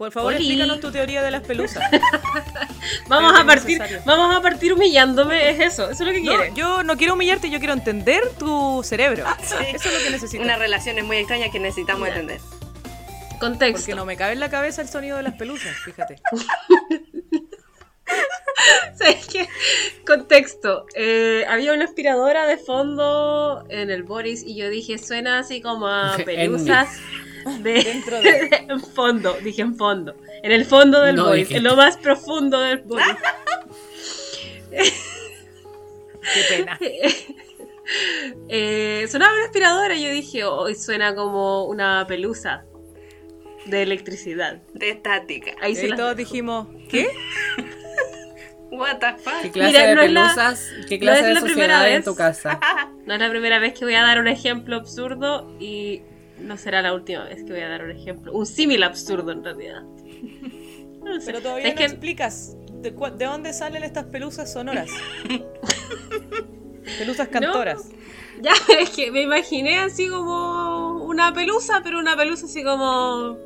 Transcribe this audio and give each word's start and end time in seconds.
Por 0.00 0.10
favor, 0.12 0.32
Oli. 0.32 0.44
explícanos 0.44 0.80
tu 0.80 0.90
teoría 0.90 1.22
de 1.22 1.30
las 1.30 1.42
pelusas. 1.42 1.84
Vamos 3.06 3.34
a 3.34 3.40
es 3.40 3.44
partir, 3.44 3.78
necesario. 3.78 4.02
vamos 4.06 4.34
a 4.34 4.40
partir 4.40 4.72
humillándome, 4.72 5.50
es 5.50 5.60
eso, 5.60 5.90
eso 5.90 6.04
es 6.04 6.08
lo 6.08 6.12
que 6.12 6.22
No, 6.22 6.32
quiere. 6.36 6.52
yo 6.54 6.82
no 6.82 6.96
quiero 6.96 7.12
humillarte, 7.12 7.50
yo 7.50 7.58
quiero 7.58 7.74
entender 7.74 8.22
tu 8.38 8.80
cerebro. 8.82 9.26
Eso 9.42 9.58
es 9.60 9.84
lo 9.98 10.02
que 10.02 10.08
necesito. 10.10 10.42
Unas 10.42 10.58
relaciones 10.58 11.04
muy 11.04 11.18
extrañas 11.18 11.50
que 11.50 11.60
necesitamos 11.60 12.08
entender. 12.08 12.40
Contexto. 13.38 13.82
Porque 13.82 13.94
no 13.94 14.06
me 14.06 14.16
cabe 14.16 14.32
en 14.32 14.40
la 14.40 14.48
cabeza 14.48 14.80
el 14.80 14.88
sonido 14.88 15.18
de 15.18 15.22
las 15.24 15.34
pelusas, 15.34 15.76
fíjate. 15.84 16.16
¿Sabes 18.94 19.26
qué? 19.26 19.48
Contexto. 20.06 20.86
Eh, 20.94 21.44
había 21.46 21.74
una 21.74 21.84
aspiradora 21.84 22.46
de 22.46 22.56
fondo 22.56 23.66
en 23.68 23.90
el 23.90 24.04
Boris 24.04 24.44
y 24.46 24.56
yo 24.56 24.70
dije, 24.70 24.96
suena 24.96 25.40
así 25.40 25.60
como 25.60 25.88
a 25.88 26.16
pelusas 26.24 26.88
de, 27.62 27.72
Dentro 27.84 28.20
de- 28.22 28.50
en 28.68 28.80
fondo, 28.80 29.34
dije 29.42 29.62
en 29.62 29.76
fondo. 29.76 30.14
En 30.42 30.52
el 30.52 30.64
fondo 30.64 31.02
del 31.02 31.16
No, 31.16 31.34
en 31.34 31.62
lo 31.62 31.76
más 31.76 31.96
profundo 31.96 32.60
del 32.60 32.78
Boris. 32.78 33.06
Qué 34.70 36.42
pena. 36.48 36.78
Eh, 38.48 39.08
sonaba 39.10 39.34
una 39.34 39.46
aspiradora 39.46 39.96
y 39.96 40.04
yo 40.04 40.10
dije, 40.12 40.44
hoy 40.44 40.76
suena 40.76 41.12
como 41.16 41.64
una 41.64 42.06
pelusa 42.06 42.64
de 43.66 43.82
electricidad. 43.82 44.62
De 44.74 44.90
estática. 44.90 45.56
Ahí 45.60 45.76
Y 45.76 45.88
todos 45.96 46.14
dijimos, 46.16 46.68
¿qué? 46.88 47.08
What 48.70 48.98
the 49.00 49.06
¿Qué 49.16 49.22
fuck? 49.22 49.52
clase 49.52 49.72
Mira, 49.72 49.86
de 49.88 49.94
no 49.96 50.02
la- 50.02 50.06
pelusas? 50.22 50.70
¿Qué 50.88 50.98
no 50.98 51.00
clase 51.00 51.20
es 51.20 51.26
de 51.26 51.34
la 51.34 51.40
primera 51.40 51.74
sociedad 51.74 51.82
hay 51.82 51.94
en 51.94 52.04
tu 52.04 52.14
casa? 52.14 52.60
No 53.06 53.14
es 53.14 53.18
la 53.20 53.28
primera 53.28 53.58
vez 53.58 53.76
que 53.76 53.84
voy 53.84 53.94
a 53.94 54.02
dar 54.02 54.20
un 54.20 54.28
ejemplo 54.28 54.76
absurdo 54.76 55.52
y 55.58 56.02
no 56.40 56.56
será 56.56 56.82
la 56.82 56.92
última 56.94 57.24
vez 57.24 57.44
que 57.44 57.52
voy 57.52 57.60
a 57.62 57.68
dar 57.68 57.82
un 57.84 57.90
ejemplo. 57.90 58.32
Un 58.32 58.46
símil 58.46 58.82
absurdo 58.82 59.32
en 59.32 59.44
realidad. 59.44 59.82
No 61.02 61.18
sé. 61.18 61.26
Pero 61.32 61.40
todavía 61.40 61.66
Es 61.68 61.72
no 61.74 61.78
que 61.78 61.84
explicas 61.86 62.56
de, 62.82 62.90
de 62.90 63.24
dónde 63.24 63.54
salen 63.54 63.82
estas 63.84 64.04
pelusas 64.04 64.52
sonoras. 64.52 64.90
pelusas 66.98 67.28
cantoras. 67.28 67.88
ya 68.42 68.52
es 68.80 68.90
que 68.90 69.10
me 69.10 69.22
imaginé 69.22 69.78
así 69.78 70.08
como 70.08 71.02
una 71.04 71.32
pelusa, 71.32 71.80
pero 71.82 71.98
una 71.98 72.16
pelusa 72.16 72.46
así 72.46 72.62
como 72.62 73.38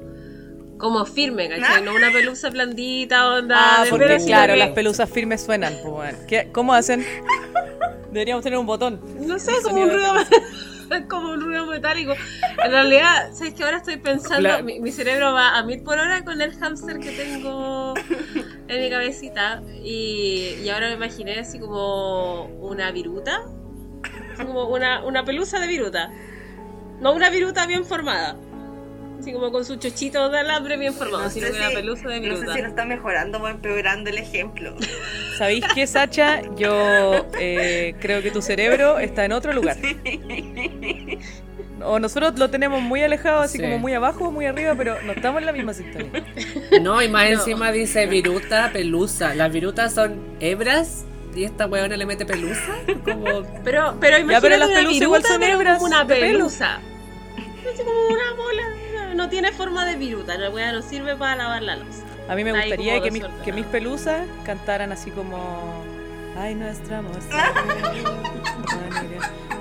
como 0.78 1.06
firme, 1.06 1.48
¿cachai? 1.48 1.82
No 1.84 1.94
una 1.94 2.10
pelusa 2.10 2.50
blandita, 2.50 3.28
onda. 3.34 3.56
Ah, 3.56 3.84
porque 3.88 4.18
claro, 4.26 4.54
que- 4.54 4.58
las 4.58 4.70
pelusas 4.70 5.08
firmes 5.08 5.40
suenan. 5.42 5.72
pues, 5.82 5.94
bueno. 5.94 6.18
¿Qué- 6.26 6.48
¿Cómo 6.52 6.74
hacen? 6.74 7.06
Deberíamos 8.10 8.42
tener 8.42 8.58
un 8.58 8.66
botón. 8.66 9.00
No 9.24 9.38
sé, 9.38 9.52
como 9.62 9.80
un 9.82 9.90
ruido 9.90 10.12
como 11.08 11.32
un 11.32 11.40
ruido 11.40 11.66
metálico. 11.66 12.14
En 12.64 12.70
realidad, 12.70 13.32
¿sabes 13.32 13.54
que 13.54 13.64
ahora 13.64 13.78
estoy 13.78 13.96
pensando? 13.96 14.62
Mi, 14.62 14.80
mi 14.80 14.90
cerebro 14.92 15.32
va 15.32 15.56
a 15.58 15.62
mil 15.64 15.82
por 15.82 15.98
hora 15.98 16.24
con 16.24 16.40
el 16.40 16.52
hámster 16.58 16.98
que 16.98 17.10
tengo 17.12 17.94
en 18.68 18.80
mi 18.80 18.90
cabecita. 18.90 19.62
Y, 19.82 20.56
y 20.62 20.68
ahora 20.70 20.88
me 20.88 20.94
imaginé 20.94 21.38
así 21.40 21.58
como 21.58 22.44
una 22.60 22.90
viruta. 22.92 23.40
Así 24.34 24.44
como 24.44 24.68
una, 24.68 25.05
una 25.05 25.24
pelusa 25.24 25.58
de 25.60 25.68
viruta. 25.68 26.10
No 27.00 27.12
una 27.12 27.30
viruta 27.30 27.66
bien 27.66 27.84
formada. 27.84 28.36
Así 29.20 29.32
como 29.32 29.50
con 29.52 29.64
su 29.64 29.77
chochito 29.77 30.28
de 30.28 30.38
alambre 30.40 30.77
bien 30.77 30.92
formado, 30.92 31.24
No 31.24 31.30
sino 31.30 31.48
una 31.48 31.70
pelusa 31.70 32.08
de 32.08 32.20
No 32.20 32.27
sé 32.27 32.30
viruta. 32.34 32.55
si 32.55 32.62
lo 32.62 32.68
está 32.68 32.84
mejorando 32.84 33.38
o 33.38 33.48
empeorando 33.48 34.10
el 34.10 34.18
ejemplo. 34.18 34.74
¿Sabéis 35.38 35.64
qué, 35.74 35.86
Sacha? 35.86 36.42
Yo 36.56 37.27
eh, 37.39 37.95
creo 38.00 38.22
que 38.22 38.30
tu 38.30 38.40
cerebro 38.42 38.98
está 38.98 39.24
en 39.24 39.33
otro 39.33 39.52
lugar. 39.52 39.77
O 41.86 41.98
nosotros 41.98 42.39
lo 42.39 42.48
tenemos 42.50 42.80
muy 42.80 43.02
alejado, 43.02 43.40
así 43.40 43.58
Sí. 43.58 43.62
como 43.64 43.78
muy 43.78 43.92
abajo 43.92 44.28
o 44.28 44.30
muy 44.30 44.46
arriba, 44.46 44.74
pero 44.77 44.96
no 45.02 45.12
estamos 45.12 45.40
en 45.40 45.46
la 45.46 45.52
misma 45.52 45.74
sintonía. 45.74 46.24
No, 46.80 47.02
y 47.02 47.08
más 47.08 47.24
No. 47.30 47.39
encima 47.40 47.72
dice 47.72 48.06
viruta, 48.06 48.70
pelusa. 48.72 49.34
Las 49.34 49.52
virutas 49.52 49.92
son 49.92 50.18
hebras 50.40 51.05
y 51.34 51.45
esta 51.45 51.66
weona 51.66 51.96
le 51.96 52.06
mete 52.06 52.24
pelusa. 52.24 52.72
Como... 53.05 53.42
Pero, 53.64 53.96
pero 54.01 54.16
imagínate 54.18 54.40
pero 54.48 54.56
las 54.56 54.68
pelusas 54.70 55.02
igual 55.02 55.22
son 55.24 55.42
hebras 55.42 55.78
como 55.78 55.86
una 55.89 56.06
pelusa. 56.06 56.77
Así 57.36 57.83
como 57.84 58.06
una 58.08 58.33
bola. 58.36 58.62
no- 59.14 59.28
tiene 59.28 59.52
forma 59.52 59.84
de 59.84 59.96
viruta. 59.96 60.39
La 60.39 60.48
weá 60.51 60.72
no 60.72 60.80
sirve 60.80 61.16
para 61.16 61.36
lavar 61.36 61.62
la 61.62 61.77
losa. 61.77 62.05
A 62.29 62.35
mí 62.35 62.45
me 62.45 62.52
gustaría 62.52 63.01
que 63.02 63.11
mis, 63.11 63.20
desordenado. 63.20 63.45
que 63.45 63.52
mis 63.52 63.67
pelusas 63.67 64.27
cantaran 64.45 64.92
así 64.92 65.11
como... 65.11 65.85
Ay, 66.39 66.55
nuestro 66.55 66.96
amor. 66.96 67.14
se 67.23 67.29
fue, 67.29 67.39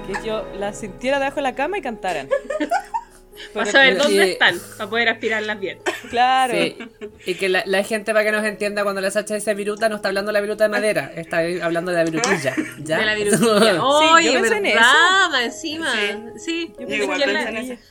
que 0.08 0.26
yo 0.28 0.46
las 0.58 0.80
sintiera 0.80 1.20
debajo 1.20 1.36
de 1.38 1.42
la 1.44 1.56
cama 1.56 1.78
y 1.78 1.82
cantaran. 1.82 2.28
Para 3.54 3.66
saber 3.66 3.98
dónde 3.98 4.28
y- 4.28 4.32
están. 4.32 4.58
Para 4.78 4.90
poder 4.90 5.10
aspirarlas 5.10 5.60
bien. 5.60 5.80
Claro. 6.10 6.54
Sí. 6.54 6.78
Y 7.26 7.36
que 7.36 7.50
la, 7.50 7.64
la 7.66 7.84
gente, 7.84 8.14
para 8.14 8.24
que 8.26 8.32
nos 8.32 8.44
entienda, 8.46 8.84
cuando 8.84 9.02
la 9.02 9.12
Sacha 9.12 9.36
dice 9.36 9.54
viruta, 9.54 9.90
no 9.90 9.96
está 9.98 10.08
hablando 10.08 10.30
de 10.30 10.34
la 10.34 10.42
viruta 10.42 10.64
de 10.64 10.70
madera, 10.70 11.12
está 11.16 11.40
hablando 11.64 11.92
de 11.92 11.98
la 11.98 12.04
virutilla. 12.10 12.56
¿ya? 12.80 12.98
De 13.00 13.06
la 13.06 13.16
virutilla. 13.16 13.74
yo 13.74 13.86
Oye, 14.14 14.34
pensé 14.34 14.58
en 14.58 14.66
eso. 14.68 14.80
Encima. 15.42 15.94
Sí. 16.38 16.74
Yo 16.80 16.88
Yo 16.88 16.96
es 16.96 17.02
igual 17.04 17.20
que 17.20 17.26
pensé 17.26 17.44
la- 17.44 17.50
en 17.50 17.58
eso. 17.58 17.82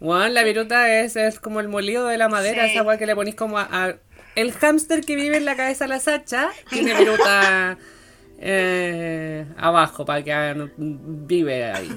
Bueno, 0.00 0.28
la 0.28 0.42
viruta 0.44 1.00
es, 1.00 1.16
es 1.16 1.40
como 1.40 1.60
el 1.60 1.68
molido 1.68 2.06
de 2.06 2.18
la 2.18 2.28
madera, 2.28 2.64
Sí. 2.66 2.72
esa 2.72 2.82
weá 2.82 2.98
que 2.98 3.06
le 3.06 3.14
ponís 3.16 3.34
como 3.34 3.58
a, 3.58 3.68
a- 3.70 3.96
El 4.36 4.52
hámster 4.52 5.04
que 5.04 5.16
vive 5.16 5.36
en 5.38 5.44
la 5.44 5.56
cabeza 5.56 5.84
de 5.84 5.88
la 5.88 5.98
Sacha 6.00 6.50
tiene 6.70 6.94
viruta 6.94 7.76
eh, 8.38 9.44
abajo 9.56 10.04
para 10.04 10.22
que 10.22 10.68
vive 10.76 11.64
ahí. 11.64 11.90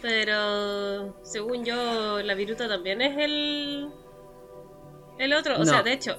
Pero 0.00 1.16
según 1.22 1.64
yo, 1.64 2.20
la 2.22 2.34
viruta 2.34 2.68
también 2.68 3.00
es 3.00 3.16
el. 3.18 3.88
El 5.18 5.32
otro. 5.34 5.54
O 5.56 5.58
No. 5.60 5.64
sea, 5.64 5.82
de 5.82 5.92
hecho, 5.92 6.18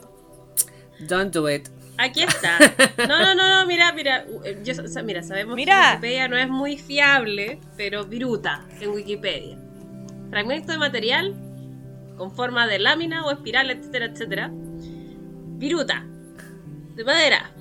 Don't 1.02 1.34
do 1.34 1.50
it. 1.50 1.68
Aquí 1.98 2.24
está. 2.24 2.58
No, 3.08 3.20
no, 3.20 3.36
no, 3.36 3.50
no, 3.60 3.66
mira, 3.68 3.92
mira. 3.92 4.26
eh, 4.46 4.60
Yo, 4.64 4.74
o 4.82 4.88
sea, 4.88 5.04
mira, 5.04 5.22
sabemos 5.22 5.56
Mira. 5.56 5.76
que 5.76 5.88
Wikipedia 6.08 6.28
no 6.30 6.38
es 6.38 6.48
muy 6.48 6.78
fiable, 6.78 7.60
pero 7.76 8.06
viruta 8.06 8.66
en 8.80 8.90
Wikipedia. 8.92 9.58
Fragmento 10.34 10.72
de 10.72 10.80
material 10.80 11.36
con 12.18 12.36
forma 12.36 12.66
de 12.66 12.80
lámina 12.80 13.24
o 13.24 13.32
espiral, 13.32 13.70
etcétera, 13.70 14.06
etcétera. 14.08 14.50
Viruta. 14.52 16.04
De 16.96 17.04
madera. 17.04 17.52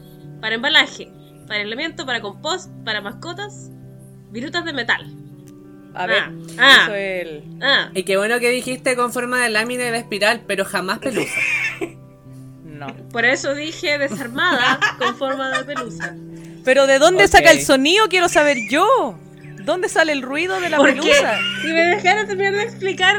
Para 0.40 0.54
embalaje. 0.54 1.12
Para 1.46 1.60
elemento, 1.60 2.06
para 2.06 2.22
compost, 2.22 2.70
para 2.82 3.02
mascotas. 3.02 3.68
Virutas 4.30 4.64
de 4.64 4.72
metal. 4.72 5.04
A 5.94 6.06
ver, 6.06 6.22
Ah, 6.22 6.32
ah. 6.58 6.80
eso 6.84 6.94
es 6.94 7.26
el... 7.26 7.44
Ah, 7.60 7.90
Y 7.94 8.04
qué 8.04 8.16
bueno 8.16 8.40
que 8.40 8.48
dijiste 8.48 8.96
con 8.96 9.12
forma 9.12 9.42
de 9.42 9.50
lámina 9.50 9.86
y 9.88 9.90
de 9.90 9.98
espiral, 9.98 10.40
pero 10.46 10.64
jamás 10.64 10.98
pelusa. 11.00 11.40
No. 12.64 12.86
por 13.12 13.26
eso 13.26 13.54
dije 13.54 13.98
desarmada 13.98 14.80
con 14.98 15.14
forma 15.16 15.56
de 15.58 15.64
pelusa. 15.64 16.16
Pero 16.64 16.86
¿de 16.86 16.98
dónde 16.98 17.28
saca 17.28 17.50
el 17.52 17.60
sonido? 17.60 18.08
Quiero 18.08 18.30
saber 18.30 18.56
yo. 18.70 19.18
¿Dónde 19.64 19.88
sale 19.88 20.12
el 20.12 20.22
ruido 20.22 20.60
de 20.60 20.68
la 20.70 20.76
Porque 20.76 20.94
pelusa? 20.94 21.38
si 21.62 21.68
me 21.68 21.80
dejaran 21.84 22.26
terminar 22.26 22.52
de 22.54 22.62
explicar, 22.62 23.16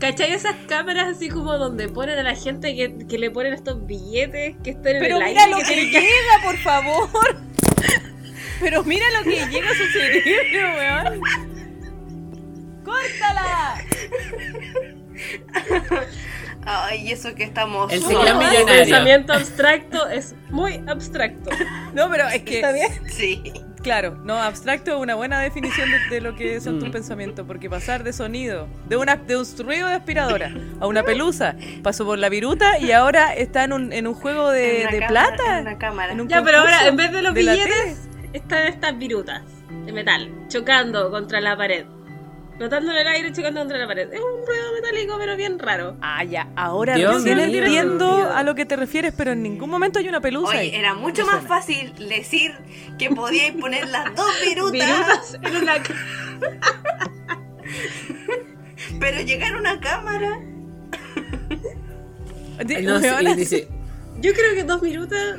¿cachai? 0.00 0.32
Esas 0.32 0.54
cámaras 0.68 1.08
así 1.16 1.28
como 1.28 1.56
donde 1.58 1.88
ponen 1.88 2.18
a 2.18 2.22
la 2.22 2.34
gente 2.34 2.74
que, 2.74 3.06
que 3.06 3.18
le 3.18 3.30
ponen 3.30 3.52
estos 3.54 3.86
billetes 3.86 4.56
que 4.64 4.70
están 4.70 4.96
en 4.96 5.00
Pero 5.02 5.18
el 5.18 5.24
mira 5.24 5.44
aire. 5.44 5.56
lo 5.56 5.64
que 5.66 5.86
llega, 5.86 6.42
por 6.44 6.56
favor. 6.58 7.08
Pero 8.60 8.82
mira 8.84 9.04
lo 9.18 9.24
que 9.24 9.46
llega 9.46 9.70
a 9.70 9.74
su 9.74 9.84
cerebro, 9.92 10.76
weón. 10.76 11.20
¡Córtala! 12.84 13.74
Ay, 16.64 17.12
eso 17.12 17.34
que 17.34 17.44
estamos. 17.44 17.92
El 17.92 18.00
ciclón 18.00 18.26
el 18.26 18.34
millonario. 18.36 18.66
pensamiento 18.66 19.32
abstracto 19.32 20.08
es 20.08 20.34
muy 20.50 20.82
abstracto. 20.88 21.50
No, 21.94 22.10
pero 22.10 22.26
es 22.28 22.42
que, 22.42 22.56
¿Está 22.56 22.72
bien? 22.72 22.88
Sí. 23.08 23.42
Claro, 23.86 24.16
no, 24.24 24.34
abstracto 24.42 24.90
es 24.96 25.00
una 25.00 25.14
buena 25.14 25.38
definición 25.40 25.88
de, 25.92 25.98
de 26.16 26.20
lo 26.20 26.34
que 26.34 26.60
son 26.60 26.80
tus 26.80 26.88
Mm. 26.88 26.92
pensamientos, 26.92 27.46
porque 27.46 27.70
pasar 27.70 28.02
de 28.02 28.12
sonido, 28.12 28.66
de, 28.88 28.96
una, 28.96 29.14
de 29.14 29.36
un 29.36 29.44
ruido 29.60 29.86
de 29.86 29.94
aspiradora 29.94 30.52
a 30.80 30.86
una 30.88 31.04
pelusa, 31.04 31.54
pasó 31.84 32.04
por 32.04 32.18
la 32.18 32.28
viruta 32.28 32.78
y 32.80 32.90
ahora 32.90 33.32
está 33.32 33.62
en 33.62 33.72
un, 33.72 33.92
en 33.92 34.08
un 34.08 34.14
juego 34.14 34.50
de, 34.50 34.82
En 34.82 34.88
una 34.88 34.90
de 34.90 34.98
cámara, 35.06 35.26
plata. 35.36 35.58
en 35.58 35.66
una 35.68 35.78
cámara. 35.78 36.12
En 36.12 36.20
un 36.20 36.28
Ya, 36.28 36.42
pero 36.42 36.58
ahora 36.58 36.88
en 36.88 36.96
vez 36.96 37.12
de 37.12 37.22
los 37.22 37.32
billetes, 37.32 38.08
están 38.32 38.66
estas 38.66 38.98
virutas 38.98 39.42
de 39.84 39.92
metal 39.92 40.30
chocando 40.48 41.10
contra 41.12 41.40
la 41.40 41.56
pared. 41.56 41.86
Flotando 42.56 42.90
en 42.92 42.98
el 42.98 43.06
aire 43.06 43.32
chocando 43.32 43.60
contra 43.60 43.78
la 43.78 43.86
pared. 43.86 44.12
Es 44.12 44.20
un 44.20 44.46
ruido 44.46 44.72
metálico, 44.74 45.16
pero 45.18 45.36
bien 45.36 45.58
raro. 45.58 45.96
Ah, 46.00 46.24
ya, 46.24 46.48
ahora 46.56 46.94
Dios 46.94 47.22
recién 47.22 47.36
mío. 47.50 47.64
entiendo 47.64 48.30
a 48.32 48.42
lo 48.42 48.54
que 48.54 48.64
te 48.64 48.76
refieres, 48.76 49.12
pero 49.16 49.32
en 49.32 49.42
ningún 49.42 49.68
momento 49.68 49.98
hay 49.98 50.08
una 50.08 50.20
pelusa 50.20 50.52
ahí. 50.52 50.68
Oye, 50.68 50.78
era 50.78 50.94
mucho 50.94 51.26
más 51.26 51.42
suena. 51.42 51.48
fácil 51.48 51.92
decir 52.08 52.54
que 52.98 53.10
podíais 53.10 53.52
poner 53.56 53.88
las 53.88 54.14
dos 54.14 54.30
virutas, 54.42 54.72
Virutas 54.72 55.38
en 55.42 55.56
una 55.56 55.74
pero 59.00 59.20
llegar 59.20 59.54
a 59.54 59.58
una 59.58 59.80
cámara. 59.80 60.40
No, 62.82 63.00
sí, 63.00 63.06
y 63.20 63.34
dice, 63.34 63.68
Yo 64.20 64.32
creo 64.32 64.54
que 64.54 64.64
dos 64.64 64.80
virutas 64.80 65.38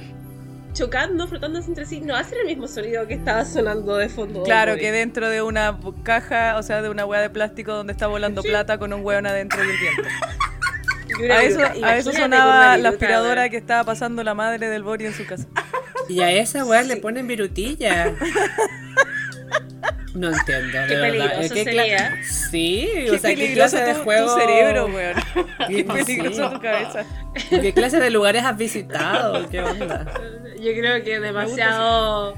chocando, 0.77 1.27
frotándose 1.27 1.67
entre 1.69 1.85
sí, 1.85 2.01
no 2.01 2.15
hacen 2.15 2.37
el 2.39 2.45
mismo 2.47 2.67
sonido 2.67 3.07
que 3.07 3.15
estaba 3.15 3.43
sonando 3.45 3.95
de 3.97 4.09
fondo. 4.09 4.43
Claro, 4.43 4.75
que 4.75 4.91
dentro 4.91 5.27
de 5.29 5.41
una 5.41 5.79
caja, 6.03 6.57
o 6.57 6.63
sea, 6.63 6.81
de 6.81 6.89
una 6.89 7.05
hueá 7.05 7.19
de 7.21 7.29
plástico 7.31 7.73
donde 7.73 7.93
está 7.93 8.05
volando 8.07 8.41
Sí. 8.43 8.49
plata 8.49 8.77
con 8.77 8.93
un 8.93 9.03
hueón 9.03 9.25
adentro 9.25 9.63
y 9.63 9.69
el 9.69 9.77
viento. 9.77 10.03
A 11.31 11.41
eso, 11.41 11.61
a 11.83 11.97
eso 11.97 12.11
sonaba 12.11 12.77
la 12.77 12.89
aspiradora 12.89 13.49
que 13.49 13.55
estaba 13.57 13.83
pasando 13.85 14.23
la 14.23 14.33
madre 14.35 14.67
del 14.69 14.83
Bori 14.83 15.05
en 15.05 15.13
su 15.13 15.25
casa. 15.25 15.47
Y 16.09 16.19
a 16.19 16.29
esa 16.31 16.63
weá 16.65 16.83
le 16.83 16.97
ponen 16.97 17.25
virutilla. 17.27 18.13
No 20.17 20.29
entiendo, 20.29 20.77
Qué 20.87 20.95
peligroso 20.95 21.53
¿Qué 21.53 21.63
sería. 21.63 22.23
Sí, 22.23 22.89
Qué 22.91 23.11
o 23.11 23.19
sea, 23.19 23.29
¿qué 23.29 23.35
peligroso 23.35 23.77
clase 23.77 23.85
de 23.85 23.93
tu, 23.93 24.03
juego? 24.03 24.33
tu 24.33 24.41
cerebro, 24.41 24.85
weón. 24.87 25.15
Qué 25.67 25.75
Qué 25.75 25.83
peligroso 25.83 26.49
tu 26.49 26.59
cabeza. 26.59 27.05
¿Qué 27.49 27.73
clase 27.73 27.99
de 27.99 28.09
lugares 28.09 28.43
has 28.43 28.57
visitado? 28.57 29.47
¿Qué 29.49 29.61
onda? 29.61 30.05
Yo 30.59 30.71
creo 30.73 31.03
que 31.03 31.19
demasiado. 31.19 32.35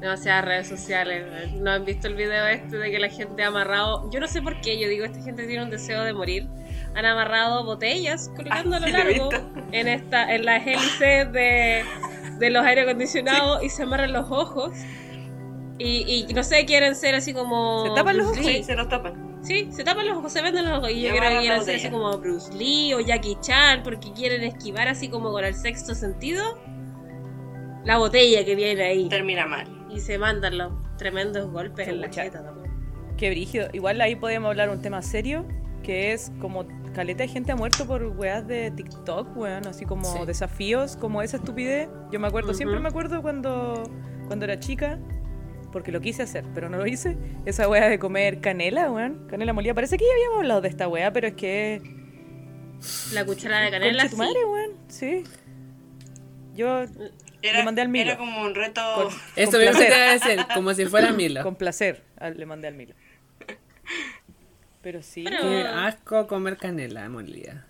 Demasiadas 0.00 0.44
redes 0.44 0.68
sociales. 0.68 1.52
¿No 1.54 1.70
han 1.70 1.84
visto 1.84 2.08
el 2.08 2.16
video 2.16 2.44
este 2.48 2.76
de 2.76 2.90
que 2.90 2.98
la 2.98 3.08
gente 3.08 3.44
ha 3.44 3.46
amarrado? 3.46 4.10
Yo 4.10 4.18
no 4.18 4.26
sé 4.26 4.42
por 4.42 4.60
qué, 4.60 4.78
yo 4.78 4.88
digo, 4.88 5.04
esta 5.04 5.22
gente 5.22 5.46
tiene 5.46 5.62
un 5.62 5.70
deseo 5.70 6.02
de 6.02 6.12
morir. 6.12 6.48
Han 6.96 7.04
amarrado 7.04 7.64
botellas 7.64 8.28
colgando 8.34 8.76
a 8.76 8.80
lo 8.80 8.86
sí 8.88 8.92
he 8.92 8.98
largo 8.98 9.30
en 9.70 9.86
esta 9.86 10.34
en 10.34 10.44
las 10.44 10.66
hélices 10.66 11.32
de, 11.32 11.84
de 12.36 12.50
los 12.50 12.64
aire 12.66 12.82
acondicionados 12.82 13.62
y 13.62 13.70
se 13.70 13.84
amarran 13.84 14.12
los 14.12 14.28
ojos. 14.28 14.72
Y, 15.78 16.26
y 16.30 16.34
no 16.34 16.42
sé, 16.44 16.64
quieren 16.64 16.94
ser 16.94 17.14
así 17.14 17.32
como. 17.32 17.84
¿Se 17.86 17.94
tapan 17.94 18.16
los 18.18 18.26
ojos? 18.28 18.38
Sí, 18.44 18.62
se 18.62 18.74
los 18.76 18.88
tapan. 18.88 19.38
Sí, 19.42 19.68
se 19.72 19.82
tapan 19.82 20.06
los 20.06 20.18
ojos, 20.18 20.32
se 20.32 20.40
venden 20.42 20.68
los 20.68 20.78
ojos. 20.78 20.90
Y 20.90 20.94
Y 20.94 21.02
yo 21.02 21.10
creo 21.16 21.30
que 21.30 21.38
quieren 21.40 21.64
ser 21.64 21.76
así 21.76 21.90
como 21.90 22.16
Bruce 22.18 22.52
Lee 22.54 22.94
o 22.94 23.00
Jackie 23.00 23.36
Chan 23.40 23.82
porque 23.82 24.12
quieren 24.12 24.42
esquivar 24.44 24.86
así 24.88 25.08
como 25.08 25.32
con 25.32 25.44
el 25.44 25.54
sexto 25.54 25.94
sentido 25.96 26.44
la 27.84 27.98
botella 27.98 28.44
que 28.44 28.54
viene 28.54 28.82
ahí. 28.82 29.08
Termina 29.08 29.46
mal. 29.46 29.66
Y 29.90 30.00
se 30.00 30.16
mandan 30.18 30.58
los 30.58 30.72
tremendos 30.96 31.50
golpes 31.50 31.88
en 31.88 32.00
la 32.00 32.08
Chucha. 32.08 32.22
jeta 32.24 32.44
también. 32.44 32.70
Qué 33.16 33.30
brígido. 33.30 33.68
Igual 33.72 34.00
ahí 34.00 34.14
podemos 34.16 34.48
hablar 34.50 34.70
un 34.70 34.80
tema 34.80 35.02
serio, 35.02 35.44
que 35.82 36.12
es 36.12 36.30
como 36.40 36.64
caleta 36.94 37.24
de 37.24 37.28
gente 37.28 37.50
ha 37.52 37.56
muerto 37.56 37.86
por 37.86 38.04
weas 38.04 38.46
de 38.46 38.70
TikTok, 38.70 39.36
weón, 39.36 39.66
así 39.66 39.84
como 39.84 40.04
Sí. 40.04 40.18
desafíos, 40.26 40.96
como 40.96 41.22
esa 41.22 41.38
estupidez. 41.38 41.88
Yo 42.12 42.20
me 42.20 42.28
acuerdo, 42.28 42.54
siempre 42.54 42.76
Ujú. 42.76 42.82
me 42.84 42.88
acuerdo 42.90 43.22
cuando, 43.22 43.82
cuando 44.28 44.44
era 44.44 44.60
chica, 44.60 44.98
porque 45.72 45.90
lo 45.90 46.00
quise 46.00 46.22
hacer, 46.22 46.44
pero 46.54 46.68
no 46.68 46.76
lo 46.78 46.86
hice. 46.86 47.16
Esa 47.46 47.68
wea 47.68 47.88
de 47.88 47.98
comer 47.98 48.40
canela, 48.40 48.90
weón, 48.90 49.26
canela 49.28 49.52
molida. 49.52 49.74
Parece 49.74 49.96
que 49.96 50.04
ya 50.04 50.12
habíamos 50.12 50.38
hablado 50.38 50.60
de 50.60 50.68
esta 50.68 50.86
wea, 50.88 51.12
pero 51.12 51.26
es 51.28 51.34
que... 51.34 51.80
La 53.12 53.24
cuchara 53.24 53.60
de 53.60 53.70
canela, 53.70 54.04
tu 54.04 54.10
sí. 54.10 54.16
madre, 54.16 54.44
weón, 54.44 54.70
sí. 54.88 55.24
Yo 56.54 56.80
Era, 57.42 57.58
Le 57.58 57.64
mandé 57.64 57.82
al 57.82 57.88
Milo. 57.88 58.10
era 58.10 58.18
como 58.18 58.42
un 58.42 58.54
reto. 58.54 58.80
Con- 58.94 59.08
Eso 59.36 59.52
Con 59.52 59.60
mismo 59.60 59.78
te 59.78 59.86
iba 59.86 59.96
a 59.96 60.12
decir, 60.12 60.46
como 60.54 60.74
si 60.74 60.84
fuera 60.86 61.10
Milo. 61.12 61.42
con 61.42 61.56
placer 61.56 62.02
ah, 62.18 62.30
le 62.30 62.44
mandé 62.46 62.68
al 62.68 62.74
Milo. 62.74 62.94
Pero 64.82 65.02
sí. 65.02 65.24
Pero- 65.24 65.40
Qué 65.40 65.62
asco 65.62 66.26
comer 66.26 66.56
canela 66.56 67.08
molida. 67.08 67.66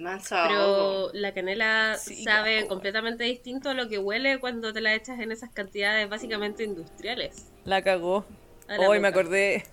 Manso 0.00 0.34
ahogo. 0.36 1.10
Pero 1.12 1.20
la 1.20 1.32
canela 1.34 1.96
Sí, 1.98 2.24
sabe 2.24 2.66
completamente 2.66 3.24
distinto 3.24 3.70
a 3.70 3.74
lo 3.74 3.88
que 3.88 3.98
huele 3.98 4.38
cuando 4.40 4.72
te 4.72 4.80
la 4.80 4.94
echas 4.94 5.20
en 5.20 5.30
esas 5.32 5.50
cantidades 5.50 6.08
básicamente 6.08 6.64
industriales. 6.64 7.46
La 7.64 7.82
cagó. 7.82 8.24
A 8.68 8.76
la 8.78 8.88
Hoy 8.88 8.98
me 9.00 9.08
acordé. 9.08 9.64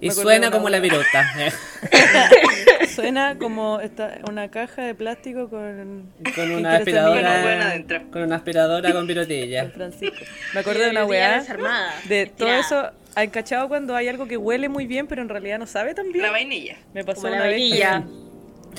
Y 0.00 0.06
Me 0.06 0.12
acordé 0.12 0.12
suena 0.22 0.50
como 0.52 0.68
la 0.68 0.76
wea. 0.80 0.82
viruta. 0.82 1.26
Suena 2.94 3.36
como 3.38 3.80
esta, 3.80 4.18
una 4.28 4.50
caja 4.50 4.82
de 4.82 4.94
plástico 4.94 5.48
con. 5.50 6.12
Con 6.22 6.32
¿Quién 6.32 6.52
una 6.56 6.76
aspiradora. 6.76 7.68
adentro. 7.68 8.02
Con 8.10 8.22
una 8.22 8.36
aspiradora 8.36 8.92
con. 8.92 9.06
Francisco. 9.08 10.16
Me 10.54 10.60
acordé 10.60 10.84
de 10.84 10.90
una 10.90 11.04
weá. 11.04 11.44
De 12.08 12.26
todo 12.26 12.52
eso. 12.52 12.90
¿Han 13.14 13.30
cachado 13.30 13.66
cuando 13.68 13.96
hay 13.96 14.06
algo 14.06 14.28
que 14.28 14.36
huele 14.36 14.68
muy 14.68 14.86
bien, 14.86 15.08
pero 15.08 15.22
en 15.22 15.28
realidad 15.28 15.58
no 15.58 15.66
sabe 15.66 15.92
tan 15.94 16.12
bien? 16.12 16.22
La 16.24 16.30
vainilla. 16.30 16.76
Me 16.94 17.02
pasó 17.04 17.22
Como 17.22 17.30
la 17.34 17.36
una 17.40 17.46
vez 17.48 17.54
vainilla. 17.56 18.04
que- 18.06 18.27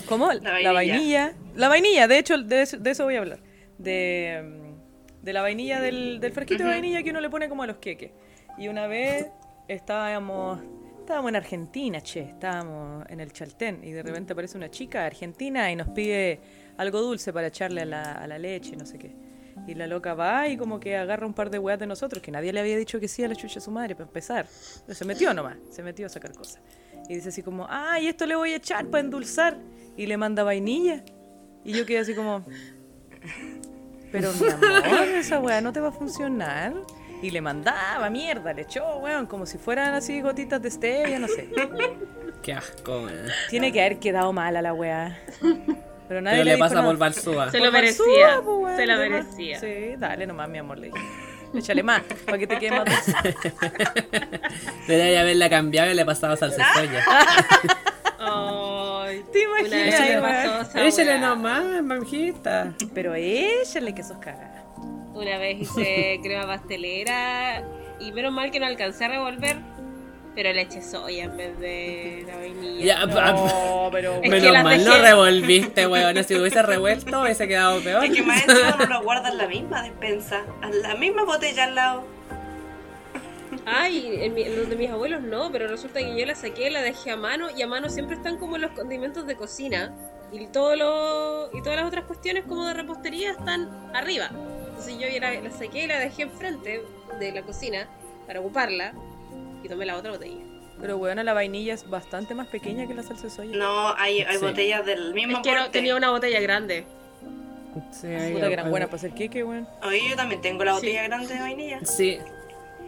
¿Cómo? 0.07 0.31
La 0.31 0.51
vainilla. 0.51 0.73
vainilla. 0.73 1.33
La 1.55 1.67
vainilla, 1.67 2.07
de 2.07 2.17
hecho, 2.17 2.37
de 2.37 2.61
eso, 2.61 2.77
de 2.77 2.91
eso 2.91 3.03
voy 3.03 3.15
a 3.15 3.19
hablar. 3.19 3.39
De, 3.77 4.73
de 5.21 5.33
la 5.33 5.41
vainilla, 5.41 5.79
del, 5.79 6.19
del 6.19 6.31
frasquito 6.31 6.63
de 6.63 6.69
vainilla 6.69 7.03
que 7.03 7.09
uno 7.11 7.21
le 7.21 7.29
pone 7.29 7.49
como 7.49 7.63
a 7.63 7.67
los 7.67 7.77
queques. 7.77 8.11
Y 8.57 8.67
una 8.67 8.87
vez 8.87 9.27
estábamos, 9.67 10.59
estábamos 10.99 11.29
en 11.29 11.35
Argentina, 11.35 12.01
che, 12.01 12.21
estábamos 12.21 13.05
en 13.09 13.19
el 13.19 13.31
Chaltén 13.31 13.81
y 13.83 13.91
de 13.91 14.03
repente 14.03 14.33
aparece 14.33 14.57
una 14.57 14.69
chica 14.69 15.05
argentina 15.05 15.71
y 15.71 15.75
nos 15.75 15.89
pide 15.89 16.39
algo 16.77 17.01
dulce 17.01 17.31
para 17.31 17.47
echarle 17.47 17.81
a 17.81 17.85
la, 17.85 18.13
a 18.13 18.27
la 18.27 18.37
leche, 18.37 18.75
no 18.75 18.85
sé 18.85 18.97
qué. 18.97 19.28
Y 19.67 19.75
la 19.75 19.87
loca 19.87 20.13
va 20.15 20.47
y 20.47 20.57
como 20.57 20.79
que 20.79 20.97
agarra 20.97 21.27
un 21.27 21.33
par 21.33 21.49
de 21.49 21.59
weas 21.59 21.79
de 21.79 21.85
nosotros, 21.85 22.23
que 22.23 22.31
nadie 22.31 22.51
le 22.51 22.59
había 22.59 22.77
dicho 22.77 22.99
que 22.99 23.07
sí 23.07 23.23
a 23.23 23.27
la 23.27 23.35
chucha 23.35 23.59
su 23.59 23.71
madre, 23.71 23.95
para 23.95 24.07
empezar. 24.07 24.47
Pero 24.85 24.97
se 24.97 25.05
metió 25.05 25.33
nomás, 25.33 25.57
se 25.69 25.83
metió 25.83 26.07
a 26.07 26.09
sacar 26.09 26.33
cosas. 26.33 26.61
Y 27.07 27.15
dice 27.15 27.29
así 27.29 27.43
como, 27.43 27.67
ay, 27.69 28.07
esto 28.07 28.25
le 28.25 28.35
voy 28.35 28.53
a 28.53 28.55
echar 28.55 28.87
para 28.87 29.01
endulzar. 29.01 29.57
Y 29.95 30.07
le 30.07 30.17
manda 30.17 30.43
vainilla. 30.43 31.03
Y 31.63 31.73
yo 31.73 31.85
quedé 31.85 31.99
así 31.99 32.15
como, 32.15 32.45
pero 34.11 34.31
mi 34.33 34.47
amor, 34.47 35.07
esa 35.15 35.39
weá 35.39 35.61
no 35.61 35.71
te 35.71 35.79
va 35.79 35.89
a 35.89 35.91
funcionar. 35.91 36.73
Y 37.21 37.31
le 37.31 37.41
mandaba 37.41 38.09
mierda, 38.09 38.53
le 38.53 38.61
echó, 38.61 38.97
weón, 38.99 39.25
como 39.25 39.45
si 39.45 39.57
fueran 39.57 39.93
así 39.93 40.21
gotitas 40.21 40.61
de 40.61 40.71
stevia, 40.71 41.19
no 41.19 41.27
sé. 41.27 41.49
Qué 42.41 42.53
asco, 42.53 43.03
weón. 43.03 43.25
Tiene 43.49 43.73
que 43.73 43.81
haber 43.81 43.99
quedado 43.99 44.31
mal 44.31 44.55
a 44.55 44.61
la 44.61 44.73
weá. 44.73 45.19
Pero 46.09 46.21
nadie 46.21 46.37
Pero 46.39 46.45
le 46.45 46.55
dijo 46.55 46.67
pasa 46.67 46.83
por 46.83 46.97
Balsúa. 46.97 47.51
Se 47.51 47.59
lo 47.59 47.71
merecía. 47.71 48.41
se 48.75 48.85
lo 48.87 48.97
de 48.99 49.09
más. 49.09 49.25
merecía. 49.25 49.59
Sí, 49.59 49.95
dale 49.97 50.25
nomás, 50.25 50.49
mi 50.49 50.57
amor, 50.57 50.79
le 50.79 50.87
dije. 50.87 50.99
Échale 51.55 51.83
más, 51.83 52.01
para 52.25 52.37
que 52.37 52.47
te 52.47 52.57
quede 52.57 52.71
más 52.71 52.85
dulce. 52.85 53.35
Debería 54.87 55.21
haberla 55.21 55.49
cambiado 55.49 55.91
y 55.91 55.93
le 55.95 56.05
pasaba 56.05 56.35
salsa 56.35 56.63
soya. 56.73 57.03
Ay, 58.19 59.23
¿Te 59.31 59.43
imaginas, 59.43 59.99
weón? 59.99 60.21
pasó 60.21 60.79
Échale 60.79 61.19
nomás, 61.19 61.83
manjita. 61.83 62.73
Pero 62.93 63.13
échale 63.15 63.93
que 63.93 64.03
sos 64.03 64.17
cagada. 64.17 64.63
Una 65.13 65.37
vez 65.37 65.61
hice 65.61 66.19
crema 66.23 66.45
pastelera 66.47 67.63
y 67.99 68.11
menos 68.11 68.33
mal 68.33 68.51
que 68.51 68.59
no 68.59 68.65
alcancé 68.65 69.05
a 69.05 69.09
revolver, 69.09 69.57
pero 70.35 70.53
le 70.53 70.61
eché 70.61 70.81
soya 70.81 71.25
en 71.25 71.35
vez 71.37 71.59
de 71.59 72.23
la 72.27 72.37
vainilla. 72.37 72.85
Ya, 72.85 73.05
No, 73.05 73.89
pero... 73.91 74.19
Es 74.23 74.29
Menos 74.29 74.63
mal 74.63 74.85
no 74.85 74.91
dejé- 74.93 75.01
revolviste, 75.01 75.87
weón. 75.87 76.23
Si 76.23 76.35
hubiese 76.35 76.61
revuelto, 76.61 77.21
hubiese 77.21 77.47
quedado 77.47 77.79
peor. 77.81 78.05
Es 78.05 78.11
que 78.15 78.21
más 78.23 78.43
encima 78.47 78.75
no 78.79 78.85
lo 78.85 79.03
guardan 79.03 79.33
en 79.33 79.37
la 79.39 79.47
misma 79.47 79.83
despensa. 79.83 80.43
En 80.63 80.81
la 80.81 80.95
misma 80.95 81.23
botella 81.25 81.65
al 81.65 81.75
lado. 81.75 82.03
Ay, 83.65 84.19
en, 84.21 84.33
mi- 84.33 84.43
en 84.43 84.55
los 84.55 84.69
de 84.69 84.75
mis 84.75 84.89
abuelos 84.89 85.21
no, 85.21 85.51
pero 85.51 85.67
resulta 85.67 85.99
que 85.99 86.17
yo 86.17 86.25
la 86.25 86.35
saqué, 86.35 86.69
la 86.69 86.81
dejé 86.81 87.11
a 87.11 87.17
mano 87.17 87.47
y 87.55 87.61
a 87.61 87.67
mano 87.67 87.89
siempre 87.89 88.15
están 88.15 88.37
como 88.37 88.57
los 88.57 88.71
condimentos 88.71 89.25
de 89.27 89.35
cocina 89.35 89.91
y 90.31 90.45
todo 90.47 90.75
lo, 90.75 91.49
y 91.57 91.61
todas 91.63 91.77
las 91.77 91.87
otras 91.87 92.05
cuestiones 92.05 92.43
como 92.47 92.67
de 92.67 92.73
repostería 92.75 93.31
están 93.31 93.67
arriba. 93.95 94.29
Entonces 94.69 94.97
yo 94.99 95.07
la, 95.19 95.33
la 95.41 95.51
saqué 95.51 95.83
y 95.83 95.87
la 95.87 95.99
dejé 95.99 96.23
enfrente 96.23 96.83
de 97.19 97.31
la 97.31 97.41
cocina 97.41 97.87
para 98.27 98.39
ocuparla 98.39 98.93
y 99.63 99.67
tomé 99.69 99.85
la 99.85 99.97
otra 99.97 100.11
botella. 100.11 100.35
Pero 100.81 100.97
bueno, 100.97 101.21
la 101.23 101.33
vainilla 101.33 101.73
es 101.73 101.89
bastante 101.89 102.33
más 102.35 102.47
pequeña 102.47 102.87
que 102.87 102.93
la 102.93 103.03
salsa 103.03 103.23
de 103.23 103.29
soya. 103.29 103.57
No, 103.57 103.93
hay, 103.97 104.21
hay 104.21 104.37
Sí. 104.37 104.45
botellas 104.45 104.85
del 104.85 105.13
mismo 105.13 105.37
Es 105.37 105.43
que 105.43 105.51
no, 105.51 105.57
porte. 105.63 105.71
tenía 105.71 105.95
una 105.95 106.09
botella 106.11 106.39
grande. 106.39 106.85
Sí, 107.91 108.07
ahí- 108.07 108.33
Puta 108.33 108.47
que 108.47 108.53
eran 108.53 108.69
buenas 108.69 108.87
para 108.89 108.97
hacer 108.97 109.11
queque, 109.13 109.43
weón. 109.43 109.67
Oye, 109.83 110.09
yo 110.09 110.15
también 110.15 110.41
tengo 110.41 110.63
la 110.63 110.71
Sí. 110.71 110.77
botella 110.77 111.03
grande 111.03 111.33
de 111.33 111.39
vainilla. 111.39 111.79
Sí. 111.85 112.17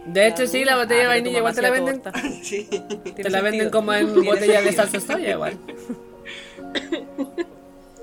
De 0.06 0.26
hecho, 0.26 0.46
sí, 0.48 0.64
la 0.64 0.76
botella 0.76 1.00
de 1.02 1.06
Ah, 1.06 1.08
vainilla 1.10 1.38
igual 1.38 1.54
te 1.54 1.62
la 1.62 1.70
venden. 1.70 2.02
Sí. 2.42 2.68
Te 3.14 3.30
la 3.30 3.40
venden 3.42 3.70
como 3.70 3.92
en 3.94 4.06
Tiene 4.12 4.28
botella 4.30 4.62
de 4.62 4.72
salsa 4.72 4.98
soya 5.00 5.30
igual. 5.32 5.56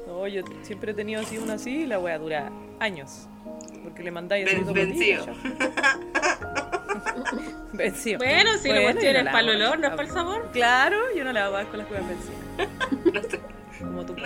No, 0.07 0.27
yo 0.27 0.41
siempre 0.63 0.91
he 0.91 0.93
tenido 0.93 1.21
así 1.21 1.37
una 1.37 1.53
así 1.53 1.83
y 1.83 1.85
la 1.85 1.97
wea 1.99 2.17
dura 2.17 2.51
años. 2.79 3.27
Porque 3.83 4.03
le 4.03 4.11
mandáis 4.11 4.45
Ven- 4.45 4.65
dos 4.65 4.73
vencido. 4.73 5.25
botellas. 5.25 5.97
Vencido. 7.73 8.17
Bueno, 8.19 8.51
si 8.61 8.67
Bueno, 8.69 8.83
cuestión 8.83 9.13
yo 9.13 9.19
es 9.19 9.25
para 9.25 9.39
el 9.39 9.49
olor, 9.61 9.79
no 9.79 9.87
es 9.87 9.91
para 9.93 10.03
el 10.03 10.09
sabor. 10.13 10.49
Claro, 10.51 10.97
yo 11.15 11.23
no 11.23 11.31
la 11.31 11.45
hago 11.45 11.53
más 11.57 11.65
con 11.67 11.79
las 11.79 11.87
cosas 11.87 12.03
vencidas. 12.07 13.39
Como 13.79 14.05
tú. 14.05 14.15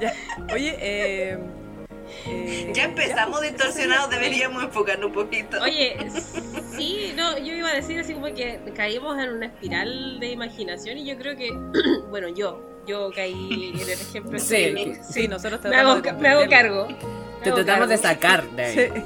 ya. 0.00 0.12
Oye, 0.52 0.76
eh, 0.80 1.38
eh, 2.26 2.72
Ya 2.74 2.84
empezamos 2.84 3.38
pues, 3.38 3.52
distorsionados, 3.52 4.10
deberíamos 4.10 4.62
enfocarnos 4.62 5.06
un 5.06 5.12
poquito. 5.12 5.60
Oye, 5.62 5.96
sí, 6.76 7.12
no, 7.16 7.38
yo 7.38 7.54
iba 7.54 7.70
a 7.70 7.74
decir 7.74 7.98
así 8.00 8.12
como 8.14 8.26
que 8.26 8.60
caímos 8.74 9.18
en 9.18 9.30
una 9.30 9.46
espiral 9.46 10.20
de 10.20 10.28
imaginación 10.32 10.98
y 10.98 11.06
yo 11.06 11.16
creo 11.16 11.36
que, 11.36 11.50
bueno, 12.10 12.28
yo, 12.28 12.60
yo 12.86 13.10
caí 13.14 13.70
en 13.74 13.80
el 13.80 13.88
ejemplo. 13.88 14.38
Sí, 14.38 14.56
que- 14.74 15.00
Sí, 15.08 15.28
nosotros 15.28 15.60
me 15.64 15.76
hago, 15.76 16.00
de 16.00 16.12
me 16.12 16.28
hago 16.28 16.48
cargo. 16.50 16.88
Me 16.88 16.94
Te 17.44 17.50
hago 17.50 17.64
tratamos 17.64 17.88
de 17.88 17.96
sacar 17.96 18.44
de 18.50 18.64
ahí. 18.64 18.74
Sí. 18.74 19.02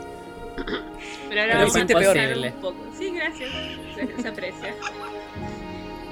Pero 1.28 1.40
ahora 1.40 1.56
a 1.56 1.62
pensar 1.64 1.82
imposible. 1.82 2.48
un 2.48 2.60
poco. 2.60 2.76
Sí, 2.96 3.10
gracias. 3.10 3.50
Se, 3.94 4.22
se 4.22 4.28
aprecia. 4.28 4.74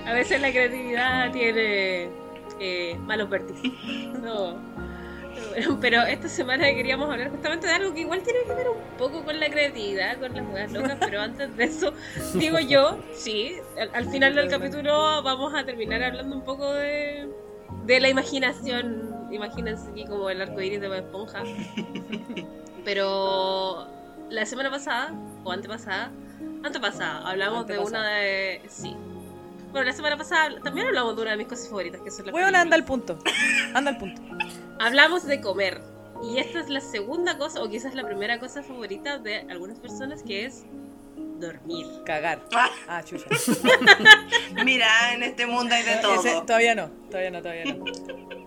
A 0.06 0.12
veces 0.12 0.40
la 0.40 0.50
creatividad 0.50 1.30
tiene 1.32 2.08
eh, 2.58 2.96
malos 3.00 3.28
vértices. 3.28 3.70
No. 4.22 4.56
Pero 5.80 6.02
esta 6.02 6.28
semana 6.28 6.66
queríamos 6.66 7.10
hablar 7.10 7.30
justamente 7.30 7.66
de 7.66 7.72
algo 7.72 7.94
que 7.94 8.00
igual 8.00 8.22
tiene 8.22 8.40
que 8.46 8.54
ver 8.54 8.68
un 8.68 8.98
poco 8.98 9.24
con 9.24 9.40
la 9.40 9.48
creatividad, 9.48 10.18
con 10.18 10.34
las 10.34 10.44
jugadas 10.44 10.72
locas, 10.72 10.96
pero 11.00 11.20
antes 11.20 11.56
de 11.56 11.64
eso, 11.64 11.94
digo 12.34 12.58
yo, 12.58 12.98
sí, 13.14 13.56
al, 13.78 13.90
al 13.94 14.10
final 14.10 14.34
del 14.34 14.48
capítulo 14.48 15.22
vamos 15.22 15.54
a 15.54 15.64
terminar 15.64 16.02
hablando 16.02 16.36
un 16.36 16.44
poco 16.44 16.72
de, 16.74 17.28
de 17.86 18.00
la 18.00 18.08
imaginación. 18.08 19.28
Imagínense 19.30 19.90
aquí 19.90 20.04
como 20.04 20.28
el 20.28 20.42
arco 20.42 20.60
iris 20.60 20.80
de 20.80 20.88
Bob 20.88 20.98
Esponja. 20.98 21.42
Pero 22.84 23.86
la 24.30 24.46
semana 24.46 24.70
pasada, 24.70 25.12
o 25.44 25.52
antepasada, 25.52 26.10
antepasada, 26.64 27.28
hablamos 27.28 27.66
de 27.66 27.74
Antepasada. 27.74 28.02
una 28.04 28.14
de. 28.16 28.62
Sí. 28.68 28.96
Bueno, 29.72 29.86
la 29.86 29.92
semana 29.92 30.16
pasada 30.16 30.60
también 30.62 30.88
hablamos 30.88 31.14
de 31.16 31.22
una 31.22 31.30
de 31.32 31.36
mis 31.36 31.46
cosas 31.46 31.68
favoritas, 31.68 32.00
que 32.00 32.10
son 32.10 32.26
las 32.26 32.34
películas. 32.34 32.60
anda 32.62 32.76
al 32.76 32.84
punto. 32.84 33.18
Anda 33.74 33.90
al 33.92 33.98
punto. 33.98 34.20
Hablamos 34.80 35.26
de 35.26 35.40
comer. 35.40 35.80
Y 36.22 36.38
esta 36.38 36.60
es 36.60 36.68
la 36.68 36.80
segunda 36.80 37.38
cosa, 37.38 37.62
o 37.62 37.68
quizás 37.70 37.94
la 37.94 38.04
primera 38.04 38.38
cosa 38.40 38.62
favorita 38.62 39.18
de 39.18 39.40
algunas 39.50 39.78
personas, 39.78 40.22
que 40.22 40.44
es 40.46 40.64
dormir. 41.38 41.86
Cagar. 42.04 42.42
Ah, 42.54 42.68
Ah, 42.88 43.02
chucha. 43.04 43.24
mira, 44.64 45.14
en 45.14 45.22
este 45.22 45.46
mundo 45.46 45.74
hay 45.74 45.82
de 45.82 45.92
Ese- 45.92 46.02
todo. 46.02 46.42
todavía 46.44 46.74
no, 46.74 46.88
todavía 47.10 47.30
no, 47.30 47.40
todavía 47.42 47.64
no. 47.66 47.84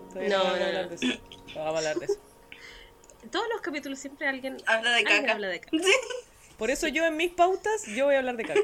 Todavía 0.08 0.28
No, 0.38 0.44
no, 0.44 0.44
no, 0.44 0.62
a 0.62 0.66
hablar 0.66 0.84
no. 0.84 0.88
de 0.90 0.94
eso. 0.94 1.06
No 1.54 1.64
vamos 1.64 1.74
a 1.74 1.78
hablar 1.78 1.96
de 1.96 2.04
eso. 2.04 2.14
Todos 3.30 3.46
los 3.52 3.60
capítulos 3.60 3.98
siempre 3.98 4.26
alguien, 4.28 4.56
Habla 4.66 4.92
de 4.92 5.04
caca. 5.04 5.32
habla 5.32 5.48
de 5.48 5.60
caca. 5.60 5.76
Sí. 5.78 5.92
Por 6.58 6.70
eso 6.70 6.86
yo 6.88 7.04
en 7.04 7.16
mis 7.16 7.32
pautas, 7.32 7.86
yo 7.86 8.06
voy 8.06 8.14
a 8.14 8.18
hablar 8.18 8.36
de 8.36 8.44
caca. 8.44 8.60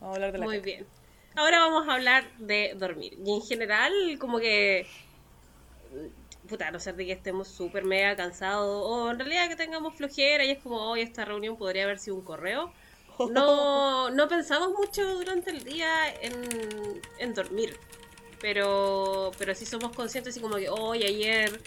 Vamos 0.00 0.12
a 0.12 0.14
hablar 0.16 0.32
de 0.32 0.38
la 0.38 0.44
Muy 0.44 0.56
caca. 0.56 0.64
bien. 0.66 0.86
Ahora 1.36 1.58
vamos 1.60 1.88
a 1.88 1.94
hablar 1.94 2.24
de 2.38 2.74
dormir. 2.76 3.18
Y 3.24 3.34
en 3.34 3.42
general, 3.42 3.92
como 4.18 4.38
que. 4.38 4.86
Puta, 6.48 6.68
a 6.68 6.70
no 6.70 6.78
ser 6.78 6.94
de 6.96 7.06
que 7.06 7.12
estemos 7.12 7.48
súper 7.48 7.84
mega 7.84 8.14
cansados, 8.16 8.82
o 8.86 9.10
en 9.10 9.18
realidad 9.18 9.48
que 9.48 9.56
tengamos 9.56 9.94
flojera 9.94 10.44
y 10.44 10.50
es 10.50 10.58
como, 10.62 10.76
hoy 10.90 11.00
esta 11.00 11.24
reunión 11.24 11.56
podría 11.56 11.84
haber 11.84 11.98
sido 11.98 12.16
un 12.16 12.22
correo. 12.22 12.72
No, 13.30 14.10
no 14.10 14.28
pensamos 14.28 14.72
mucho 14.72 15.02
durante 15.16 15.50
el 15.50 15.64
día 15.64 16.12
en, 16.20 17.00
en 17.18 17.34
dormir. 17.34 17.76
Pero, 18.42 19.30
pero 19.38 19.54
sí 19.54 19.64
somos 19.64 19.96
conscientes, 19.96 20.34
así 20.34 20.40
como 20.40 20.56
que 20.56 20.68
hoy, 20.68 21.02
ayer, 21.02 21.58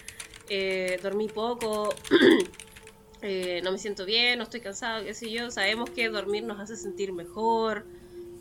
eh, 0.49 0.99
dormí 1.01 1.27
poco, 1.27 1.93
eh, 3.21 3.61
no 3.63 3.71
me 3.71 3.77
siento 3.77 4.05
bien, 4.05 4.37
no 4.37 4.43
estoy 4.43 4.61
cansado, 4.61 5.03
qué 5.03 5.13
sé 5.13 5.29
yo. 5.29 5.51
Sabemos 5.51 5.89
que 5.89 6.09
dormir 6.09 6.43
nos 6.43 6.59
hace 6.59 6.75
sentir 6.75 7.13
mejor, 7.13 7.85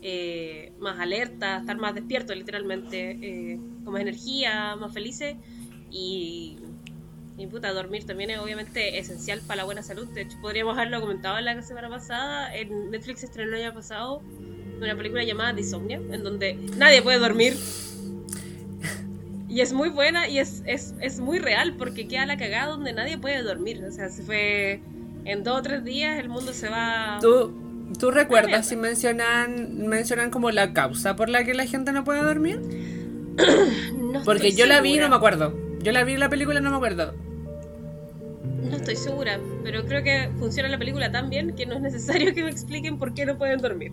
eh, 0.01 0.71
más 0.79 0.99
alerta, 0.99 1.57
estar 1.57 1.77
más 1.77 1.95
despierto 1.95 2.33
literalmente, 2.33 3.59
con 3.83 3.93
más 3.93 4.01
energía, 4.01 4.75
más 4.75 4.93
felices. 4.93 5.35
Y, 5.89 6.57
y 7.37 7.47
puta, 7.47 7.71
dormir 7.71 8.05
también 8.05 8.29
es 8.31 8.39
obviamente 8.39 8.97
esencial 8.97 9.41
para 9.41 9.57
la 9.57 9.63
buena 9.63 9.83
salud. 9.83 10.07
De 10.07 10.21
hecho, 10.21 10.37
podríamos 10.41 10.77
haberlo 10.77 10.99
comentado 11.01 11.39
la 11.41 11.61
semana 11.61 11.89
pasada. 11.89 12.55
En 12.55 12.91
Netflix 12.91 13.23
estrenó 13.23 13.55
el 13.55 13.63
año 13.63 13.73
pasado 13.73 14.21
una 14.81 14.95
película 14.95 15.23
llamada 15.23 15.53
Disomnia, 15.53 15.97
en 15.97 16.23
donde 16.23 16.53
nadie 16.77 17.01
puede 17.01 17.19
dormir. 17.19 17.55
Y 19.49 19.61
es 19.61 19.71
muy 19.71 19.89
buena 19.89 20.27
y 20.27 20.39
es, 20.39 20.61
es, 20.65 20.93
es 20.99 21.19
muy 21.19 21.39
real 21.39 21.75
porque 21.77 22.07
queda 22.07 22.25
la 22.25 22.37
cagada 22.37 22.67
donde 22.67 22.93
nadie 22.93 23.17
puede 23.17 23.41
dormir. 23.43 23.83
O 23.87 23.91
sea, 23.91 24.09
se 24.09 24.23
fue 24.23 24.81
en 25.25 25.43
dos 25.43 25.59
o 25.59 25.61
tres 25.61 25.83
días 25.83 26.19
el 26.19 26.29
mundo 26.29 26.53
se 26.53 26.69
va... 26.69 27.19
¿Tú, 27.21 27.53
¿Tú 27.97 28.11
recuerdas 28.11 28.67
si 28.67 28.75
mencionan, 28.75 29.87
mencionan 29.87 30.31
como 30.31 30.51
la 30.51 30.73
causa 30.73 31.15
por 31.15 31.29
la 31.29 31.43
que 31.43 31.53
la 31.53 31.65
gente 31.65 31.91
no 31.91 32.03
puede 32.03 32.23
dormir? 32.23 32.61
No 34.07 34.23
Porque 34.23 34.53
yo 34.53 34.65
la 34.65 34.79
vi 34.79 34.95
y 34.95 34.97
no 34.99 35.09
me 35.09 35.17
acuerdo. 35.17 35.53
Yo 35.83 35.91
la 35.91 36.05
vi 36.05 36.13
en 36.13 36.21
la 36.21 36.29
película 36.29 36.59
y 36.59 36.63
no 36.63 36.69
me 36.69 36.77
acuerdo. 36.77 37.13
No 38.63 38.77
estoy 38.77 38.95
segura, 38.95 39.37
pero 39.63 39.85
creo 39.85 40.01
que 40.01 40.29
funciona 40.39 40.69
la 40.69 40.77
película 40.77 41.11
tan 41.11 41.29
bien 41.29 41.53
que 41.53 41.65
no 41.65 41.75
es 41.75 41.81
necesario 41.81 42.33
que 42.33 42.43
me 42.43 42.49
expliquen 42.49 42.97
por 42.97 43.13
qué 43.13 43.25
no 43.25 43.37
pueden 43.37 43.59
dormir. 43.59 43.91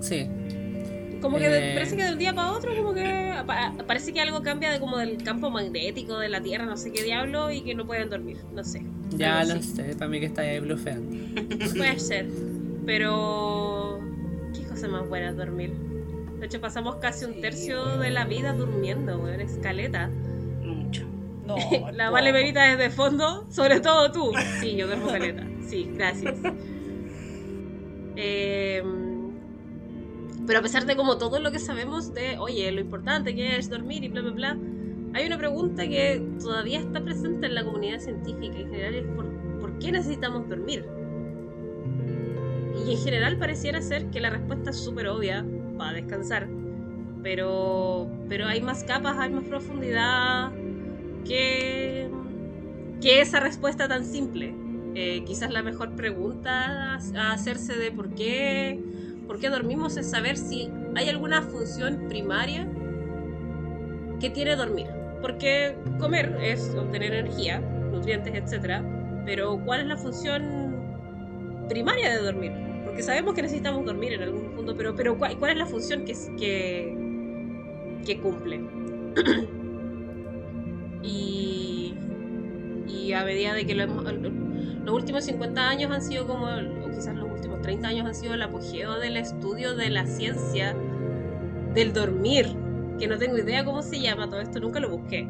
Sí. 0.00 0.28
Como 1.20 1.38
que 1.38 1.48
de- 1.48 1.70
Eh. 1.72 1.74
parece 1.74 1.96
que 1.96 2.04
del 2.04 2.16
día 2.18 2.32
para 2.34 2.52
otro, 2.52 2.74
como 2.76 2.94
que 2.94 3.34
parece 3.86 4.12
que 4.12 4.20
algo 4.20 4.42
cambia 4.42 4.70
de 4.70 4.78
como 4.80 4.98
del 4.98 5.22
campo 5.22 5.50
magnético 5.50 6.18
de 6.18 6.28
la 6.28 6.40
Tierra, 6.40 6.64
no 6.64 6.76
sé 6.76 6.92
qué 6.92 7.02
diablo, 7.02 7.50
y 7.50 7.62
que 7.62 7.74
no 7.74 7.86
pueden 7.86 8.08
dormir, 8.10 8.38
no 8.54 8.62
sé. 8.64 8.82
Ya 9.10 9.42
lo 9.44 9.54
así. 9.54 9.74
sé, 9.76 9.94
para 9.96 10.08
mí 10.08 10.20
que 10.20 10.26
está 10.26 10.42
ahí 10.42 10.60
blufeando. 10.60 11.16
Puede 11.76 11.98
ser, 11.98 12.26
pero 12.86 14.00
qué 14.54 14.62
cosa 14.64 14.86
más 14.88 15.08
buena 15.08 15.30
es 15.30 15.36
dormir. 15.36 15.72
De 16.38 16.46
hecho, 16.46 16.60
pasamos 16.60 16.96
casi 16.96 17.24
un 17.24 17.40
tercio 17.40 17.84
de 17.98 18.10
la 18.10 18.24
vida 18.24 18.52
durmiendo, 18.52 19.18
weón, 19.18 19.40
escaleta. 19.40 20.08
Mucho. 20.62 21.04
No, 21.48 21.56
La 21.92 22.06
no. 22.06 22.12
Vale 22.12 22.30
Verita 22.30 22.62
desde 22.76 22.90
fondo, 22.90 23.46
sobre 23.50 23.80
todo 23.80 24.12
tú. 24.12 24.32
Sí, 24.60 24.76
yo 24.76 24.86
duermo 24.86 25.06
caleta. 25.08 25.44
Sí, 25.66 25.90
gracias. 25.94 26.36
Eh, 28.20 28.82
pero 30.48 30.60
a 30.60 30.62
pesar 30.62 30.86
de 30.86 30.96
como 30.96 31.18
todo 31.18 31.38
lo 31.40 31.52
que 31.52 31.58
sabemos 31.58 32.14
de, 32.14 32.38
oye, 32.38 32.72
lo 32.72 32.80
importante 32.80 33.34
que 33.34 33.58
es 33.58 33.68
dormir 33.68 34.02
y 34.02 34.08
bla, 34.08 34.22
bla, 34.22 34.30
bla, 34.30 34.58
hay 35.12 35.26
una 35.26 35.36
pregunta 35.36 35.86
que 35.86 36.26
todavía 36.40 36.80
está 36.80 37.04
presente 37.04 37.46
en 37.46 37.54
la 37.54 37.64
comunidad 37.64 38.00
científica 38.00 38.58
en 38.58 38.70
general 38.70 38.94
es 38.94 39.06
por, 39.14 39.26
¿por 39.60 39.78
qué 39.78 39.92
necesitamos 39.92 40.48
dormir? 40.48 40.86
Y 42.86 42.92
en 42.92 42.98
general 42.98 43.38
pareciera 43.38 43.82
ser 43.82 44.06
que 44.06 44.20
la 44.20 44.30
respuesta 44.30 44.70
es 44.70 44.76
súper 44.76 45.08
obvia, 45.08 45.44
para 45.76 45.92
descansar. 45.92 46.48
Pero, 47.22 48.08
pero 48.28 48.46
hay 48.46 48.62
más 48.62 48.84
capas, 48.84 49.18
hay 49.18 49.30
más 49.30 49.44
profundidad 49.44 50.50
que, 51.26 52.08
que 53.02 53.20
esa 53.20 53.40
respuesta 53.40 53.86
tan 53.86 54.02
simple. 54.02 54.54
Eh, 54.94 55.22
quizás 55.26 55.50
la 55.50 55.62
mejor 55.62 55.94
pregunta 55.94 56.94
a, 56.94 57.32
hacerse 57.32 57.76
de 57.76 57.92
por 57.92 58.14
qué, 58.14 58.82
por 59.28 59.38
qué 59.38 59.50
dormimos 59.50 59.96
es 59.98 60.10
saber 60.10 60.36
si 60.36 60.70
hay 60.96 61.08
alguna 61.10 61.42
función 61.42 62.06
primaria 62.08 62.66
que 64.18 64.30
tiene 64.30 64.56
dormir. 64.56 64.86
Porque 65.20 65.76
comer 66.00 66.36
es 66.42 66.74
obtener 66.74 67.12
energía, 67.12 67.60
nutrientes, 67.60 68.34
etc. 68.34 68.82
Pero 69.26 69.60
¿cuál 69.64 69.82
es 69.82 69.86
la 69.86 69.96
función 69.98 70.74
primaria 71.68 72.16
de 72.16 72.22
dormir? 72.22 72.52
Porque 72.84 73.02
sabemos 73.02 73.34
que 73.34 73.42
necesitamos 73.42 73.84
dormir 73.84 74.14
en 74.14 74.22
algún 74.22 74.50
punto, 74.54 74.74
pero, 74.74 74.96
pero 74.96 75.18
¿cuál, 75.18 75.50
es 75.50 75.56
la 75.58 75.66
función 75.66 76.04
que, 76.06 76.14
que, 78.06 78.20
cumple? 78.20 78.62
y, 81.02 81.94
a 83.14 83.24
medida 83.24 83.54
de 83.54 83.66
que 83.66 83.74
lo 83.74 83.82
hemos- 83.84 84.04
los 84.84 84.94
últimos 84.94 85.24
50 85.24 85.68
años 85.68 85.90
han 85.90 86.02
sido 86.02 86.26
como, 86.26 86.46
o 86.46 86.90
quizás 86.90 87.14
los 87.16 87.27
30 87.68 87.86
años 87.86 88.06
han 88.06 88.14
sido 88.14 88.32
el 88.32 88.40
apogeo 88.40 88.98
del 88.98 89.18
estudio 89.18 89.74
de 89.74 89.90
la 89.90 90.06
ciencia 90.06 90.74
del 91.74 91.92
dormir, 91.92 92.46
que 92.98 93.06
no 93.06 93.18
tengo 93.18 93.36
idea 93.36 93.62
cómo 93.62 93.82
se 93.82 94.00
llama 94.00 94.26
todo 94.30 94.40
esto, 94.40 94.58
nunca 94.58 94.80
lo 94.80 94.88
busqué. 94.88 95.28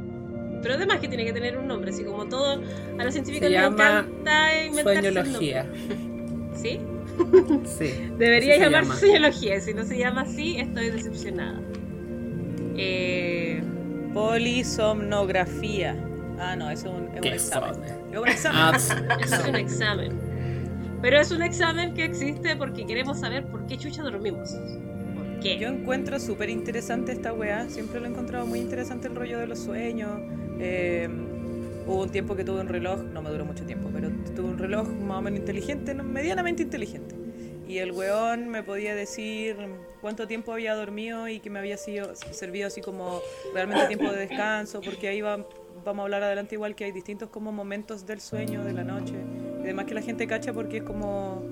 Pero 0.63 0.75
además 0.75 1.01
que 1.01 1.09
tiene 1.09 1.25
que 1.25 1.33
tener 1.33 1.59
un 1.59 1.67
nombre, 1.67 1.91
así 1.91 2.05
como 2.05 2.27
todo, 2.29 2.63
a 2.97 3.03
los 3.05 3.13
científicos 3.13 3.51
les 3.51 3.61
encanta 3.61 4.65
inventarse 4.65 5.01
Sueñología. 5.03 5.65
nombres. 5.65 6.61
¿Sí? 6.61 6.79
Sí. 7.65 8.09
Debería 8.17 8.57
llamarse 8.57 8.87
llama. 8.87 9.01
sueñología, 9.01 9.61
si 9.61 9.75
no 9.75 9.85
se 9.85 9.99
llama 9.99 10.21
así, 10.21 10.61
estoy 10.61 10.91
decepcionada. 10.91 11.61
Eh, 12.77 13.61
Polisomnografía. 14.15 15.97
Ah, 16.39 16.55
no, 16.55 16.71
eso 16.71 16.87
es 16.87 16.95
un, 16.95 17.17
es 17.17 17.21
un 17.21 17.33
examen. 17.33 17.75
Es 18.13 18.19
un 18.21 18.29
examen. 18.29 18.61
Ah, 18.61 19.19
es 19.25 19.49
un 19.49 19.57
examen. 19.57 20.28
Pero 21.01 21.21
es 21.21 21.31
un 21.31 21.43
examen 21.43 21.95
que 21.95 22.05
existe 22.05 22.57
porque 22.57 22.85
queremos 22.85 23.21
saber 23.21 23.47
por 23.47 23.67
qué 23.67 23.79
chucha 23.79 24.03
dormimos. 24.03 24.51
¿Por 25.15 25.41
qué? 25.41 25.57
Yo 25.59 25.69
encuentro 25.69 26.19
súper 26.19 26.51
interesante 26.51 27.13
esta 27.13 27.33
weá. 27.33 27.69
Siempre 27.69 28.01
lo 28.01 28.07
he 28.07 28.11
encontrado 28.11 28.47
muy 28.47 28.59
interesante 28.59 29.07
el 29.07 29.15
rollo 29.15 29.39
de 29.39 29.47
los 29.47 29.61
sueños. 29.61 30.11
Eh, 30.59 31.09
hubo 31.87 32.03
un 32.03 32.11
tiempo 32.11 32.35
que 32.35 32.45
tuve 32.45 32.61
un 32.61 32.69
reloj, 32.69 33.01
no 33.01 33.23
me 33.23 33.31
duró 33.31 33.45
mucho 33.45 33.65
tiempo, 33.65 33.91
pero 33.93 34.11
tuve 34.35 34.49
un 34.49 34.59
reloj 34.59 34.89
más 34.89 35.19
o 35.19 35.23
menos 35.23 35.39
inteligente, 35.39 35.95
medianamente 35.95 36.65
inteligente. 36.65 37.15
Y 37.69 37.79
el 37.79 37.93
weón 37.93 38.49
me 38.49 38.63
podía 38.63 38.95
decir 38.95 39.57
cuánto 40.01 40.27
tiempo 40.27 40.53
había 40.53 40.75
dormido 40.75 41.29
y 41.29 41.39
que 41.39 41.51
me 41.51 41.59
había 41.59 41.77
sido, 41.77 42.15
servido 42.15 42.67
así 42.67 42.81
como 42.81 43.21
realmente 43.55 43.87
tiempo 43.87 44.11
de 44.11 44.21
descanso, 44.21 44.81
porque 44.81 45.09
ahí 45.09 45.21
va, 45.21 45.47
vamos 45.89 46.03
a 46.03 46.05
hablar 46.05 46.23
adelante 46.23 46.55
igual 46.55 46.75
que 46.75 46.85
hay 46.85 46.93
distintos 46.93 47.31
como 47.31 47.51
momentos 47.51 48.07
del 48.07 48.21
sueño, 48.21 48.65
de 48.65 48.73
la 48.73 48.85
noche. 48.85 49.15
Y 49.59 49.63
además 49.63 49.87
que 49.87 49.95
la 49.95 50.03
gente 50.03 50.27
cacha 50.27 50.53
porque 50.53 50.79
es 50.79 50.83
como 50.83 51.43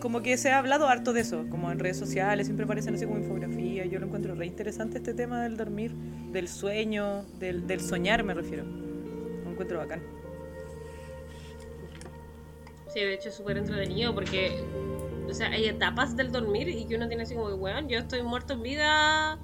como 0.00 0.22
que 0.22 0.36
se 0.36 0.50
ha 0.50 0.58
hablado 0.58 0.86
harto 0.86 1.12
de 1.12 1.22
eso, 1.22 1.44
como 1.50 1.72
en 1.72 1.80
redes 1.80 1.96
sociales, 1.96 2.46
siempre 2.46 2.64
aparecen 2.64 2.94
así 2.94 3.04
como 3.04 3.18
infografías. 3.18 3.90
Yo 3.90 3.98
lo 3.98 4.06
encuentro 4.06 4.34
re 4.34 4.46
interesante 4.46 4.98
este 4.98 5.12
tema 5.12 5.42
del 5.42 5.56
dormir, 5.56 5.92
del 6.30 6.48
sueño, 6.48 7.24
del, 7.38 7.66
del 7.66 7.80
soñar, 7.80 8.22
me 8.22 8.32
refiero. 8.32 8.64
Lo 8.64 9.50
encuentro 9.50 9.78
bacán. 9.78 10.00
Sí, 12.92 13.00
de 13.00 13.14
hecho 13.14 13.28
es 13.28 13.34
súper 13.34 13.58
entretenido 13.58 14.14
porque, 14.14 14.62
o 15.28 15.34
sea, 15.34 15.48
hay 15.48 15.66
etapas 15.66 16.16
del 16.16 16.30
dormir 16.30 16.68
y 16.68 16.86
que 16.86 16.94
uno 16.94 17.08
tiene 17.08 17.24
así 17.24 17.34
como 17.34 17.48
weón, 17.56 17.88
yo 17.88 17.98
estoy 17.98 18.22
muerto 18.22 18.54
en 18.54 18.62
vida 18.62 19.38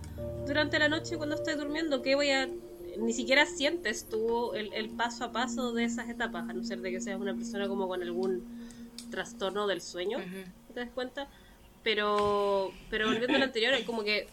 durante 0.47 0.79
la 0.79 0.89
noche 0.89 1.17
cuando 1.17 1.35
estoy 1.35 1.55
durmiendo, 1.55 2.01
¿qué 2.01 2.15
voy 2.15 2.31
a...? 2.31 2.49
Ni 2.99 3.13
siquiera 3.13 3.47
sientes 3.47 4.09
tú 4.09 4.53
el, 4.55 4.73
el 4.73 4.91
paso 4.91 5.25
a 5.25 5.33
paso 5.33 5.73
de 5.73 5.85
esas 5.85 6.09
etapas, 6.09 6.49
a 6.49 6.53
no 6.53 6.63
ser 6.65 6.81
de 6.81 6.91
que 6.91 7.01
seas 7.01 7.21
una 7.21 7.35
persona 7.35 7.69
como 7.69 7.89
con 7.89 8.03
algún 8.03 8.45
trastorno 9.11 9.67
del 9.67 9.81
sueño, 9.81 10.19
¿te 10.73 10.81
das 10.81 10.91
cuenta? 10.91 11.29
Pero, 11.83 12.73
pero 12.91 13.07
volviendo 13.07 13.37
al 13.37 13.43
anterior, 13.43 13.75
hay 13.75 13.85
como 13.85 14.03
que 14.03 14.27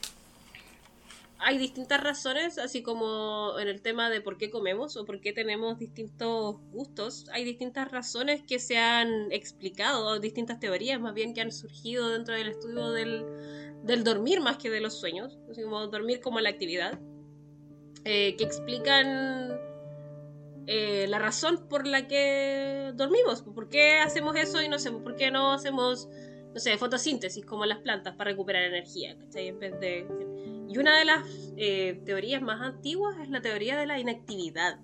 hay 1.44 1.58
distintas 1.58 2.02
razones, 2.02 2.60
así 2.60 2.84
como 2.84 3.58
en 3.60 3.68
el 3.68 3.82
tema 3.82 4.10
de 4.12 4.22
por 4.22 4.38
qué 4.38 4.52
comemos 4.52 4.96
o 4.96 5.06
por 5.06 5.22
qué 5.22 5.34
tenemos 5.34 5.80
distintos 5.80 6.58
gustos, 6.72 7.26
hay 7.32 7.44
distintas 7.44 7.90
razones 7.92 8.44
que 8.44 8.60
se 8.60 8.78
han 8.78 9.32
explicado, 9.32 10.20
distintas 10.20 10.60
teorías 10.60 11.02
más 11.02 11.16
bien 11.16 11.34
que 11.34 11.42
han 11.42 11.52
surgido 11.52 12.10
dentro 12.10 12.36
del 12.36 12.50
estudio 12.50 12.92
del, 12.92 13.26
del 13.84 14.04
dormir 14.04 14.40
más 14.40 14.58
que 14.58 14.70
de 14.70 14.82
los 14.82 15.00
sueños, 15.00 15.40
así 15.50 15.64
como 15.64 15.88
dormir 15.88 16.22
como 16.22 16.40
la 16.40 16.50
actividad, 16.50 17.00
eh, 18.04 18.36
que 18.36 18.44
explican 18.44 19.60
eh, 20.68 21.06
la 21.08 21.20
razón 21.20 21.68
por 21.68 21.88
la 21.88 22.08
que 22.08 22.92
dormimos, 22.96 23.42
por 23.42 23.70
qué 23.70 24.00
hacemos 24.00 24.36
eso 24.36 24.62
y 24.62 24.70
no 24.70 24.80
sé, 24.80 24.92
por 24.92 25.16
qué 25.16 25.32
no 25.32 25.54
hacemos, 25.54 26.08
no 26.54 26.60
sé, 26.60 26.78
fotosíntesis 26.78 27.46
como 27.46 27.66
las 27.66 27.80
plantas 27.80 28.16
para 28.16 28.32
recuperar 28.32 28.64
energía, 28.64 29.18
¿cachai? 29.18 29.48
En 29.50 29.60
vez 29.60 29.80
de... 29.80 30.08
Y 30.70 30.78
una 30.78 30.98
de 30.98 31.06
las 31.06 31.24
eh, 31.58 32.02
teorías 32.06 32.42
más 32.42 32.62
antiguas 32.62 33.18
es 33.22 33.30
la 33.30 33.42
teoría 33.42 33.78
de 33.78 33.86
la 33.86 34.00
inactividad, 34.00 34.80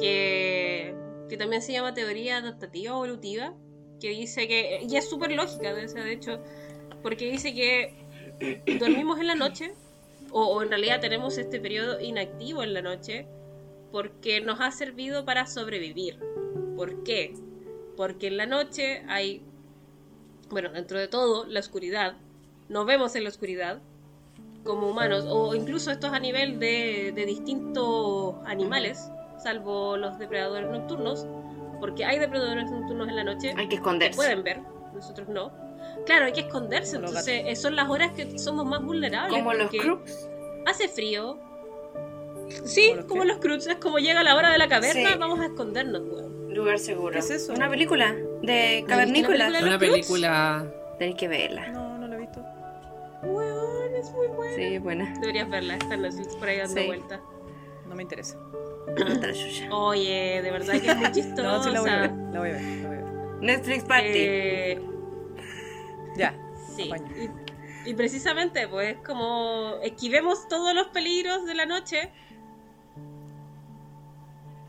que, 0.00 0.94
que 1.28 1.36
también 1.36 1.62
se 1.62 1.72
llama 1.72 1.92
teoría 1.92 2.38
adaptativa 2.38 2.96
o 2.96 3.04
evolutiva, 3.04 3.54
que 4.00 4.10
dice 4.10 4.48
que, 4.48 4.80
y 4.88 4.96
es 4.96 5.08
súper 5.08 5.32
lógica, 5.32 5.74
de 5.74 6.12
hecho, 6.12 6.42
porque 7.02 7.30
dice 7.30 7.54
que 7.54 7.94
dormimos 8.78 9.20
en 9.20 9.26
la 9.26 9.34
noche, 9.34 9.74
o, 10.30 10.44
o 10.44 10.62
en 10.62 10.68
realidad 10.68 11.00
tenemos 11.00 11.38
este 11.38 11.60
periodo 11.60 12.00
inactivo 12.00 12.62
en 12.62 12.74
la 12.74 12.82
noche, 12.82 13.26
porque 13.92 14.40
nos 14.40 14.60
ha 14.60 14.70
servido 14.70 15.24
para 15.24 15.46
sobrevivir. 15.46 16.18
¿Por 16.76 17.02
qué? 17.02 17.34
Porque 17.96 18.26
en 18.26 18.36
la 18.36 18.46
noche 18.46 19.02
hay, 19.08 19.42
bueno, 20.50 20.70
dentro 20.70 20.98
de 20.98 21.08
todo, 21.08 21.46
la 21.46 21.60
oscuridad. 21.60 22.16
Nos 22.68 22.84
vemos 22.86 23.14
en 23.16 23.24
la 23.24 23.30
oscuridad 23.30 23.80
como 24.64 24.90
humanos, 24.90 25.24
o 25.28 25.54
incluso 25.54 25.90
estos 25.90 26.12
a 26.12 26.18
nivel 26.18 26.58
de, 26.58 27.12
de 27.14 27.24
distintos 27.24 28.34
animales, 28.44 29.10
salvo 29.38 29.96
los 29.96 30.18
depredadores 30.18 30.68
nocturnos, 30.68 31.26
porque 31.80 32.04
hay 32.04 32.18
depredadores 32.18 32.70
nocturnos 32.70 33.08
en 33.08 33.16
la 33.16 33.24
noche. 33.24 33.54
Hay 33.56 33.68
que 33.68 33.76
esconderse. 33.76 34.16
pueden 34.16 34.42
ver, 34.42 34.60
nosotros 34.94 35.28
no. 35.28 35.52
Claro, 36.04 36.26
hay 36.26 36.32
que 36.32 36.40
esconderse, 36.42 36.96
Como 36.96 37.02
los 37.02 37.10
entonces 37.10 37.42
eh, 37.46 37.56
son 37.56 37.74
las 37.76 37.88
horas 37.88 38.12
que 38.12 38.38
somos 38.38 38.66
más 38.66 38.82
vulnerables. 38.82 39.36
Como 39.36 39.52
los 39.54 39.70
crooks. 39.70 40.28
Hace 40.66 40.88
frío. 40.88 41.38
Sí, 42.64 42.88
¿Como 42.90 42.96
los 42.96 43.06
como 43.06 43.22
qué? 43.22 43.28
los 43.28 43.38
crooks, 43.38 43.66
es 43.66 43.76
como 43.76 43.98
llega 43.98 44.22
la 44.22 44.36
hora 44.36 44.50
de 44.52 44.58
la 44.58 44.68
caverna, 44.68 45.10
Sí. 45.12 45.16
vamos 45.18 45.40
a 45.40 45.46
escondernos, 45.46 46.02
weón. 46.02 46.54
Lugar 46.54 46.78
seguro. 46.78 47.12
¿Qué 47.12 47.18
es 47.18 47.30
eso? 47.30 47.52
Una 47.52 47.68
película 47.68 48.12
de 48.14 48.18
¿No 48.18 48.38
viste 48.40 48.82
una 48.84 48.86
cavernícolas. 48.86 49.78
película? 49.78 50.72
Tenéis 50.98 51.16
que 51.16 51.28
verla. 51.28 51.68
No, 51.68 51.98
no 51.98 52.06
lo 52.06 52.14
he 52.14 52.18
visto. 52.18 52.40
Weón, 53.24 53.94
es 53.96 54.10
muy 54.12 54.26
buena. 54.28 54.54
Sí, 54.54 54.62
es 54.62 54.82
buena. 54.82 55.14
Deberías 55.20 55.50
verla, 55.50 55.74
está 55.74 55.94
en 55.94 56.02
Netflix 56.02 56.36
por 56.36 56.48
ahí 56.48 56.58
dando 56.58 56.80
Sí. 56.80 56.86
vueltas. 56.86 57.20
No 57.88 57.94
me 57.94 58.02
interesa. 58.02 58.38
La. 58.96 59.76
Oye, 59.76 60.40
de 60.42 60.50
verdad 60.50 60.80
que 60.80 60.88
es 60.90 60.96
muy 60.96 61.12
chistosa. 61.12 61.42
No, 61.42 61.62
sí 61.62 61.70
la 61.70 61.80
voy 61.80 61.90
a 61.90 62.00
ver. 62.02 62.10
La 62.32 62.38
voy 62.40 62.48
a 62.50 62.52
ver. 62.52 62.62
La 62.62 62.88
voy 62.88 62.96
a 62.96 63.00
ver. 63.00 63.04
Netflix 63.40 63.84
Party. 63.84 64.08
Eh, 64.14 64.80
Ya. 66.16 66.34
sí. 66.74 66.90
Y, 67.84 67.90
y 67.90 67.94
precisamente, 67.94 68.66
pues, 68.68 68.96
como 69.04 69.76
esquivemos 69.82 70.48
todos 70.48 70.74
los 70.74 70.88
peligros 70.88 71.46
de 71.46 71.54
la 71.54 71.66
noche 71.66 72.10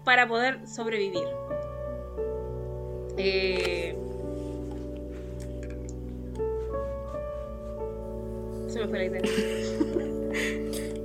para 0.03 0.27
poder 0.27 0.67
sobrevivir. 0.67 1.23
Eh, 3.17 3.97
Se 8.67 8.79
me 8.79 8.87
fue 8.87 8.97
la 8.99 9.05
idea. 9.05 9.21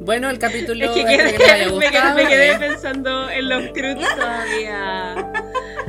Bueno, 0.04 0.28
el 0.30 0.38
capítulo 0.40 0.84
Es 0.86 0.90
que 0.90 1.00
espero 1.02 1.28
quedé, 1.28 1.36
que 1.38 1.44
haya 1.44 1.70
me, 1.70 1.88
quedé, 1.88 2.14
me 2.14 2.28
quedé 2.28 2.52
Eh, 2.54 2.58
pensando 2.58 3.30
en 3.30 3.48
los 3.48 3.62
Cruz 3.68 4.04
todavía. 4.16 5.32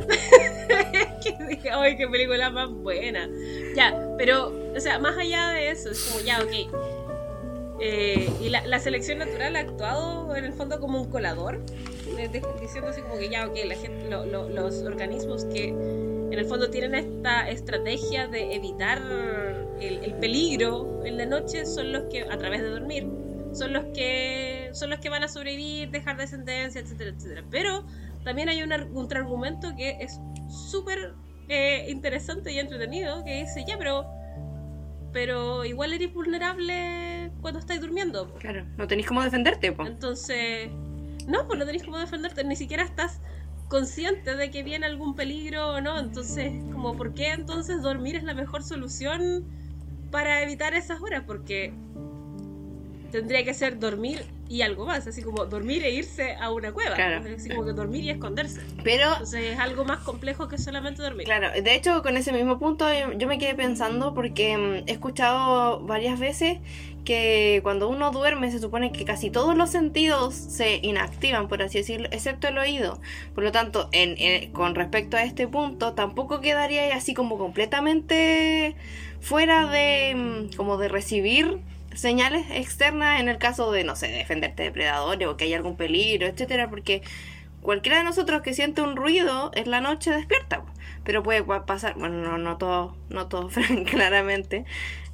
Es 0.92 1.24
que 1.36 1.44
dije, 1.48 1.70
ay, 1.72 1.96
qué 1.96 2.06
película 2.06 2.48
más 2.50 2.70
buena. 2.70 3.28
Ya, 3.74 4.14
pero, 4.18 4.52
o 4.76 4.80
sea, 4.80 4.98
más 4.98 5.16
allá 5.18 5.48
de 5.50 5.70
eso, 5.70 5.90
es 5.90 6.04
como, 6.04 6.20
ya, 6.24 6.40
ok. 6.42 7.80
Eh, 7.80 8.30
y 8.40 8.48
la, 8.50 8.64
la 8.66 8.78
selección 8.78 9.18
natural 9.18 9.56
ha 9.56 9.60
actuado 9.60 10.36
en 10.36 10.44
el 10.44 10.52
fondo 10.52 10.78
como 10.80 11.00
un 11.02 11.10
colador, 11.10 11.60
diciendo 12.60 12.88
así 12.88 13.02
como 13.02 13.18
que 13.18 13.28
ya, 13.28 13.46
ok, 13.46 13.56
la 13.66 13.74
gente, 13.74 14.08
lo- 14.08 14.24
lo- 14.26 14.48
los 14.48 14.82
organismos 14.82 15.44
que 15.46 15.68
en 15.68 16.32
el 16.32 16.46
fondo 16.46 16.70
tienen 16.70 16.94
esta 16.94 17.48
estrategia 17.50 18.28
de 18.28 18.54
evitar 18.54 19.02
el, 19.80 20.04
el 20.04 20.14
peligro 20.14 21.02
en 21.04 21.16
la 21.16 21.26
noche 21.26 21.66
son 21.66 21.92
los 21.92 22.04
que, 22.04 22.22
a 22.22 22.38
través 22.38 22.62
de 22.62 22.68
dormir, 22.70 23.06
son 23.52 23.72
los 23.72 23.84
que 23.86 24.70
son 24.72 24.90
los 24.90 24.98
que 25.00 25.08
van 25.10 25.22
a 25.24 25.28
sobrevivir, 25.28 25.90
dejar 25.90 26.16
descendencia, 26.16 26.80
etcétera, 26.80 27.10
etcétera. 27.10 27.44
Pero 27.50 27.84
también 28.24 28.48
hay 28.48 28.62
un 28.62 28.72
ar- 28.72 28.88
contraargumento 28.90 29.74
que 29.76 29.96
es 30.00 30.18
súper 30.70 31.14
eh, 31.48 31.86
interesante 31.90 32.52
y 32.52 32.58
entretenido, 32.58 33.24
que 33.24 33.40
dice, 33.42 33.64
ya, 33.66 33.76
pero 33.78 34.06
pero 35.12 35.64
igual 35.64 35.92
eres 35.92 36.12
vulnerable 36.12 37.30
cuando 37.40 37.60
estáis 37.60 37.80
durmiendo. 37.80 38.28
po". 38.28 38.38
Claro, 38.38 38.66
no 38.76 38.86
tenéis 38.88 39.06
cómo 39.06 39.22
defenderte, 39.22 39.70
po. 39.70 39.86
Entonces, 39.86 40.68
no, 41.28 41.46
pues 41.46 41.58
no 41.58 41.64
tenéis 41.64 41.84
cómo 41.84 41.98
defenderte, 41.98 42.42
ni 42.44 42.56
siquiera 42.56 42.82
estás 42.82 43.20
consciente 43.68 44.36
de 44.36 44.50
que 44.50 44.62
viene 44.62 44.86
algún 44.86 45.14
peligro 45.14 45.74
o 45.74 45.80
no. 45.80 45.98
Entonces, 45.98 46.52
como, 46.72 46.96
¿por 46.96 47.14
qué 47.14 47.32
entonces 47.32 47.80
dormir 47.80 48.16
es 48.16 48.24
la 48.24 48.34
mejor 48.34 48.64
solución 48.64 49.44
para 50.10 50.42
evitar 50.42 50.74
esas 50.74 51.00
horas? 51.00 51.22
Porque 51.26 51.72
tendría 53.18 53.44
que 53.44 53.54
ser 53.54 53.78
dormir 53.78 54.24
y 54.48 54.62
algo 54.62 54.86
más, 54.86 55.06
así 55.06 55.22
como 55.22 55.46
dormir 55.46 55.84
e 55.84 55.90
irse 55.92 56.34
a 56.34 56.50
una 56.50 56.72
cueva. 56.72 56.96
Claro. 56.96 57.22
Así 57.36 57.48
como 57.48 57.64
que 57.64 57.72
dormir 57.72 58.02
y 58.04 58.10
esconderse. 58.10 58.60
Pero, 58.82 59.12
Entonces 59.12 59.52
es 59.52 59.58
algo 59.58 59.84
más 59.84 60.00
complejo 60.00 60.48
que 60.48 60.58
solamente 60.58 61.00
dormir. 61.00 61.24
claro, 61.24 61.48
de 61.50 61.74
hecho, 61.74 62.02
con 62.02 62.16
ese 62.16 62.32
mismo 62.32 62.58
punto 62.58 62.86
yo, 62.92 63.12
yo 63.16 63.28
me 63.28 63.38
quedé 63.38 63.54
pensando 63.54 64.14
porque 64.14 64.56
mm, 64.58 64.88
he 64.88 64.92
escuchado 64.92 65.80
varias 65.80 66.18
veces 66.18 66.58
que 67.04 67.60
cuando 67.62 67.88
uno 67.88 68.10
duerme 68.10 68.50
se 68.50 68.58
supone 68.58 68.90
que 68.90 69.04
casi 69.04 69.30
todos 69.30 69.54
los 69.56 69.70
sentidos 69.70 70.34
se 70.34 70.80
inactivan, 70.82 71.48
por 71.48 71.62
así 71.62 71.78
decirlo, 71.78 72.08
excepto 72.10 72.48
el 72.48 72.58
oído. 72.58 72.98
Por 73.34 73.44
lo 73.44 73.52
tanto, 73.52 73.88
en, 73.92 74.14
en- 74.18 74.50
con 74.52 74.74
respecto 74.74 75.16
a 75.16 75.22
este 75.22 75.46
punto, 75.46 75.92
tampoco 75.92 76.40
quedaría 76.40 76.94
así 76.96 77.14
como 77.14 77.38
completamente 77.38 78.74
fuera 79.20 79.66
de, 79.70 80.14
mm, 80.50 80.56
como 80.56 80.76
de 80.78 80.88
recibir 80.88 81.58
señales 81.94 82.46
externas 82.50 83.20
en 83.20 83.28
el 83.28 83.38
caso 83.38 83.72
de, 83.72 83.84
no 83.84 83.96
sé, 83.96 84.08
defenderte 84.08 84.62
de 84.64 84.72
predadores 84.72 85.28
o 85.28 85.36
que 85.36 85.44
haya 85.44 85.56
algún 85.56 85.76
peligro, 85.76 86.26
etcétera, 86.26 86.68
porque 86.70 87.02
cualquiera 87.62 87.98
de 87.98 88.04
nosotros 88.04 88.42
que 88.42 88.54
siente 88.54 88.82
un 88.82 88.96
ruido 88.96 89.50
en 89.54 89.70
la 89.70 89.80
noche 89.80 90.10
despierta, 90.12 90.64
pero 91.04 91.22
puede 91.22 91.42
pa- 91.44 91.66
pasar, 91.66 91.94
bueno, 91.96 92.16
no, 92.22 92.38
no 92.38 92.58
todo, 92.58 92.96
no 93.10 93.28
todo, 93.28 93.50
claramente, 93.90 94.64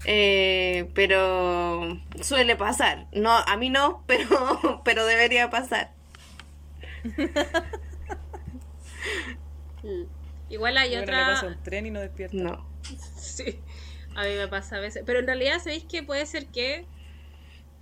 eh, 0.05 0.91
pero 0.95 1.99
suele 2.23 2.57
pasar. 2.57 3.07
No, 3.13 3.33
a 3.33 3.57
mí 3.57 3.71
no, 3.71 4.05
pero, 4.09 4.83
pero 4.85 5.07
debería 5.07 5.51
pasar. 5.51 5.93
Igual 10.49 10.77
hay 10.79 10.91
Bueno, 10.91 11.13
le 11.15 11.25
otra... 11.25 11.25
pasa 11.25 11.47
un 11.47 11.63
tren 11.63 11.87
y 11.87 11.91
no 11.91 12.01
despierta. 12.01 12.37
No. 12.37 12.67
Sí, 13.17 13.61
a 14.17 14.25
mí 14.25 14.31
me 14.37 14.49
pasa 14.49 14.77
a 14.77 14.81
veces. 14.81 15.03
Pero 15.07 15.19
en 15.21 15.27
realidad, 15.27 15.59
¿sabéis 15.59 15.85
que 15.85 16.03
puede 16.03 16.27
ser 16.27 16.47
que, 16.47 16.85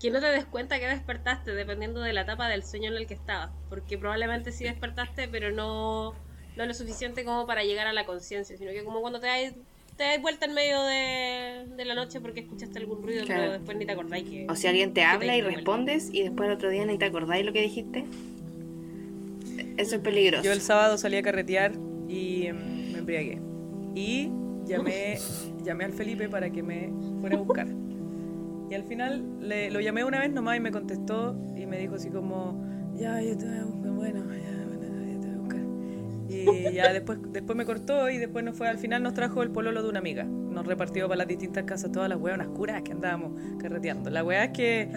que 0.01 0.11
no 0.11 0.21
te 0.21 0.27
des 0.27 0.45
cuenta 0.45 0.79
que 0.79 0.87
despertaste 0.87 1.55
dependiendo 1.55 2.01
de 2.01 2.13
la 2.13 2.23
etapa 2.23 2.49
del 2.49 2.63
sueño 2.65 2.91
en 2.91 2.97
el 2.97 3.07
que 3.07 3.15
estabas? 3.15 3.51
Porque 3.69 3.99
probablemente 3.99 4.53
sí 4.53 4.65
despertaste, 4.65 5.29
pero 5.29 5.51
no, 5.51 6.15
no 6.57 6.67
lo 6.67 6.75
suficiente 6.75 7.25
como 7.25 7.47
para 7.47 7.65
llegar 7.65 7.87
a 7.87 7.93
la 7.93 8.05
conciencia, 8.05 8.57
sino 8.57 8.71
que 8.73 8.85
como 8.85 9.01
cuando 9.01 9.21
te 9.21 9.27
das, 9.27 9.55
te 9.97 10.05
das 10.05 10.21
vuelta 10.23 10.47
en 10.47 10.55
medio 10.55 10.83
de, 10.85 11.65
de 11.77 11.85
la 11.85 11.95
noche 11.95 12.21
porque 12.21 12.41
escuchaste 12.41 12.79
algún 12.79 13.03
ruido, 13.03 13.25
Claro. 13.25 13.41
pero 13.43 13.53
después 13.55 13.77
ni 13.79 13.87
te 13.87 13.93
acordáis 13.93 14.29
que... 14.29 14.47
O 14.49 14.55
si 14.55 14.67
alguien 14.69 14.93
te 14.95 15.03
habla 15.03 15.35
y 15.35 15.41
diste 15.41 15.43
vuelta. 15.43 15.57
respondes 15.59 16.11
y 16.13 16.23
después 16.23 16.49
el 16.49 16.55
otro 16.55 16.69
día 16.71 16.85
ni 16.87 16.99
te 16.99 17.07
acordáis 17.07 17.45
lo 17.45 17.53
que 17.53 17.63
dijiste. 17.63 18.05
Eso 19.77 19.97
es 19.97 20.01
peligroso. 20.03 20.45
Yo 20.45 20.53
el 20.53 20.61
sábado 20.61 20.99
salí 20.99 21.17
a 21.17 21.23
carretear 21.23 21.73
y 22.09 22.47
em, 22.47 22.93
me 22.93 22.99
embriagué. 22.99 23.41
Y 23.95 24.29
llamé, 24.69 25.19
llamé 25.65 25.85
al 25.85 25.93
Felipe 25.93 26.29
para 26.29 26.51
que 26.51 26.63
me 26.63 26.93
fuera 27.21 27.37
a 27.37 27.41
buscar. 27.41 27.67
Y 28.71 28.75
al 28.75 28.85
final 28.85 29.25
le- 29.41 29.71
lo 29.71 29.81
llamé 29.81 30.05
una 30.05 30.21
vez 30.21 30.31
nomás 30.31 30.57
y 30.59 30.61
me 30.61 30.71
contestó 30.71 31.37
y 31.57 31.67
me 31.67 31.79
dijo 31.79 31.95
así 31.95 32.11
como, 32.11 32.63
ya, 32.95 33.21
yo 33.23 33.37
te 33.37 33.47
voy 33.47 33.57
a 33.59 33.65
buscar, 33.65 33.93
bueno, 33.93 34.21
ya, 34.27 34.67
bueno, 34.67 35.05
ya 35.07 35.21
te 35.21 35.27
voy 35.29 35.35
a 35.35 35.39
buscar. 35.39 35.61
Y 36.29 36.75
ya 36.75 36.93
después, 36.93 37.19
después 37.33 37.57
me 37.57 37.65
cortó 37.65 38.11
y 38.11 38.19
después 38.19 38.45
nos 38.45 38.57
fue, 38.57 38.69
al 38.69 38.79
final 38.79 39.03
nos 39.03 39.15
trajo 39.15 39.43
el 39.43 39.51
pololo 39.51 39.83
de 39.83 39.89
una 39.89 40.01
amiga. 40.01 40.25
Nos 40.25 40.67
repartió 40.67 41.09
para 41.09 41.19
las 41.19 41.29
distintas 41.29 41.65
casas 41.65 41.93
todas 41.93 42.09
las 42.11 42.19
hueonas 42.19 42.49
curas 42.49 42.83
que 42.83 42.93
andábamos 42.93 43.33
carreteando. 43.59 44.11
La 44.11 44.23
hueá 44.25 44.45
es 44.45 44.51
que 44.51 44.89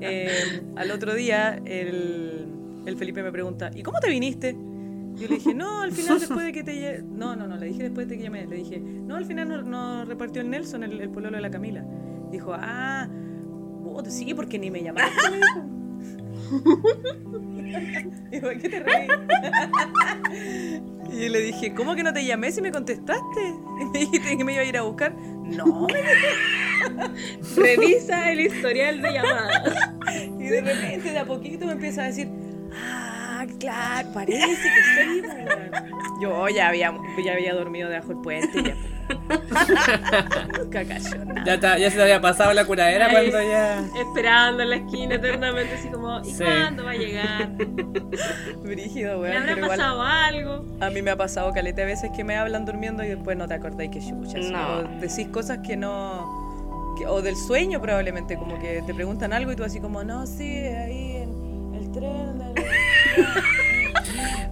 eh, 0.00 0.30
al 0.76 0.90
otro 0.90 1.14
día 1.14 1.60
el, 1.66 2.46
el 2.86 2.96
Felipe 2.96 3.22
me 3.22 3.30
pregunta, 3.30 3.70
¿y 3.74 3.82
cómo 3.84 4.00
te 4.00 4.08
viniste? 4.10 4.56
Yo 5.16 5.28
le 5.28 5.36
dije, 5.36 5.54
no, 5.54 5.82
al 5.82 5.92
final 5.92 6.18
después 6.20 6.44
de 6.44 6.52
que 6.52 6.64
te... 6.64 7.02
No, 7.02 7.36
no, 7.36 7.46
no, 7.46 7.56
le 7.56 7.66
dije 7.66 7.84
después 7.84 8.08
de 8.08 8.16
que 8.16 8.24
llamé. 8.24 8.46
Le 8.46 8.56
dije, 8.56 8.80
no, 8.80 9.16
al 9.16 9.24
final 9.24 9.70
nos 9.70 10.08
repartió 10.08 10.42
el 10.42 10.50
Nelson, 10.50 10.82
el, 10.82 11.00
el 11.00 11.10
pololo 11.10 11.36
de 11.36 11.42
la 11.42 11.50
Camila. 11.50 11.84
Dijo, 12.30 12.52
ah, 12.54 13.08
puta, 13.82 14.10
sí, 14.10 14.34
porque 14.34 14.58
ni 14.58 14.70
me 14.70 14.82
llamaste. 14.82 15.30
me 15.30 15.36
dijo. 15.36 15.80
¿qué 18.60 18.68
te 18.68 18.80
reí? 18.80 19.08
y 21.12 21.24
yo 21.24 21.28
le 21.28 21.40
dije, 21.40 21.74
¿cómo 21.74 21.94
que 21.94 22.02
no 22.02 22.12
te 22.12 22.24
llamé 22.24 22.50
si 22.52 22.60
me 22.60 22.72
contestaste? 22.72 23.54
Y 23.80 23.84
me 23.84 23.98
dijiste 23.98 24.36
que 24.36 24.44
me 24.44 24.54
iba 24.54 24.62
a 24.62 24.64
ir 24.64 24.76
a 24.76 24.82
buscar. 24.82 25.14
No, 25.14 25.86
Revisa 27.56 28.30
el 28.30 28.40
historial 28.40 29.02
de 29.02 29.12
llamadas. 29.12 29.74
Y 30.38 30.44
de 30.44 30.60
repente, 30.60 31.10
de 31.10 31.18
a 31.18 31.24
poquito, 31.24 31.66
me 31.66 31.72
empieza 31.72 32.04
a 32.04 32.06
decir, 32.06 32.28
claro, 33.60 34.08
parece 34.12 34.40
que 34.46 35.02
sí. 35.04 35.22
po, 35.22 35.28
weón". 35.28 36.20
Yo 36.20 36.48
ya 36.48 36.68
había, 36.68 36.92
ya 37.24 37.32
había 37.32 37.54
dormido 37.54 37.88
debajo 37.88 38.08
del 38.08 38.18
puente. 38.18 38.62
Ya. 38.62 38.74
Nunca 40.58 40.84
cayó 40.84 41.24
nada. 41.24 41.44
Ya, 41.44 41.60
ta- 41.60 41.78
ya 41.78 41.90
se 41.90 41.96
te 41.96 42.02
había 42.02 42.20
pasado 42.20 42.52
la 42.52 42.64
curadera 42.64 43.06
Ay, 43.06 43.12
cuando 43.30 43.42
ya. 43.50 43.84
Esperando 44.00 44.62
en 44.62 44.70
la 44.70 44.76
esquina 44.76 45.14
eternamente, 45.16 45.74
así 45.74 45.88
como, 45.88 46.20
¿y 46.20 46.32
Sí. 46.32 46.44
cuándo 46.44 46.84
va 46.84 46.90
a 46.92 46.94
llegar? 46.94 47.48
Brígido, 48.62 49.14
¿Le 49.14 49.20
weón. 49.20 49.36
habrá 49.36 49.54
pero 49.54 49.66
igual- 49.66 49.78
pasado 49.78 50.02
algo? 50.02 50.64
A 50.80 50.90
mí 50.90 51.02
me 51.02 51.10
ha 51.10 51.16
pasado 51.16 51.52
caleta 51.52 51.80
de 51.82 51.86
veces 51.86 52.10
que 52.14 52.22
me 52.24 52.36
hablan 52.36 52.64
durmiendo 52.64 53.02
y 53.04 53.08
después 53.08 53.36
no 53.36 53.48
te 53.48 53.54
acordáis 53.54 53.90
que 53.90 54.00
chuchas. 54.00 54.46
No. 54.50 54.78
O 54.78 54.82
decís 55.00 55.26
cosas 55.28 55.58
que 55.66 55.76
no. 55.76 56.38
que- 56.98 57.06
o 57.06 57.22
del 57.22 57.34
sueño 57.36 57.80
probablemente, 57.80 58.36
como 58.36 58.58
que 58.60 58.82
te 58.86 58.92
preguntan 58.92 59.32
algo 59.32 59.50
y 59.52 59.56
tú 59.56 59.64
así 59.64 59.80
como, 59.80 60.04
no, 60.04 60.26
sí, 60.26 60.44
ahí 60.44 61.16
en 61.22 61.74
el 61.74 61.90
tren. 61.92 62.29
Del-". 63.20 63.60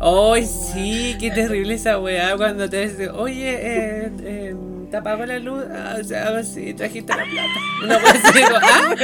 ¡Ay, 0.01 0.47
sí! 0.47 1.17
¡Qué 1.19 1.31
terrible 1.31 1.75
esa 1.75 1.99
weá! 1.99 2.37
Cuando 2.37 2.71
te 2.71 2.89
dicen, 2.89 3.11
oye, 3.11 3.51
eh, 3.51 4.13
eh, 4.23 4.57
¿te 4.91 4.97
apagó 4.97 5.27
la 5.27 5.39
luz? 5.39 5.65
Ah, 5.73 5.97
o 6.01 6.05
sea, 6.05 6.43
sí, 6.45 6.73
trajiste 6.73 7.15
la 7.17 7.25
plata. 7.25 7.61
Una 7.85 7.97
weá 7.97 8.11
así, 8.13 8.39
digo, 8.39 8.57
¡ah! 8.63 8.95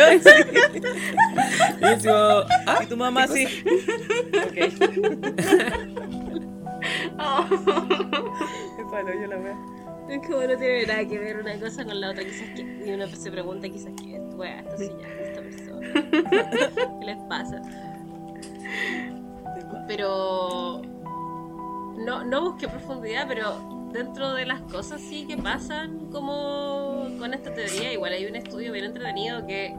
Y 1.97 2.01
digo, 2.01 2.45
¡ah! 2.67 2.79
Y 2.83 2.87
tu 2.87 2.97
mamá 2.97 3.25
así. 3.25 3.45
ok. 4.37 4.59
Oh. 7.19 7.47
Qué 8.77 8.85
palo, 8.91 9.21
yo 9.21 9.27
la 9.27 9.37
veo. 9.37 9.75
Es 10.09 10.19
como 10.27 10.43
no 10.43 10.57
tiene 10.59 10.87
nada 10.87 11.09
que 11.09 11.19
ver 11.19 11.39
una 11.39 11.59
cosa 11.59 11.85
con 11.85 12.01
la 12.01 12.11
otra, 12.11 12.23
quizás 12.25 12.49
que. 12.55 12.63
Y 12.87 12.93
uno 12.93 13.07
se 13.09 13.31
pregunta, 13.31 13.69
quizás 13.69 13.93
que 14.01 14.17
es 14.17 14.35
wea, 14.35 14.61
esta 14.61 14.77
señal, 14.77 15.11
esta 15.19 15.41
persona. 15.41 15.91
¿Qué 17.01 17.07
les 17.07 17.17
pasa? 17.29 17.63
Pero. 19.87 20.83
No, 21.97 22.25
no 22.25 22.43
busqué 22.51 22.69
profundidad, 22.69 23.27
pero 23.29 23.89
dentro 23.93 24.33
de 24.35 24.45
las 24.47 24.61
cosas 24.63 25.01
sí 25.01 25.27
que 25.27 25.37
pasan 25.37 26.11
como 26.11 27.07
con 27.19 27.33
esta 27.33 27.55
teoría, 27.55 27.93
igual 27.93 28.13
hay 28.13 28.27
un 28.27 28.35
estudio 28.35 28.73
bien 28.73 28.87
entretenido 28.87 29.47
que, 29.47 29.73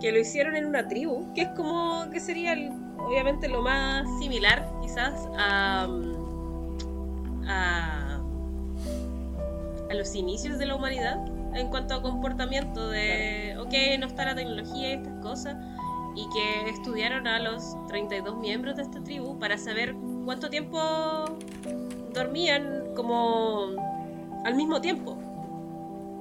que 0.00 0.12
lo 0.12 0.18
hicieron 0.20 0.54
en 0.54 0.66
una 0.66 0.86
tribu, 0.86 1.32
que 1.34 1.42
es 1.42 1.48
como 1.56 2.08
que 2.10 2.20
sería 2.20 2.52
el- 2.52 2.70
obviamente 2.98 3.48
lo 3.48 3.60
más 3.62 4.06
similar 4.20 4.64
quizás 4.80 5.28
a, 5.36 5.88
a, 7.48 8.20
a 9.90 9.94
los 9.94 10.14
inicios 10.14 10.58
de 10.58 10.66
la 10.66 10.76
humanidad 10.76 11.18
en 11.54 11.68
cuanto 11.68 11.94
a 11.94 12.02
comportamiento 12.02 12.88
de, 12.88 13.56
ok, 13.58 13.98
no 13.98 14.06
está 14.06 14.24
la 14.26 14.36
tecnología 14.36 14.90
y 14.90 14.92
estas 14.92 15.14
cosas, 15.20 15.56
y 16.14 16.28
que 16.30 16.70
estudiaron 16.70 17.26
a 17.26 17.38
los 17.38 17.76
32 17.88 18.36
miembros 18.38 18.76
de 18.76 18.82
esta 18.82 19.02
tribu 19.02 19.38
para 19.38 19.58
saber 19.58 19.94
cuánto 20.24 20.50
tiempo 20.50 20.78
dormían 22.12 22.94
como 22.94 23.70
al 24.44 24.54
mismo 24.54 24.80
tiempo. 24.80 25.18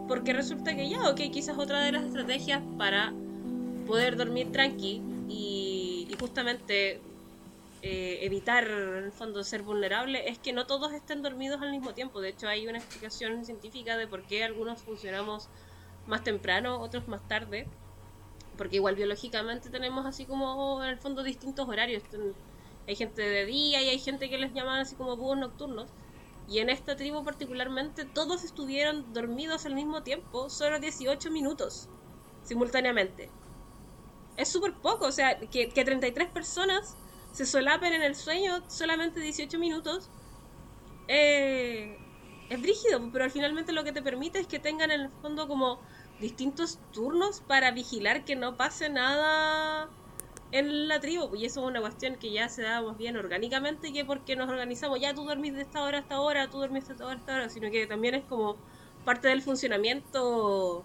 Porque 0.07 0.33
resulta 0.33 0.75
que 0.75 0.89
ya, 0.89 1.09
ok, 1.09 1.21
quizás 1.31 1.57
otra 1.57 1.81
de 1.81 1.91
las 1.91 2.03
estrategias 2.03 2.61
para 2.77 3.13
poder 3.85 4.17
dormir 4.17 4.51
tranqui 4.51 5.01
y, 5.27 6.07
y 6.09 6.15
justamente 6.19 7.01
eh, 7.81 8.19
evitar 8.23 8.67
en 8.67 9.05
el 9.05 9.11
fondo 9.13 9.41
ser 9.41 9.63
vulnerable 9.63 10.27
es 10.27 10.37
que 10.37 10.51
no 10.51 10.65
todos 10.65 10.91
estén 10.91 11.21
dormidos 11.21 11.61
al 11.61 11.71
mismo 11.71 11.93
tiempo. 11.93 12.19
De 12.19 12.29
hecho, 12.29 12.47
hay 12.47 12.67
una 12.67 12.79
explicación 12.79 13.45
científica 13.45 13.95
de 13.95 14.05
por 14.05 14.23
qué 14.23 14.43
algunos 14.43 14.81
funcionamos 14.81 15.47
más 16.05 16.23
temprano, 16.23 16.81
otros 16.81 17.07
más 17.07 17.25
tarde. 17.27 17.67
Porque 18.59 18.75
igual 18.75 18.95
biológicamente 18.95 19.69
tenemos 19.69 20.05
así 20.05 20.25
como 20.25 20.83
en 20.83 20.89
el 20.89 20.97
fondo 20.99 21.23
distintos 21.23 21.65
horarios. 21.69 22.03
Hay 22.89 22.95
gente 22.97 23.21
de 23.21 23.45
día 23.45 23.81
y 23.81 23.87
hay 23.87 23.99
gente 23.99 24.29
que 24.29 24.37
les 24.37 24.53
llaman 24.53 24.81
así 24.81 24.97
como 24.97 25.15
búhos 25.15 25.37
nocturnos. 25.37 25.93
Y 26.45 26.59
en 26.59 26.69
esta 26.69 26.97
tribu 26.97 27.23
particularmente 27.23 28.03
todos 28.03 28.43
estuvieron 28.43 29.13
dormidos 29.13 29.65
al 29.65 29.75
mismo 29.75 30.03
tiempo, 30.03 30.49
solo 30.49 30.77
18 30.81 31.31
minutos, 31.31 31.87
simultáneamente. 32.43 33.31
Es 34.35 34.49
súper 34.49 34.73
poco, 34.81 35.05
o 35.05 35.11
sea, 35.13 35.39
que, 35.39 35.69
que 35.69 35.85
33 35.85 36.29
personas 36.29 36.97
se 37.31 37.45
solapen 37.45 37.93
en 37.93 38.01
el 38.01 38.15
sueño 38.15 38.61
solamente 38.67 39.21
18 39.21 39.57
minutos. 39.57 40.11
eh, 41.07 41.97
es 42.49 42.61
brígido, 42.61 43.09
pero 43.11 43.25
al 43.25 43.31
finalmente 43.31 43.71
lo 43.71 43.83
que 43.83 43.93
te 43.93 44.01
permite 44.01 44.39
es 44.39 44.47
que 44.47 44.59
tengan 44.59 44.91
en 44.91 45.01
el 45.01 45.09
fondo 45.21 45.47
como 45.47 45.79
distintos 46.19 46.79
turnos 46.91 47.41
para 47.41 47.71
vigilar 47.71 48.25
que 48.25 48.35
no 48.35 48.57
pase 48.57 48.89
nada 48.89 49.89
en 50.51 50.87
la 50.87 50.99
tribu. 50.99 51.35
Y 51.35 51.45
eso 51.45 51.61
es 51.61 51.67
una 51.67 51.81
cuestión 51.81 52.15
que 52.15 52.31
ya 52.31 52.49
se 52.49 52.63
da 52.63 52.81
más 52.81 52.97
bien 52.97 53.17
orgánicamente 53.17 53.93
que 53.93 54.05
porque 54.05 54.35
nos 54.35 54.49
organizamos, 54.49 54.99
ya 54.99 55.13
tú 55.13 55.25
dormís 55.25 55.53
de 55.53 55.61
esta 55.61 55.83
hora 55.83 55.99
a 55.99 56.01
esta 56.01 56.19
hora, 56.19 56.49
tú 56.49 56.59
dormís 56.59 56.87
de 56.87 56.93
esta 56.93 57.05
hora 57.05 57.15
a 57.15 57.17
esta 57.17 57.35
hora, 57.35 57.49
sino 57.49 57.69
que 57.71 57.87
también 57.87 58.15
es 58.15 58.23
como 58.25 58.57
parte 59.05 59.27
del 59.27 59.41
funcionamiento 59.41 60.83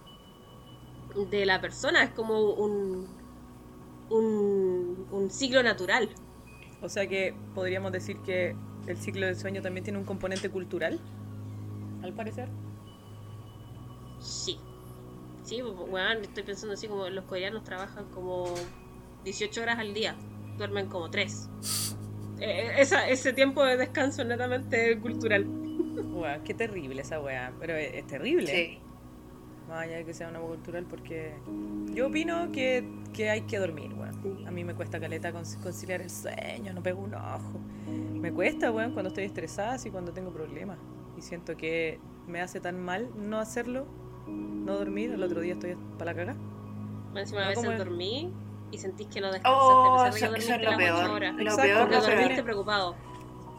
de 1.31 1.47
la 1.47 1.61
persona, 1.61 2.03
es 2.05 2.11
como 2.11 2.41
un, 2.53 3.09
un, 4.11 5.07
un 5.11 5.31
ciclo 5.31 5.63
natural. 5.63 6.09
O 6.83 6.89
sea 6.89 7.07
que 7.09 7.35
podríamos 7.55 7.93
decir 7.93 8.19
que 8.19 8.57
el 8.87 8.97
ciclo 8.99 9.27
del 9.27 9.37
sueño 9.37 9.63
también 9.63 9.85
tiene 9.85 9.99
un 9.99 10.05
componente 10.05 10.51
cultural, 10.51 11.01
al 12.03 12.13
parecer. 12.13 12.49
Sí. 14.21 14.59
Sí, 15.45 15.63
weón, 15.63 16.23
estoy 16.23 16.43
pensando 16.43 16.75
así 16.75 16.89
como 16.89 17.09
los 17.09 17.25
coreanos 17.27 17.63
trabajan 17.65 18.07
como 18.11 18.47
18 19.25 19.63
horas 19.63 19.79
al 19.79 19.93
día, 19.95 20.17
duermen 20.59 20.89
como 20.89 21.11
3. 21.11 21.49
esa, 22.41 23.09
ese 23.09 23.33
tiempo 23.33 23.63
de 23.65 23.77
descanso 23.77 24.23
es 24.23 24.29
netamente 24.29 24.99
cultural. 25.01 25.47
Weá, 25.47 26.43
qué 26.43 26.55
terrible 26.55 27.03
esa 27.03 27.21
weá, 27.21 27.53
pero 27.61 27.75
es, 27.77 27.93
es 27.95 28.07
terrible. 28.07 28.47
Sí. 28.47 28.79
Más 29.69 29.83
allá 29.85 29.97
de 29.97 30.05
que 30.05 30.15
sea 30.15 30.29
una 30.29 30.41
cultural, 30.41 30.85
porque 30.89 31.35
yo 31.93 32.09
opino 32.09 32.51
que, 32.53 32.87
que 33.13 33.31
hay 33.31 33.43
que 33.43 33.59
dormir, 33.59 33.93
weón. 33.95 34.47
A 34.47 34.51
mí 34.51 34.65
me 34.65 34.75
cuesta 34.75 34.99
caleta 35.01 35.33
con- 35.33 35.45
conciliar 35.63 36.01
el 36.03 36.11
sueño, 36.11 36.73
no 36.73 36.83
pego 36.83 37.01
un 37.03 37.15
ojo. 37.15 37.61
Me 37.87 38.33
cuesta, 38.33 38.71
weón, 38.73 38.93
cuando 38.93 39.09
estoy 39.09 39.25
estresada 39.25 39.77
y 39.85 39.91
cuando 39.91 40.13
tengo 40.13 40.31
problemas. 40.33 40.79
Y 41.19 41.23
siento 41.23 41.57
que 41.57 41.99
me 42.27 42.41
hace 42.41 42.61
tan 42.61 42.81
mal 42.83 43.11
no 43.17 43.39
hacerlo, 43.39 43.87
no 44.27 44.75
dormir. 44.79 45.13
El 45.13 45.23
otro 45.23 45.41
día 45.41 45.55
estoy 45.55 45.77
para 45.99 46.13
la 46.13 46.17
caga. 46.17 46.37
Encima 47.15 47.45
a 47.45 47.49
veces 47.49 47.79
dormí 47.79 48.33
y 48.71 48.79
sentís 48.79 49.07
que 49.07 49.21
no 49.21 49.31
descansaste, 49.33 49.49
Oh, 49.75 50.01
a 50.01 50.11
pesar 50.11 50.31
de 50.33 50.37
que 50.39 50.47
dormiste 50.47 50.65
las 50.65 50.77
peor. 50.77 51.05
8 51.05 51.13
horas. 51.13 51.35
Lo 51.35 51.43
Exacto, 51.43 51.63
peor, 51.63 51.79
Porque 51.81 51.95
lo 51.95 51.99
eso 51.99 52.07
peor. 52.09 52.19
dormiste 52.21 52.43
preocupado. 52.43 52.97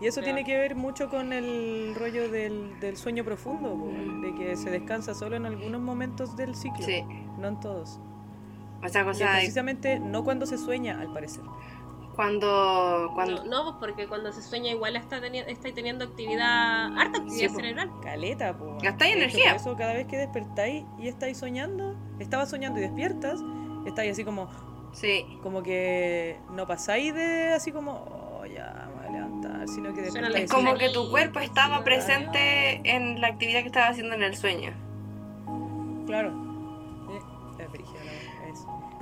Y 0.02 0.08
eso 0.08 0.22
tiene 0.22 0.44
que 0.44 0.58
ver 0.58 0.76
mucho 0.76 1.10
con 1.10 1.32
el 1.32 1.96
rollo 1.98 2.30
del, 2.30 2.78
del 2.82 2.98
sueño 2.98 3.24
profundo, 3.24 3.70
po, 3.78 3.88
de 4.22 4.36
que 4.36 4.58
se 4.58 4.70
descansa 4.70 5.14
solo 5.16 5.38
en 5.38 5.46
algunos 5.46 5.80
momentos 5.80 6.36
del 6.36 6.54
ciclo, 6.54 6.86
Sí. 6.86 7.02
no 7.40 7.48
en 7.48 7.60
todos. 7.62 7.98
Otra 8.86 9.02
Y 9.02 9.06
cosa, 9.06 9.32
precisamente 9.32 10.00
no 10.00 10.26
cuando 10.26 10.46
se 10.46 10.58
sueña, 10.58 11.00
al 11.00 11.14
parecer. 11.14 11.44
Cuando, 12.16 13.12
cuando 13.14 13.44
No, 13.46 13.64
no, 13.66 13.80
porque 13.80 14.08
cuando 14.08 14.32
se 14.32 14.42
sueña 14.42 14.72
igual 14.72 14.96
está, 14.96 15.20
teni 15.22 15.40
está 15.40 15.74
teniendo 15.74 16.06
actividad, 16.06 16.98
harta 16.98 17.20
actividad 17.20 17.50
Sí, 17.50 17.56
cerebral. 17.56 17.92
Caleta, 18.04 18.58
po. 18.58 18.78
Gastáis 18.82 19.16
energía. 19.16 19.52
Por 19.52 19.62
eso 19.62 19.76
cada 19.76 19.94
vez 19.94 20.08
que 20.08 20.18
despertáis 20.18 20.84
y 21.00 21.08
estáis 21.08 21.38
soñando, 21.38 21.96
estabas 22.20 22.50
soñando 22.50 22.80
y 22.80 22.84
despiertas, 22.84 23.40
estáis 23.86 24.12
así 24.14 24.24
como, 24.24 24.50
Sí. 24.94 25.26
como 25.44 25.62
que 25.62 26.40
no 26.52 26.66
pasáis 26.66 27.14
de 27.14 27.54
así 27.54 27.72
como, 27.72 27.92
oh, 28.40 28.46
ya, 28.46 28.88
me 28.90 28.96
voy 28.96 29.08
a 29.08 29.12
levantar, 29.12 29.68
sino 29.68 29.94
que 29.94 30.02
despertáis 30.04 30.46
Es 30.46 30.52
como 30.52 30.76
que 30.76 30.90
tu 30.90 31.10
cuerpo 31.10 31.40
estaba 31.40 31.84
presente 31.84 32.82
en 32.84 33.20
la 33.20 33.28
actividad 33.28 33.62
que 33.62 33.68
estaba 33.68 33.88
haciendo 33.88 34.16
en 34.16 34.24
el 34.24 34.36
sueño. 34.38 34.72
Claro. 36.06 36.45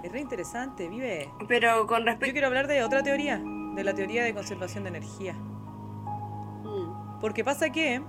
Es, 0.03 0.11
re 0.11 0.19
interesante, 0.19 0.87
vive. 0.89 1.29
Pero 1.47 1.87
con 1.87 1.99
Yo 1.99 2.05
respecto... 2.05 2.33
quiero 2.33 2.47
hablar 2.47 2.67
de 2.67 2.83
otra 2.83 3.01
teoría, 3.03 3.41
de 3.75 3.83
la 3.83 3.93
teoría 3.93 4.23
de 4.23 4.33
conservación 4.33 4.83
de 4.83 4.89
energía. 4.89 5.33
Mm. 5.33 7.19
Porque 7.19 7.43
pasa 7.43 7.69
que 7.69 8.01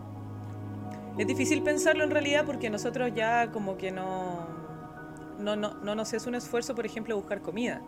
es 1.16 1.26
difícil 1.26 1.62
pensarlo 1.62 2.04
en 2.04 2.10
realidad 2.10 2.44
porque 2.44 2.70
nosotros 2.70 3.12
ya 3.14 3.52
como 3.52 3.76
que 3.76 3.92
no, 3.92 4.46
no, 5.38 5.56
no, 5.56 5.74
no 5.74 5.94
nos 5.94 6.12
es 6.12 6.26
un 6.26 6.34
esfuerzo, 6.34 6.74
por 6.74 6.86
ejemplo, 6.86 7.16
buscar 7.16 7.40
comida. 7.40 7.80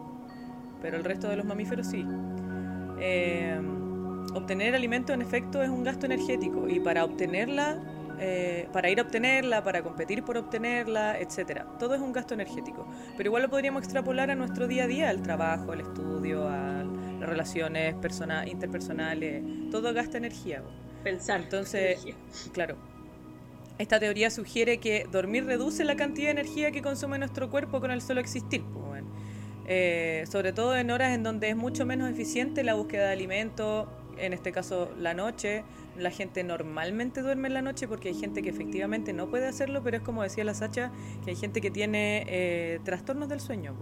Pero 0.81 0.97
el 0.97 1.05
resto 1.05 1.29
de 1.29 1.37
los 1.37 1.45
mamíferos 1.45 1.87
sí. 1.87 2.07
Eh, 3.01 3.61
obtener 4.35 4.75
alimento 4.75 5.13
en 5.13 5.23
efecto 5.23 5.63
es 5.63 5.69
un 5.69 5.83
gasto 5.83 6.07
energético 6.07 6.69
y 6.69 6.81
para 6.81 7.05
obtenerla 7.05 7.79
eh, 8.19 8.69
para 8.73 8.89
ir 8.91 8.99
a 8.99 9.03
obtenerla, 9.03 9.63
para 9.63 9.83
competir 9.83 10.23
por 10.23 10.37
obtenerla, 10.37 11.19
etcétera. 11.19 11.67
Todo 11.79 11.95
es 11.95 12.01
un 12.01 12.13
gasto 12.13 12.35
energético. 12.35 12.87
Pero 13.17 13.29
igual 13.29 13.43
lo 13.43 13.51
podríamos 13.51 13.83
extrapolar 13.83 14.31
a 14.31 14.35
nuestro 14.35 14.67
día 14.67 14.85
a 14.85 14.87
día, 14.87 15.09
al 15.11 15.23
trabajo, 15.23 15.73
al 15.73 15.81
estudio, 15.81 16.49
a 16.49 16.85
las 17.21 17.29
relaciones 17.29 17.95
persona- 17.97 18.47
interpersonales. 18.47 19.43
Todo 19.71 19.93
gasta 19.93 20.19
energía. 20.19 20.63
Pensar. 21.05 21.41
Entonces, 21.43 22.05
claro. 22.53 22.77
Esta 23.79 24.01
teoría 24.01 24.31
sugiere 24.31 24.79
que 24.79 25.07
dormir 25.13 25.45
reduce 25.45 25.85
la 25.85 25.97
cantidad 25.97 26.29
de 26.29 26.41
energía 26.41 26.71
que 26.73 26.81
consume 26.81 27.19
nuestro 27.19 27.51
cuerpo 27.51 27.81
con 27.81 27.91
el 27.91 28.01
solo 28.01 28.21
existir. 28.21 28.63
pues, 28.63 28.85
bueno. 28.87 29.07
Eh, 29.69 30.25
sobre 30.31 30.53
todo 30.53 30.77
en 30.77 30.91
horas 30.91 31.13
en 31.15 31.23
donde 31.25 31.49
es 31.51 31.57
mucho 31.57 31.85
menos 31.85 32.09
eficiente 32.11 32.63
la 32.63 32.75
búsqueda 32.75 33.07
de 33.07 33.13
alimento, 33.13 33.91
en 34.17 34.33
este 34.33 34.53
caso 34.53 34.91
la 34.99 35.13
noche. 35.13 35.65
La 35.99 36.11
gente 36.11 36.45
normalmente 36.45 37.23
duerme 37.23 37.49
en 37.49 37.55
la 37.55 37.63
noche 37.63 37.89
porque 37.89 38.09
hay 38.09 38.15
gente 38.15 38.43
que 38.43 38.51
efectivamente 38.51 39.13
no 39.13 39.29
puede 39.29 39.47
hacerlo, 39.47 39.83
pero 39.83 39.99
es 39.99 40.03
como 40.03 40.23
decía 40.23 40.45
la 40.45 40.55
Sacha, 40.55 40.93
que 41.25 41.31
hay 41.31 41.37
gente 41.37 41.61
que 41.61 41.71
tiene 41.71 42.25
eh, 42.29 42.81
trastornos 42.85 43.29
del 43.29 43.41
sueño. 43.41 43.75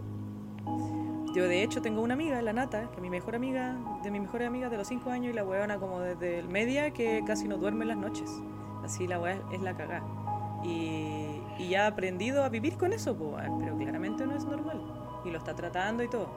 Yo 1.35 1.49
de 1.49 1.65
hecho 1.65 1.83
tengo 1.83 2.01
una 2.01 2.15
amiga, 2.15 2.41
la 2.43 2.53
Nata, 2.53 2.89
que 2.91 2.97
es 2.97 3.03
mi 3.03 3.11
mejor 3.11 3.35
amiga, 3.35 3.77
de 4.05 4.11
mis 4.13 4.21
mejores 4.21 4.47
amigas 4.47 4.71
de 4.71 4.77
los 4.77 4.87
5 4.87 5.11
años 5.11 5.33
y 5.33 5.35
la 5.35 5.45
huevona 5.45 5.79
como 5.79 5.99
desde 5.99 6.39
el 6.39 6.49
media 6.49 6.93
que 6.93 7.25
casi 7.27 7.49
no 7.49 7.57
duerme 7.57 7.83
en 7.83 7.89
las 7.89 7.97
noches. 7.97 8.31
Así 8.85 9.09
la 9.09 9.19
hueá 9.19 9.41
es 9.53 9.61
la 9.61 9.77
cagá. 9.77 10.05
Y, 10.63 11.41
y 11.59 11.69
ya 11.71 11.85
ha 11.85 11.89
aprendido 11.89 12.45
a 12.45 12.49
vivir 12.49 12.77
con 12.77 12.93
eso, 12.93 13.17
po, 13.17 13.37
pero 13.59 13.77
claramente 13.77 14.25
no 14.25 14.37
es 14.37 14.45
normal. 14.45 14.81
Y 15.25 15.31
lo 15.31 15.39
está 15.39 15.57
tratando 15.57 16.05
y 16.05 16.09
todo. 16.09 16.29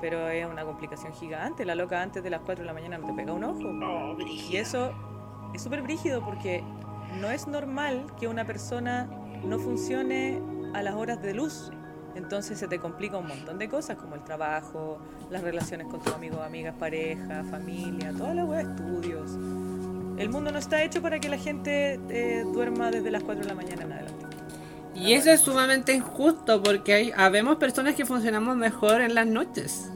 Pero 0.00 0.28
es 0.28 0.44
una 0.46 0.64
complicación 0.64 1.12
gigante. 1.12 1.64
La 1.64 1.76
loca 1.76 2.02
antes 2.02 2.22
de 2.22 2.30
las 2.30 2.40
4 2.40 2.62
de 2.62 2.66
la 2.66 2.72
mañana 2.72 2.98
no 2.98 3.06
te 3.06 3.12
pega 3.12 3.32
un 3.32 3.44
ojo. 3.44 4.16
Y 4.18 4.56
eso 4.56 4.92
es 5.54 5.62
súper 5.62 5.82
brígido 5.82 6.24
porque 6.24 6.62
no 7.20 7.30
es 7.30 7.46
normal 7.46 8.06
que 8.18 8.28
una 8.28 8.44
persona 8.44 9.08
no 9.44 9.58
funcione 9.58 10.40
a 10.74 10.82
las 10.82 10.94
horas 10.94 11.20
de 11.22 11.34
luz. 11.34 11.70
Entonces 12.14 12.58
se 12.58 12.66
te 12.66 12.78
complica 12.78 13.18
un 13.18 13.28
montón 13.28 13.58
de 13.58 13.68
cosas 13.68 13.96
como 13.96 14.16
el 14.16 14.24
trabajo, 14.24 14.98
las 15.30 15.42
relaciones 15.42 15.86
con 15.86 16.00
tus 16.00 16.12
amigos, 16.12 16.40
amigas, 16.40 16.74
pareja, 16.78 17.44
familia, 17.44 18.12
toda 18.12 18.34
la 18.34 18.44
wea, 18.44 18.62
estudios. 18.62 19.32
El 20.18 20.28
mundo 20.28 20.50
no 20.50 20.58
está 20.58 20.82
hecho 20.82 21.00
para 21.00 21.18
que 21.18 21.28
la 21.28 21.38
gente 21.38 22.00
eh, 22.10 22.44
duerma 22.52 22.90
desde 22.90 23.10
las 23.10 23.22
4 23.22 23.42
de 23.42 23.48
la 23.48 23.54
mañana 23.54 23.82
en 23.82 23.92
adelante. 23.92 24.26
Y 24.94 25.14
eso 25.14 25.30
es 25.30 25.40
sumamente 25.40 25.94
injusto 25.94 26.62
porque 26.62 26.92
hay, 26.92 27.12
habemos 27.16 27.56
personas 27.56 27.94
que 27.94 28.04
funcionamos 28.04 28.56
mejor 28.56 29.00
en 29.00 29.14
las 29.14 29.26
noches. 29.26 29.90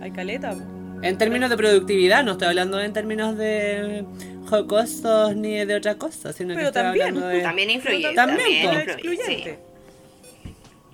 Hay 0.00 0.12
caleta. 0.12 0.54
En 1.02 1.18
términos 1.18 1.50
de 1.50 1.56
productividad, 1.56 2.24
no 2.24 2.32
estoy 2.32 2.48
hablando 2.48 2.80
en 2.80 2.92
términos 2.92 3.36
de 3.36 4.04
jocosos 4.48 5.36
ni 5.36 5.64
de 5.64 5.74
otra 5.74 5.96
cosa, 5.96 6.32
sino 6.32 6.50
que 6.50 6.56
Pero 6.56 6.68
estoy 6.68 6.82
también. 6.82 7.06
hablando 7.08 7.28
de... 7.28 7.40
También 7.42 7.70
influye. 7.70 8.14
También, 8.14 8.80
excluyente. 8.80 9.58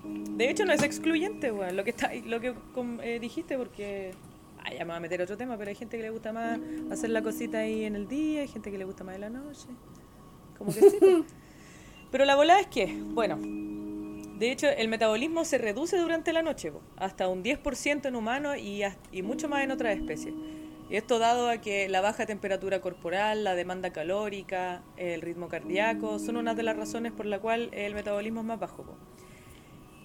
De 0.03 0.49
hecho, 0.49 0.65
no 0.65 0.73
es 0.73 0.81
excluyente, 0.81 1.51
weón, 1.51 1.77
lo 1.77 1.83
que 1.83 1.91
está, 1.91 2.11
lo 2.25 2.39
que 2.39 2.53
com- 2.73 2.99
eh, 3.01 3.19
dijiste, 3.19 3.57
porque 3.57 4.11
ah, 4.59 4.71
ya 4.73 4.79
me 4.79 4.85
voy 4.85 4.95
a 4.97 4.99
meter 4.99 5.21
otro 5.21 5.37
tema, 5.37 5.57
pero 5.57 5.69
hay 5.69 5.75
gente 5.75 5.97
que 5.97 6.03
le 6.03 6.09
gusta 6.09 6.33
más 6.33 6.59
hacer 6.91 7.11
la 7.11 7.21
cosita 7.21 7.59
ahí 7.59 7.83
en 7.85 7.95
el 7.95 8.07
día, 8.07 8.41
hay 8.41 8.47
gente 8.47 8.71
que 8.71 8.77
le 8.77 8.85
gusta 8.85 9.03
más 9.03 9.15
en 9.15 9.21
la 9.21 9.29
noche. 9.29 9.67
Como 10.57 10.73
que 10.73 10.81
sí. 10.81 10.97
pero 12.11 12.25
la 12.25 12.35
volada 12.35 12.59
es 12.59 12.67
que, 12.67 12.87
bueno, 13.01 13.37
de 14.41 14.51
hecho, 14.51 14.67
el 14.67 14.87
metabolismo 14.87 15.45
se 15.45 15.59
reduce 15.59 15.99
durante 15.99 16.33
la 16.33 16.41
noche, 16.41 16.71
hasta 16.97 17.27
un 17.27 17.43
10% 17.43 18.07
en 18.07 18.15
humanos 18.15 18.57
y, 18.57 18.81
mucho 19.21 19.47
más 19.47 19.63
en 19.63 19.69
otras 19.69 19.95
especies. 19.95 20.33
Y 20.89 20.95
esto 20.95 21.19
dado 21.19 21.47
a 21.47 21.59
que 21.59 21.87
la 21.87 22.01
baja 22.01 22.25
temperatura 22.25 22.81
corporal, 22.81 23.43
la 23.43 23.53
demanda 23.53 23.91
calórica, 23.93 24.81
el 24.97 25.21
ritmo 25.21 25.47
cardíaco, 25.47 26.17
son 26.17 26.37
una 26.37 26.55
de 26.55 26.63
las 26.63 26.75
razones 26.75 27.11
por 27.11 27.27
la 27.27 27.37
cual 27.37 27.69
el 27.71 27.93
metabolismo 27.93 28.39
es 28.39 28.47
más 28.47 28.59
bajo. 28.59 28.83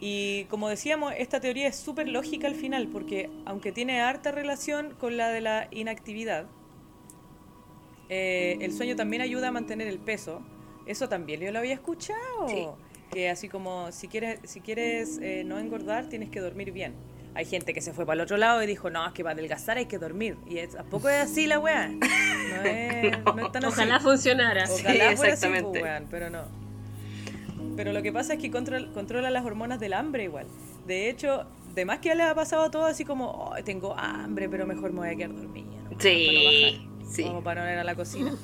Y 0.00 0.44
como 0.50 0.68
decíamos, 0.68 1.14
esta 1.16 1.40
teoría 1.40 1.68
es 1.68 1.76
súper 1.76 2.06
lógica 2.06 2.46
al 2.46 2.56
final, 2.56 2.88
porque 2.88 3.30
aunque 3.46 3.72
tiene 3.72 4.02
harta 4.02 4.32
relación 4.32 4.94
con 5.00 5.16
la 5.16 5.30
de 5.30 5.40
la 5.40 5.68
inactividad, 5.70 6.44
eh, 8.10 8.58
el 8.60 8.70
sueño 8.74 8.96
también 8.96 9.22
ayuda 9.22 9.48
a 9.48 9.50
mantener 9.50 9.88
el 9.88 9.98
peso. 9.98 10.42
Eso 10.84 11.08
también 11.08 11.40
yo 11.40 11.50
lo 11.52 11.58
había 11.58 11.72
escuchado. 11.72 12.48
Sí. 12.48 12.66
Que 13.16 13.30
así 13.30 13.48
como 13.48 13.90
si 13.92 14.08
quieres, 14.08 14.40
si 14.44 14.60
quieres 14.60 15.18
eh, 15.22 15.42
no 15.42 15.58
engordar, 15.58 16.04
tienes 16.06 16.28
que 16.28 16.38
dormir 16.38 16.70
bien. 16.70 16.92
Hay 17.34 17.46
gente 17.46 17.72
que 17.72 17.80
se 17.80 17.94
fue 17.94 18.04
para 18.04 18.16
el 18.16 18.20
otro 18.20 18.36
lado 18.36 18.62
y 18.62 18.66
dijo, 18.66 18.90
no, 18.90 19.06
es 19.06 19.14
que 19.14 19.22
para 19.22 19.32
adelgazar 19.32 19.78
hay 19.78 19.86
que 19.86 19.96
dormir. 19.96 20.36
Y 20.46 20.58
es, 20.58 20.72
tampoco 20.74 21.08
es 21.08 21.22
así 21.22 21.46
la 21.46 21.58
weá. 21.58 21.88
No 21.88 22.62
es, 22.62 23.18
no 23.24 23.46
es 23.46 23.52
tan 23.52 23.64
así. 23.64 23.72
Ojalá 23.72 24.00
funcionara. 24.00 24.66
Sí, 24.66 24.82
Ojalá 24.84 25.16
fuera 25.16 25.32
así, 25.32 25.46
exactamente. 25.46 25.80
pues, 25.80 25.82
weón, 25.82 26.06
pero 26.10 26.28
no. 26.28 26.42
Pero 27.74 27.94
lo 27.94 28.02
que 28.02 28.12
pasa 28.12 28.34
es 28.34 28.38
que 28.38 28.50
control- 28.50 28.92
controla 28.92 29.30
las 29.30 29.46
hormonas 29.46 29.80
del 29.80 29.94
hambre 29.94 30.24
igual. 30.24 30.46
De 30.86 31.08
hecho, 31.08 31.46
de 31.74 31.86
más 31.86 32.00
que 32.00 32.08
ya 32.10 32.16
les 32.16 32.26
ha 32.26 32.34
pasado 32.34 32.64
a 32.64 32.70
todos 32.70 32.90
así 32.90 33.06
como, 33.06 33.50
"Ay, 33.54 33.62
tengo 33.62 33.94
hambre, 33.96 34.46
pero 34.50 34.66
mejor 34.66 34.92
me 34.92 34.98
voy 34.98 35.08
a 35.08 35.16
quedar 35.16 35.34
dormida. 35.34 35.64
¿no? 35.90 35.98
Sí, 36.00 36.26
Para 36.26 36.38
no 36.38 36.44
bajar, 36.44 37.10
sí. 37.14 37.22
Como 37.24 37.42
para 37.42 37.64
no 37.64 37.72
ir 37.72 37.78
a 37.78 37.84
la 37.84 37.94
cocina. 37.94 38.34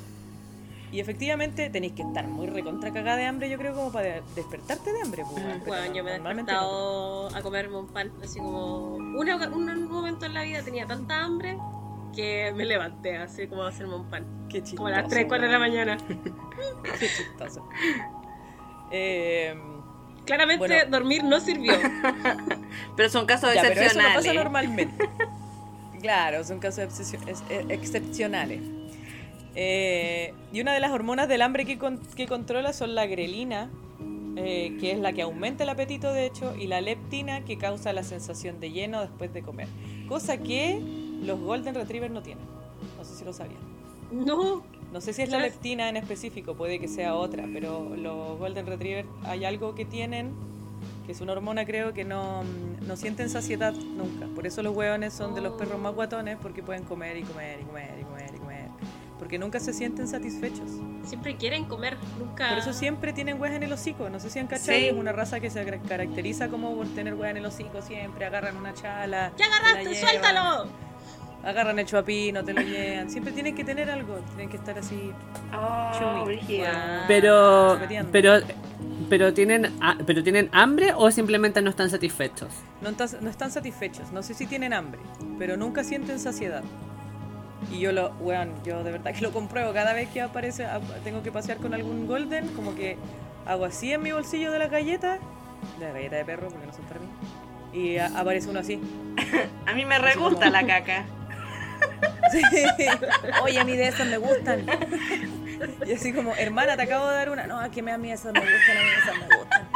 Y 0.93 0.99
efectivamente 0.99 1.71
tenéis 1.71 1.93
que 1.93 2.03
estar 2.03 2.27
muy 2.27 2.45
recontra 2.45 2.93
cagada 2.93 3.17
de 3.17 3.25
hambre, 3.25 3.49
yo 3.49 3.57
creo, 3.57 3.73
como 3.73 3.91
para 3.91 4.21
despertarte 4.35 4.93
de 4.93 5.01
hambre. 5.01 5.23
Pues, 5.29 5.65
Bueno, 5.65 5.91
yo 5.93 6.03
me 6.03 6.13
he 6.15 6.19
no. 6.19 6.29
despertado 6.29 7.35
a 7.35 7.41
comerme 7.41 7.77
un 7.79 7.87
pan, 7.87 8.11
así 8.23 8.37
como... 8.37 8.93
Una, 8.97 9.35
un 9.47 9.89
momento 9.91 10.27
en 10.27 10.35
la 10.35 10.43
vida 10.43 10.61
tenía 10.61 10.85
tanta 10.85 11.23
hambre 11.23 11.57
que 12.15 12.53
me 12.55 12.63
levanté 12.65 13.17
así 13.17 13.47
como 13.47 13.63
a 13.63 13.69
hacerme 13.69 13.95
un 13.95 14.07
pan. 14.07 14.23
Qué 14.49 14.59
chistoso. 14.61 14.75
Como 14.77 14.87
a 14.89 14.91
las 14.91 15.07
3, 15.07 15.25
4 15.27 15.47
de 15.47 15.51
la 15.51 15.57
mañana. 15.59 15.97
Qué 16.99 17.07
chistoso. 17.07 17.67
Eh, 18.91 19.55
Claramente 20.25 20.59
Bueno. 20.67 20.91
dormir 20.91 21.23
no 21.23 21.39
sirvió. 21.39 21.73
Pero 22.95 23.09
son 23.09 23.25
casos 23.25 23.53
Ya, 23.55 23.61
pero 23.63 23.73
eso 23.73 23.79
no 23.79 23.85
excepcionales. 24.05 24.15
pasa 24.27 24.33
normalmente. 24.33 25.09
Claro, 26.01 26.43
son 26.43 26.59
casos 26.59 26.79
excepcio- 26.99 27.19
es- 27.27 27.43
excepcionales. 27.69 28.61
Eh, 29.55 30.33
y 30.51 30.61
una 30.61 30.73
de 30.73 30.79
las 30.79 30.91
hormonas 30.91 31.27
del 31.27 31.41
hambre 31.41 31.65
que, 31.65 31.77
con- 31.77 31.99
que 32.15 32.27
controla 32.27 32.73
son 32.73 32.95
la 32.95 33.05
grelina, 33.05 33.69
eh, 34.35 34.77
que 34.79 34.91
es 34.91 34.99
la 34.99 35.13
que 35.13 35.21
aumenta 35.21 35.63
el 35.63 35.69
apetito, 35.69 36.11
de 36.11 36.25
hecho, 36.25 36.55
y 36.55 36.67
la 36.67 36.81
leptina, 36.81 37.45
que 37.45 37.57
causa 37.57 37.93
la 37.93 38.03
sensación 38.03 38.59
de 38.59 38.71
lleno 38.71 39.01
después 39.01 39.31
de 39.33 39.43
comer. 39.43 39.67
Cosa 40.07 40.37
que 40.37 40.79
los 41.23 41.39
Golden 41.39 41.75
Retriever 41.75 42.09
no 42.11 42.21
tienen. 42.23 42.43
No 42.97 43.05
sé 43.05 43.15
si 43.15 43.23
lo 43.25 43.33
sabían. 43.33 43.59
No, 44.11 44.63
No 44.91 45.01
sé 45.01 45.11
si 45.13 45.23
es 45.23 45.29
la 45.29 45.39
leptina 45.39 45.89
en 45.89 45.97
específico, 45.97 46.53
puede 46.55 46.77
que 46.79 46.87
sea 46.87 47.15
otra, 47.15 47.45
pero 47.51 47.95
los 47.95 48.37
Golden 48.37 48.65
Retriever 48.67 49.05
hay 49.23 49.43
algo 49.45 49.73
que 49.73 49.85
tienen, 49.85 50.31
que 51.07 51.13
es 51.13 51.21
una 51.21 51.31
hormona 51.33 51.65
creo 51.65 51.93
que 51.93 52.03
no, 52.03 52.43
no 52.85 52.95
sienten 52.95 53.29
saciedad 53.29 53.73
nunca. 53.73 54.27
Por 54.35 54.45
eso 54.45 54.61
los 54.61 54.75
hueones 54.75 55.13
son 55.13 55.33
de 55.33 55.41
los 55.41 55.53
perros 55.53 55.79
más 55.79 55.95
guatones, 55.95 56.37
porque 56.41 56.61
pueden 56.61 56.83
comer 56.83 57.17
y 57.17 57.23
comer 57.23 57.59
y 57.61 57.63
comer 57.63 57.89
y 58.01 58.03
comer. 58.03 58.22
Porque 59.19 59.37
nunca 59.39 59.59
se 59.59 59.73
sienten 59.73 60.07
satisfechos. 60.07 60.69
siempre 61.05 61.35
quieren 61.35 61.65
comer, 61.65 61.97
nunca... 62.19 62.49
Por 62.49 62.57
eso 62.59 62.73
siempre 62.73 63.11
tienen 63.13 63.39
hueas 63.39 63.55
en 63.55 63.63
el 63.63 63.71
hocico. 63.73 64.09
No 64.09 64.19
sé 64.19 64.29
si 64.29 64.39
han 64.39 64.47
cachado, 64.47 64.77
Sí. 64.77 64.85
es 64.87 64.93
una 64.93 65.11
raza 65.11 65.39
que 65.39 65.49
se 65.49 65.63
car- 65.65 65.81
caracteriza 65.81 66.47
como 66.49 66.75
por 66.75 66.87
tener 66.87 67.13
hueas 67.13 67.31
en 67.31 67.37
el 67.37 67.45
hocico 67.45 67.81
siempre. 67.81 68.25
Agarran 68.25 68.55
una 68.57 68.73
chala. 68.73 69.31
¡Ya 69.37 69.45
agarraste, 69.45 69.93
llevan, 69.93 70.09
suéltalo! 70.09 70.67
Agarran 71.43 71.77
el 71.79 71.85
chuapino, 71.85 72.43
te 72.45 72.53
lo 72.53 72.61
llevan. 72.61 73.09
Siempre 73.09 73.33
tienen 73.33 73.53
que 73.53 73.63
tener 73.65 73.89
algo. 73.91 74.15
Tienen 74.35 74.49
que 74.49 74.55
estar 74.57 74.77
así 74.79 75.11
Oh. 75.53 76.25
Guau. 76.25 76.37
Pero, 77.07 77.79
pero, 78.11 78.39
pero 79.09 79.33
tienen, 79.33 79.73
pero 80.05 80.23
tienen 80.23 80.49
hambre 80.53 80.93
o 80.95 81.11
simplemente 81.11 81.61
no 81.61 81.69
están 81.69 81.89
satisfechos. 81.89 82.47
No, 82.81 82.91
no 83.21 83.29
están 83.29 83.51
satisfechos, 83.51 84.11
no 84.13 84.23
sé 84.23 84.33
si 84.33 84.45
tienen 84.47 84.71
hambre, 84.73 84.99
pero 85.37 85.57
nunca 85.57 85.83
sienten 85.83 86.17
saciedad. 86.19 86.63
Y 87.71 87.79
yo 87.79 87.91
lo, 87.91 88.09
weón, 88.19 88.51
yo 88.63 88.83
de 88.83 88.91
verdad 88.91 89.13
que 89.13 89.21
lo 89.21 89.31
compruebo. 89.31 89.73
Cada 89.73 89.93
vez 89.93 90.09
que 90.09 90.21
aparece, 90.21 90.65
ap- 90.65 90.83
tengo 91.03 91.23
que 91.23 91.31
pasear 91.31 91.57
con 91.57 91.73
algún 91.73 92.07
golden, 92.07 92.47
como 92.49 92.75
que 92.75 92.97
hago 93.45 93.65
así 93.65 93.91
en 93.93 94.01
mi 94.01 94.11
bolsillo 94.11 94.51
de 94.51 94.59
la 94.59 94.67
galleta, 94.67 95.17
de 95.79 95.85
la 95.87 95.91
galleta 95.93 96.15
de 96.17 96.25
perro, 96.25 96.49
porque 96.49 96.67
no 96.67 96.73
son 96.73 96.85
para 96.85 96.99
mí. 96.99 97.07
Y 97.73 97.97
a- 97.97 98.11
aparece 98.19 98.49
uno 98.49 98.59
así. 98.59 98.79
A 99.65 99.73
mí 99.73 99.85
me 99.85 99.97
re 99.97 100.15
gusta 100.15 100.49
la 100.49 100.65
caca. 100.65 101.05
Sí. 102.31 102.41
Oye, 103.43 103.59
a 103.59 103.63
mí 103.65 103.75
de 103.75 103.87
esas 103.89 104.07
me 104.07 104.17
gustan. 104.17 104.65
Y 105.85 105.91
así 105.93 106.13
como, 106.13 106.33
hermana, 106.35 106.75
te 106.77 106.83
acabo 106.83 107.07
de 107.07 107.15
dar 107.15 107.29
una. 107.29 107.45
No, 107.47 107.61
es 107.63 107.69
que 107.71 107.79
a 107.81 107.97
mí 107.97 108.11
esas 108.11 108.31
me 108.33 108.39
gustan, 108.39 108.77
a 108.77 108.81
mí 108.81 108.89
esas 109.01 109.17
me 109.17 109.35
gustan. 109.37 109.67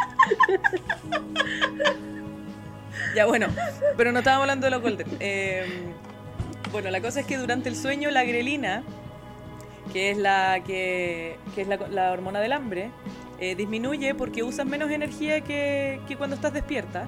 Ya, 3.15 3.26
bueno, 3.26 3.47
pero 3.95 4.12
no 4.12 4.19
estábamos 4.19 4.43
hablando 4.43 4.65
de 4.65 4.71
los 4.71 4.82
golden. 4.82 5.08
Eh, 5.19 5.65
bueno, 6.71 6.89
la 6.89 7.01
cosa 7.01 7.21
es 7.21 7.25
que 7.25 7.38
durante 7.38 7.69
el 7.69 7.75
sueño 7.75 8.12
la 8.12 8.23
grelina, 8.23 8.84
que 9.93 10.12
es 10.12 10.17
la, 10.17 10.63
que, 10.65 11.38
es 11.56 11.67
la 11.67 12.12
hormona 12.12 12.39
del 12.39 12.53
hambre, 12.53 12.91
eh, 13.39 13.56
disminuye 13.56 14.15
porque 14.15 14.43
usas 14.43 14.65
menos 14.65 14.89
energía 14.89 15.41
que, 15.41 15.99
que 16.08 16.15
cuando 16.15 16.36
estás 16.36 16.53
despierta. 16.53 17.08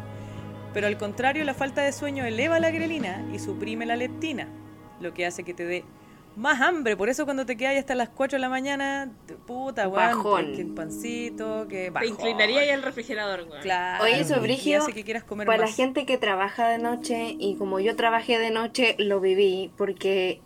Pero 0.74 0.86
al 0.88 0.98
contrario, 0.98 1.44
la 1.44 1.56
falta 1.56 1.82
de 1.82 1.92
sueño 1.92 2.24
eleva 2.26 2.60
la 2.60 2.70
grelina 2.70 3.26
y 3.34 3.40
suprime 3.40 3.86
la 3.86 3.96
leptina, 3.96 4.48
lo 5.00 5.14
que 5.14 5.26
hace 5.26 5.44
que 5.44 5.54
te 5.54 5.66
dé 5.66 5.84
más 6.40 6.62
hambre. 6.62 6.96
Por 6.98 7.10
eso 7.10 7.26
cuando 7.26 7.46
te 7.46 7.58
quedas 7.58 7.78
hasta 7.78 7.96
las 7.96 8.10
4 8.10 8.38
de 8.38 8.42
la 8.42 8.50
mañana, 8.50 9.12
puta, 9.46 9.88
weón, 9.88 10.24
Bajón. 10.24 10.56
que 10.56 10.62
el 10.62 10.74
pancito, 10.74 11.68
que 11.68 11.92
Te 11.92 12.08
inclinaría 12.08 12.62
ahí 12.62 12.70
al 12.70 12.82
refrigerador, 12.82 13.46
weón. 13.50 13.62
Claro. 13.62 14.04
Oye, 14.04 14.22
eso, 14.22 14.38
y 14.38 14.40
Brigio, 14.40 14.80
hace 14.80 14.94
que 14.94 15.04
quieras 15.04 15.24
comer 15.24 15.46
Para 15.46 15.66
la 15.66 15.72
gente 15.72 16.06
que 16.06 16.18
trabaja 16.18 16.70
de 16.70 16.78
noche 16.78 17.36
y 17.38 17.56
como 17.56 17.80
yo 17.80 17.96
trabajé 17.96 18.40
de 18.40 18.52
noche, 18.52 18.96
lo 18.98 19.20
viví 19.20 19.72
porque 19.78 20.42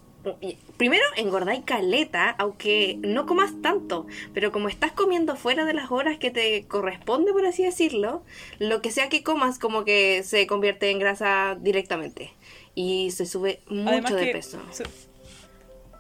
primero 0.77 1.03
engordáis 1.17 1.63
caleta, 1.65 2.29
aunque 2.39 2.97
no 3.01 3.25
comas 3.25 3.61
tanto, 3.61 4.07
pero 4.33 4.51
como 4.51 4.69
estás 4.69 4.93
comiendo 4.93 5.35
fuera 5.35 5.65
de 5.65 5.73
las 5.73 5.91
horas 5.91 6.17
que 6.17 6.31
te 6.31 6.65
corresponde, 6.67 7.33
por 7.33 7.45
así 7.45 7.63
decirlo, 7.63 8.23
lo 8.57 8.81
que 8.81 8.91
sea 8.91 9.09
que 9.09 9.21
comas 9.21 9.59
como 9.59 9.83
que 9.83 10.23
se 10.23 10.47
convierte 10.47 10.89
en 10.91 10.99
grasa 10.99 11.57
directamente 11.59 12.33
y 12.73 13.11
se 13.11 13.25
sube 13.25 13.61
mucho 13.67 13.89
Además 13.89 14.15
de 14.15 14.25
que 14.25 14.31
peso. 14.31 14.59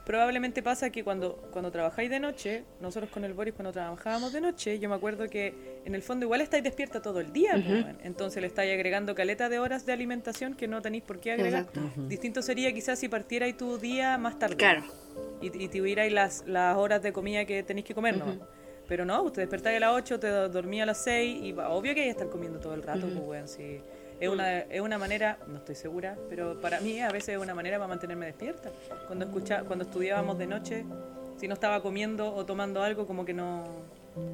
Probablemente 0.05 0.61
pasa 0.61 0.89
que 0.89 1.03
cuando, 1.03 1.35
cuando 1.51 1.71
trabajáis 1.71 2.09
de 2.09 2.19
noche, 2.19 2.63
nosotros 2.81 3.09
con 3.11 3.23
el 3.23 3.33
Boris 3.33 3.53
cuando 3.53 3.71
trabajábamos 3.71 4.33
de 4.33 4.41
noche, 4.41 4.79
yo 4.79 4.89
me 4.89 4.95
acuerdo 4.95 5.29
que 5.29 5.53
en 5.85 5.95
el 5.95 6.01
fondo 6.01 6.25
igual 6.25 6.41
estáis 6.41 6.63
despierta 6.63 7.01
todo 7.01 7.19
el 7.19 7.31
día, 7.31 7.53
pues, 7.65 7.85
entonces 8.03 8.41
le 8.41 8.47
estáis 8.47 8.73
agregando 8.73 9.15
caleta 9.15 9.49
de 9.49 9.59
horas 9.59 9.85
de 9.85 9.93
alimentación 9.93 10.55
que 10.55 10.67
no 10.67 10.81
tenéis 10.81 11.03
por 11.03 11.19
qué 11.19 11.31
agregar. 11.33 11.67
Distinto 12.09 12.41
sería 12.41 12.73
quizás 12.73 12.99
si 12.99 13.07
partierais 13.07 13.55
tu 13.57 13.77
día 13.77 14.17
más 14.17 14.37
tarde. 14.39 14.57
Claro. 14.57 14.83
Y, 15.41 15.47
y 15.63 15.67
tuvierais 15.69 16.11
las, 16.11 16.43
las 16.47 16.75
horas 16.77 17.01
de 17.01 17.13
comida 17.13 17.45
que 17.45 17.63
tenéis 17.63 17.85
que 17.85 17.93
comer, 17.95 18.17
¿no? 18.17 18.25
Pero 18.87 19.05
no, 19.05 19.21
usted 19.23 19.43
despertáis 19.43 19.77
a 19.77 19.79
las 19.79 19.93
8, 19.93 20.19
te 20.19 20.27
do- 20.27 20.49
dormí 20.49 20.81
a 20.81 20.85
las 20.85 21.01
6 21.05 21.41
y 21.43 21.51
va, 21.53 21.69
obvio 21.69 21.93
que 21.93 22.01
hay 22.01 22.07
que 22.07 22.11
estar 22.11 22.27
comiendo 22.29 22.59
todo 22.59 22.73
el 22.73 22.83
rato, 22.83 23.07
pues, 23.07 23.25
weón, 23.25 23.47
sí. 23.47 23.79
Es 24.23 24.29
una, 24.29 24.59
es 24.59 24.79
una 24.79 24.97
manera, 24.97 25.37
no 25.47 25.57
estoy 25.57 25.75
segura, 25.75 26.15
pero 26.29 26.61
para 26.61 26.79
mí 26.79 27.01
a 27.01 27.09
veces 27.11 27.35
es 27.35 27.37
una 27.41 27.53
manera 27.53 27.77
para 27.77 27.89
mantenerme 27.89 28.25
despierta. 28.27 28.71
Cuando, 29.07 29.25
escucha, 29.25 29.63
cuando 29.63 29.83
estudiábamos 29.83 30.37
de 30.37 30.47
noche, 30.47 30.85
si 31.37 31.45
no 31.49 31.55
estaba 31.55 31.81
comiendo 31.81 32.33
o 32.33 32.45
tomando 32.45 32.81
algo, 32.81 33.05
como 33.05 33.25
que 33.25 33.33
no... 33.33 33.65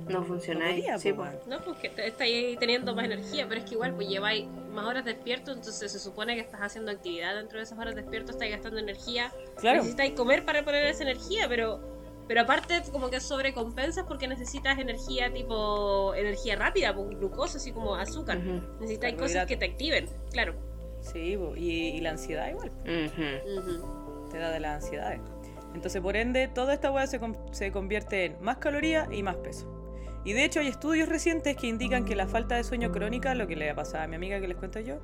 No 0.08 0.24
funciona 0.26 0.66
ahí. 0.68 0.82
podía, 0.82 1.00
sí, 1.00 1.12
pues, 1.14 1.34
pues. 1.34 1.48
No, 1.48 1.60
pues 1.64 1.78
que 1.80 1.90
te- 1.90 2.06
estáis 2.08 2.60
teniendo 2.60 2.94
más 2.94 3.06
energía, 3.06 3.48
pero 3.48 3.62
es 3.62 3.66
que 3.68 3.74
igual 3.76 3.96
pues 3.96 4.08
lleváis 4.10 4.46
más 4.72 4.86
horas 4.86 5.06
despierto, 5.06 5.54
entonces 5.54 5.92
se 5.92 5.98
supone 6.00 6.36
que 6.36 6.42
estás 6.42 6.62
haciendo 6.62 6.92
actividad 6.92 7.34
dentro 7.36 7.58
de 7.58 7.64
esas 7.64 7.80
horas 7.80 7.96
despierto, 7.96 8.32
estáis 8.32 8.52
gastando 8.52 8.78
energía. 8.80 9.32
Claro. 9.58 9.78
Necesitáis 9.78 10.12
comer 10.14 10.46
para 10.46 10.64
poner 10.64 10.86
esa 10.86 11.02
energía, 11.02 11.48
pero 11.48 11.80
pero 12.30 12.42
aparte 12.42 12.84
como 12.92 13.10
que 13.10 13.20
sobrecompensas 13.20 14.06
porque 14.08 14.28
necesitas 14.28 14.78
energía 14.78 15.34
tipo 15.34 16.14
energía 16.14 16.56
rápida, 16.56 16.94
pues, 16.94 17.10
glucosa, 17.18 17.58
así 17.58 17.72
como 17.72 17.96
azúcar. 17.96 18.38
Ujú. 18.38 18.62
Necesitáis 18.82 19.16
cosas 19.16 19.34
Carbohidrato. 19.34 19.48
que 19.48 19.58
te 19.58 19.66
activen, 19.66 20.06
claro. 20.32 20.54
Sí, 21.02 21.40
y, 21.58 21.70
y 21.88 22.02
la 22.02 22.12
ansiedad 22.12 22.48
igual. 22.50 22.70
Ujú. 22.84 23.60
Ujú. 23.60 24.30
te 24.30 24.38
da 24.38 24.52
de 24.52 24.60
las 24.60 24.84
ansiedades. 24.84 25.22
Entonces, 25.74 26.02
por 26.04 26.16
ende, 26.16 26.48
toda 26.48 26.76
esta 26.76 26.92
hueá 26.92 27.08
se, 27.08 27.20
se 27.52 27.72
convierte 27.72 28.26
en 28.26 28.42
más 28.42 28.58
calorías 28.58 29.08
y 29.12 29.24
más 29.24 29.38
peso. 29.38 29.68
Y 30.24 30.34
de 30.34 30.46
hecho, 30.46 30.60
hay 30.60 30.68
estudios 30.68 31.10
recientes 31.10 31.58
que 31.58 31.66
indican 31.66 32.06
que 32.06 32.16
la 32.16 32.28
falta 32.28 32.58
de 32.58 32.64
sueño 32.64 32.92
crónica, 32.92 33.34
lo 33.34 33.48
que 33.48 33.56
le 33.56 33.72
ha 33.72 33.76
pasado 33.76 34.04
a 34.04 34.08
mi 34.08 34.16
amiga 34.18 34.40
que 34.40 34.48
les 34.48 34.58
cuento 34.58 34.80
yo, 34.80 35.00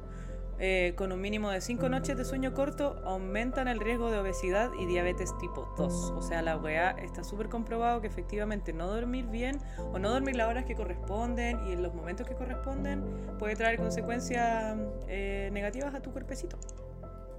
eh, 0.57 0.93
con 0.95 1.11
un 1.11 1.19
mínimo 1.19 1.49
de 1.51 1.59
5 1.59 1.89
noches 1.89 2.15
de 2.17 2.23
sueño 2.23 2.53
corto, 2.53 3.01
aumentan 3.03 3.67
el 3.67 3.79
riesgo 3.79 4.09
de 4.09 4.19
obesidad 4.19 4.71
y 4.79 4.85
diabetes 4.85 5.37
tipo 5.37 5.67
2. 5.77 6.13
O 6.15 6.21
sea, 6.21 6.41
la 6.41 6.55
weá 6.55 6.91
está 6.91 7.25
súper 7.25 7.49
comprobado 7.49 7.99
que 7.99 8.07
efectivamente 8.07 8.71
no 8.71 8.87
dormir 8.87 9.25
bien 9.25 9.57
o 9.91 9.99
no 9.99 10.09
dormir 10.09 10.37
las 10.37 10.47
horas 10.47 10.63
que 10.63 10.75
corresponden 10.75 11.59
y 11.67 11.73
en 11.73 11.83
los 11.83 11.93
momentos 11.93 12.25
que 12.25 12.35
corresponden 12.35 13.03
puede 13.37 13.55
traer 13.55 13.77
consecuencias 13.77 14.77
eh, 15.09 15.49
negativas 15.51 15.93
a 15.93 15.99
tu 16.01 16.11
cuerpecito, 16.11 16.57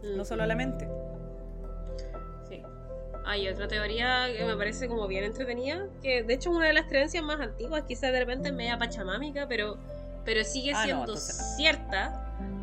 no 0.03 0.25
solo 0.27 0.43
a 0.43 0.47
la 0.47 0.55
mente. 0.55 0.87
Sí. 2.49 2.63
Hay 3.25 3.49
otra 3.49 3.67
teoría 3.67 4.27
que 4.37 4.45
me 4.45 4.57
parece 4.57 4.89
como 4.89 5.07
bien 5.09 5.25
entretenida, 5.25 5.87
que 6.03 6.23
de 6.23 6.35
hecho 6.35 6.51
es 6.51 6.57
una 6.57 6.67
de 6.67 6.75
las 6.75 6.85
creencias 6.85 7.25
más 7.25 7.41
antiguas, 7.41 7.85
quizás 7.89 8.13
de 8.13 8.19
repente 8.21 8.53
media 8.53 8.79
pachamámica, 8.79 9.47
pero, 9.49 9.79
pero 10.25 10.45
sigue 10.45 10.73
Ah, 10.75 10.81
no, 10.81 10.85
siendo 10.85 11.03
entonces 11.05 11.55
cierta 11.57 12.23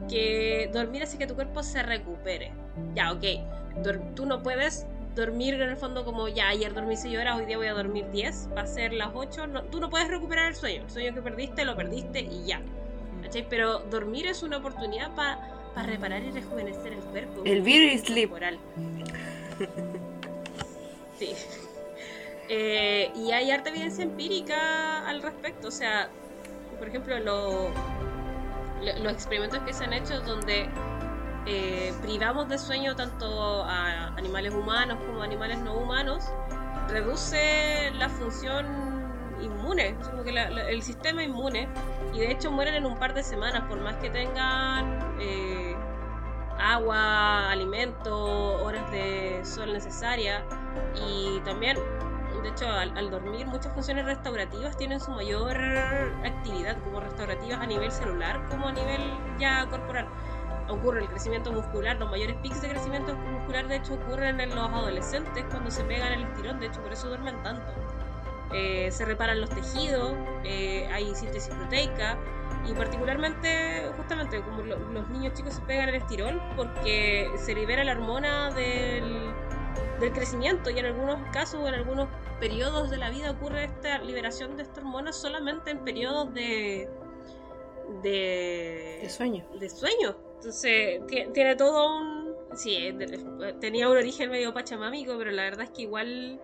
que 0.09 0.69
dormir 0.73 1.03
hace 1.03 1.17
que 1.17 1.27
tu 1.27 1.35
cuerpo 1.35 1.63
se 1.63 1.81
recupere. 1.83 2.51
Ya, 2.95 3.11
ok, 3.11 3.23
tú 4.15 4.25
no 4.25 4.41
puedes 4.43 4.85
dormir 5.15 5.53
en 5.55 5.69
el 5.69 5.77
fondo 5.77 6.03
como 6.05 6.27
ya 6.27 6.49
ayer 6.49 6.73
dormí 6.73 6.97
6 6.97 7.17
horas, 7.17 7.37
hoy 7.37 7.45
día 7.45 7.57
voy 7.57 7.67
a 7.67 7.73
dormir 7.73 8.05
10, 8.11 8.49
va 8.57 8.61
a 8.61 8.67
ser 8.67 8.93
las 8.93 9.09
8, 9.13 9.45
no, 9.47 9.63
tú 9.65 9.79
no 9.79 9.89
puedes 9.89 10.07
recuperar 10.07 10.47
el 10.47 10.55
sueño, 10.55 10.81
el 10.83 10.89
sueño 10.89 11.13
que 11.13 11.21
perdiste 11.21 11.65
lo 11.65 11.75
perdiste 11.75 12.21
y 12.21 12.45
ya. 12.45 12.61
¿cachai? 13.21 13.47
Pero 13.47 13.79
dormir 13.79 14.25
es 14.27 14.41
una 14.43 14.57
oportunidad 14.57 15.11
para 15.15 15.39
reparar 15.85 16.23
y 16.23 16.31
rejuvenecer 16.31 16.93
el 16.93 16.99
cuerpo. 16.99 17.41
El 17.45 17.61
beauty 17.61 17.97
sleep. 17.99 18.29
corporal. 18.29 18.57
Sí. 21.19 21.33
Eh, 22.49 23.11
y 23.15 23.31
hay 23.31 23.51
harta 23.51 23.69
evidencia 23.69 24.03
empírica 24.03 25.07
al 25.07 25.21
respecto. 25.21 25.67
O 25.67 25.71
sea, 25.71 26.09
por 26.79 26.87
ejemplo, 26.87 27.17
lo- 27.19 27.69
lo- 27.69 27.73
los 29.01 29.13
experimentos 29.13 29.59
que 29.59 29.73
se 29.73 29.83
han 29.85 29.93
hecho 29.93 30.19
donde 30.21 30.69
eh, 31.45 31.93
privamos 32.01 32.47
de 32.49 32.57
sueño 32.57 32.95
tanto 32.95 33.63
a 33.63 34.07
animales 34.15 34.53
humanos 34.53 34.97
como 35.05 35.21
a 35.21 35.25
animales 35.25 35.59
no 35.59 35.73
humanos, 35.73 36.23
reduce 36.89 37.91
la 37.95 38.09
función 38.09 38.65
inmune, 39.41 39.95
como 40.09 40.23
que 40.23 40.31
la- 40.31 40.49
la- 40.49 40.69
el 40.69 40.81
sistema 40.81 41.23
inmune, 41.23 41.67
y 42.13 42.19
de 42.19 42.31
hecho 42.31 42.49
mueren 42.51 42.75
en 42.75 42.85
un 42.85 42.97
par 42.97 43.13
de 43.13 43.23
semanas, 43.23 43.63
por 43.67 43.79
más 43.81 43.95
que 43.97 44.09
tengan 44.09 44.99
eh, 45.19 45.75
agua, 46.59 47.49
alimento, 47.51 48.63
horas 48.63 48.89
de 48.91 49.41
sol 49.43 49.73
necesarias, 49.73 50.43
y 51.07 51.39
también, 51.41 51.77
de 52.41 52.49
hecho, 52.49 52.67
al, 52.67 52.97
al 52.97 53.09
dormir 53.11 53.45
muchas 53.47 53.73
funciones 53.73 54.05
restaurativas 54.05 54.75
tienen 54.77 54.99
su 54.99 55.11
mayor 55.11 55.57
actividad, 56.25 56.77
como 56.83 56.99
restaurativas 56.99 57.59
a 57.59 57.65
nivel 57.65 57.91
celular, 57.91 58.41
como 58.49 58.67
a 58.67 58.71
nivel 58.71 59.01
ya 59.39 59.65
corporal 59.69 60.07
ocurre 60.69 61.01
el 61.01 61.09
crecimiento 61.09 61.51
muscular, 61.51 61.97
los 61.97 62.09
mayores 62.09 62.37
picos 62.37 62.61
de 62.61 62.69
crecimiento 62.69 63.13
muscular 63.15 63.67
de 63.67 63.75
hecho 63.75 63.95
ocurren 63.95 64.39
en 64.39 64.55
los 64.55 64.69
adolescentes 64.69 65.43
cuando 65.51 65.69
se 65.69 65.83
pegan 65.83 66.13
el 66.13 66.23
estirón, 66.23 66.59
de 66.61 66.67
hecho 66.67 66.81
por 66.81 66.93
eso 66.93 67.09
duermen 67.09 67.41
tanto. 67.43 67.73
Eh, 68.53 68.89
se 68.91 69.03
reparan 69.03 69.41
los 69.41 69.49
tejidos, 69.49 70.13
eh, 70.45 70.87
hay 70.93 71.13
síntesis 71.15 71.53
proteica 71.53 72.17
y 72.65 72.73
particularmente 72.73 73.89
justamente 73.97 74.41
como 74.41 74.61
lo- 74.61 74.77
los 74.79 75.09
niños 75.09 75.33
chicos 75.33 75.55
se 75.55 75.61
pegan 75.63 75.89
el 75.89 75.95
estirón 75.95 76.41
porque 76.55 77.29
se 77.35 77.53
libera 77.55 77.83
la 77.83 77.91
hormona 77.93 78.51
del, 78.51 79.33
del 79.99 80.13
crecimiento 80.13 80.69
y 80.69 80.79
en 80.79 80.85
algunos 80.85 81.19
casos 81.33 81.67
en 81.67 81.73
algunos 81.73 82.07
periodos 82.47 82.89
de 82.89 82.97
la 82.97 83.09
vida 83.09 83.31
ocurre 83.31 83.63
esta 83.63 83.99
liberación 83.99 84.57
de 84.57 84.63
esta 84.63 84.81
hormona 84.81 85.13
solamente 85.13 85.71
en 85.71 85.79
periodos 85.85 86.33
de 86.33 86.89
de, 88.01 88.99
De 89.01 89.09
sueño. 89.09 89.45
de 89.59 89.69
sueño. 89.69 90.17
Entonces, 90.35 91.05
ti- 91.07 91.25
tiene 91.33 91.55
todo 91.55 91.97
un. 91.97 92.33
Sí, 92.55 92.91
de- 92.91 93.53
tenía 93.61 93.87
un 93.89 93.95
origen 93.97 94.29
medio 94.29 94.53
pachamámico, 94.53 95.17
pero 95.17 95.31
la 95.31 95.43
verdad 95.43 95.63
es 95.65 95.69
que 95.71 95.83
igual 95.83 96.39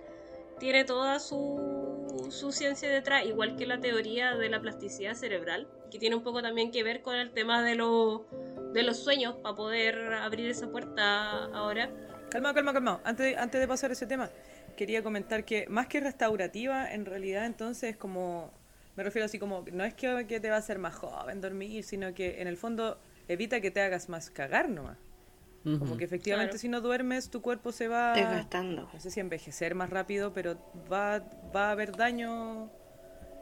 tiene 0.58 0.86
toda 0.86 1.20
su, 1.20 2.28
su 2.30 2.52
ciencia 2.54 2.90
detrás, 2.90 3.26
igual 3.26 3.56
que 3.58 3.66
la 3.66 3.80
teoría 3.82 4.36
de 4.36 4.50
la 4.50 4.60
plasticidad 4.62 5.16
cerebral, 5.16 5.68
que 5.92 6.00
tiene 6.00 6.16
un 6.16 6.24
poco 6.24 6.42
también 6.42 6.72
que 6.72 6.82
ver 6.84 7.02
con 7.02 7.16
el 7.16 7.32
tema 7.32 7.62
de, 7.62 7.76
los 7.76 8.22
de 8.74 8.84
los 8.84 8.98
sueños, 8.98 9.36
para 9.44 9.56
poder 9.56 10.14
abrir 10.14 10.50
esa 10.50 10.70
puerta 10.72 11.46
ahora. 11.54 11.90
Calma, 12.32 12.54
calma, 12.54 12.72
calma. 12.74 13.02
Antes 13.04 13.36
antes 13.38 13.60
de 13.60 13.68
pasar 13.68 13.90
a 13.90 13.94
ese 13.94 14.06
tema, 14.08 14.30
quería 14.80 15.04
comentar 15.04 15.44
que 15.44 15.68
más 15.68 15.88
que 15.88 16.00
restaurativa, 16.00 16.90
en 16.90 17.06
realidad 17.06 17.46
entonces 17.46 17.98
como, 17.98 18.50
me 18.96 19.04
refiero 19.04 19.26
así 19.26 19.38
como, 19.38 19.66
no 19.74 19.84
es 19.84 19.94
que, 19.94 20.26
que 20.26 20.40
te 20.40 20.50
va 20.50 20.56
a 20.56 20.60
hacer 20.60 20.80
más 20.80 20.96
joven 20.96 21.42
dormir, 21.42 21.84
sino 21.84 22.14
que 22.14 22.40
en 22.40 22.48
el 22.48 22.56
fondo 22.56 22.98
evita 23.28 23.60
que 23.60 23.72
te 23.72 23.82
hagas 23.82 24.08
más 24.08 24.30
cagar 24.30 24.70
nomás. 24.70 24.98
Como 25.66 25.98
que 25.98 26.06
efectivamente 26.06 26.52
Claro. 26.52 26.62
si 26.62 26.70
no 26.70 26.80
duermes, 26.80 27.30
tu 27.30 27.42
cuerpo 27.42 27.74
se 27.74 27.90
va... 27.90 28.14
Desgastando. 28.14 28.90
No 28.94 29.00
sé 29.02 29.12
si 29.12 29.20
envejecer 29.20 29.76
más 29.76 29.90
rápido, 29.90 30.32
pero 30.32 30.56
va, 30.90 31.20
va 31.54 31.68
a 31.68 31.72
haber 31.72 31.98
daño... 31.98 32.72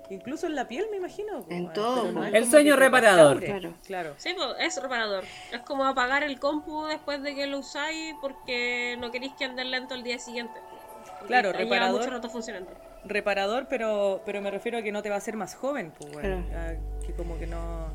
Incluso 0.09 0.47
en 0.47 0.55
la 0.55 0.67
piel, 0.67 0.87
me 0.89 0.97
imagino. 0.97 1.45
En 1.49 1.65
pues, 1.65 1.73
todo, 1.73 2.11
no 2.11 2.25
El 2.25 2.49
sueño 2.49 2.75
reparador. 2.75 3.43
Claro. 3.43 3.73
Claro. 3.85 4.13
Sí, 4.17 4.33
pues, 4.35 4.47
es 4.59 4.81
reparador. 4.81 5.23
Es 5.51 5.61
como 5.61 5.85
apagar 5.85 6.23
el 6.23 6.39
compu 6.39 6.85
después 6.85 7.21
de 7.21 7.35
que 7.35 7.45
lo 7.45 7.59
usáis 7.59 8.15
porque 8.21 8.95
no 8.99 9.11
queréis 9.11 9.33
que 9.33 9.45
ande 9.45 9.63
lento 9.65 9.93
el 9.93 10.03
día 10.03 10.17
siguiente. 10.17 10.59
Claro, 11.27 11.51
reparador. 11.53 11.99
mucho 11.99 12.09
rato 12.11 12.29
funcionando. 12.29 12.71
reparador, 13.05 13.67
pero, 13.69 14.21
pero 14.25 14.41
me 14.41 14.51
refiero 14.51 14.77
a 14.77 14.81
que 14.81 14.91
no 14.91 15.01
te 15.01 15.09
va 15.09 15.15
a 15.15 15.17
hacer 15.19 15.35
más 15.37 15.55
joven, 15.55 15.91
pues, 15.97 16.11
bueno, 16.13 16.43
Claro. 16.49 16.77
a 16.79 17.05
que 17.05 17.13
como 17.13 17.37
que 17.37 17.47
no... 17.47 17.87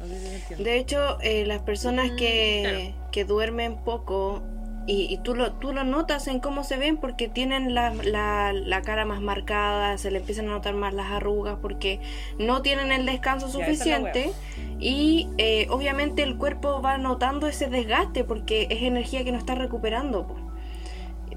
No 0.00 0.06
sé 0.08 0.40
si. 0.48 0.62
De 0.62 0.76
hecho, 0.78 1.18
eh, 1.22 1.46
las 1.46 1.62
personas 1.62 2.12
Mm, 2.12 2.16
que, 2.16 2.94
que 3.12 3.24
duermen 3.24 3.76
poco, 3.78 4.42
y, 4.88 5.12
y 5.12 5.18
tú, 5.18 5.34
lo, 5.34 5.52
tú 5.54 5.72
lo 5.72 5.82
notas 5.84 6.28
en 6.28 6.38
cómo 6.38 6.62
se 6.64 6.76
ven 6.76 6.96
porque 6.98 7.28
tienen 7.28 7.74
la, 7.74 7.92
la, 7.94 8.52
la 8.52 8.82
cara 8.82 9.04
más 9.04 9.20
marcada, 9.20 9.96
se 9.98 10.10
le 10.10 10.18
empiezan 10.18 10.46
a 10.48 10.50
notar 10.50 10.74
más 10.74 10.92
las 10.94 11.10
arrugas 11.10 11.56
porque 11.60 12.00
no 12.38 12.62
tienen 12.62 12.92
el 12.92 13.04
descanso 13.06 13.48
suficiente 13.48 14.32
y 14.78 15.28
eh, 15.38 15.66
obviamente 15.70 16.22
el 16.22 16.36
cuerpo 16.36 16.80
va 16.82 16.98
notando 16.98 17.48
ese 17.48 17.66
desgaste 17.68 18.22
porque 18.22 18.68
es 18.70 18.82
energía 18.82 19.24
que 19.24 19.32
no 19.32 19.38
está 19.38 19.54
recuperando. 19.56 20.26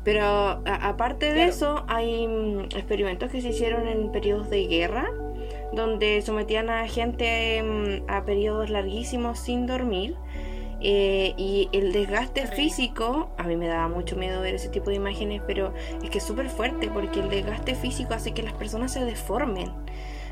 Pero 0.04 0.24
a- 0.24 0.62
aparte 0.66 1.28
de 1.28 1.34
Claro. 1.34 1.50
eso, 1.50 1.84
hay 1.88 2.28
mm, 2.28 2.60
experimentos 2.76 3.30
que 3.32 3.42
se 3.42 3.50
hicieron 3.50 3.88
en 3.88 4.12
periodos 4.12 4.50
de 4.50 4.66
guerra, 4.68 5.08
donde 5.74 6.22
sometían 6.22 6.70
a 6.70 6.88
gente 6.88 7.62
mm, 7.64 8.10
a 8.10 8.24
periodos 8.26 8.70
larguísimos 8.70 9.40
sin 9.40 9.66
dormir. 9.68 10.16
eh, 10.82 11.34
y 11.36 11.68
el 11.74 11.92
desgaste 11.92 12.48
físico, 12.48 13.32
a 13.38 13.44
mí 13.44 13.58
me 13.58 13.68
daba 13.68 13.90
mucho 13.90 14.16
miedo 14.16 14.40
ver 14.42 14.56
ese 14.56 14.70
tipo 14.70 14.90
de 14.90 14.96
imágenes, 14.96 15.42
pero 15.46 15.74
es 16.02 16.10
que 16.10 16.20
es 16.20 16.24
súper 16.24 16.48
fuerte 16.50 16.88
porque 16.88 17.20
el 17.20 17.28
desgaste 17.30 17.76
físico 17.76 18.14
hace 18.14 18.32
que 18.34 18.44
las 18.44 18.54
personas 18.54 18.94
se 18.94 19.04
deformen. 19.04 19.70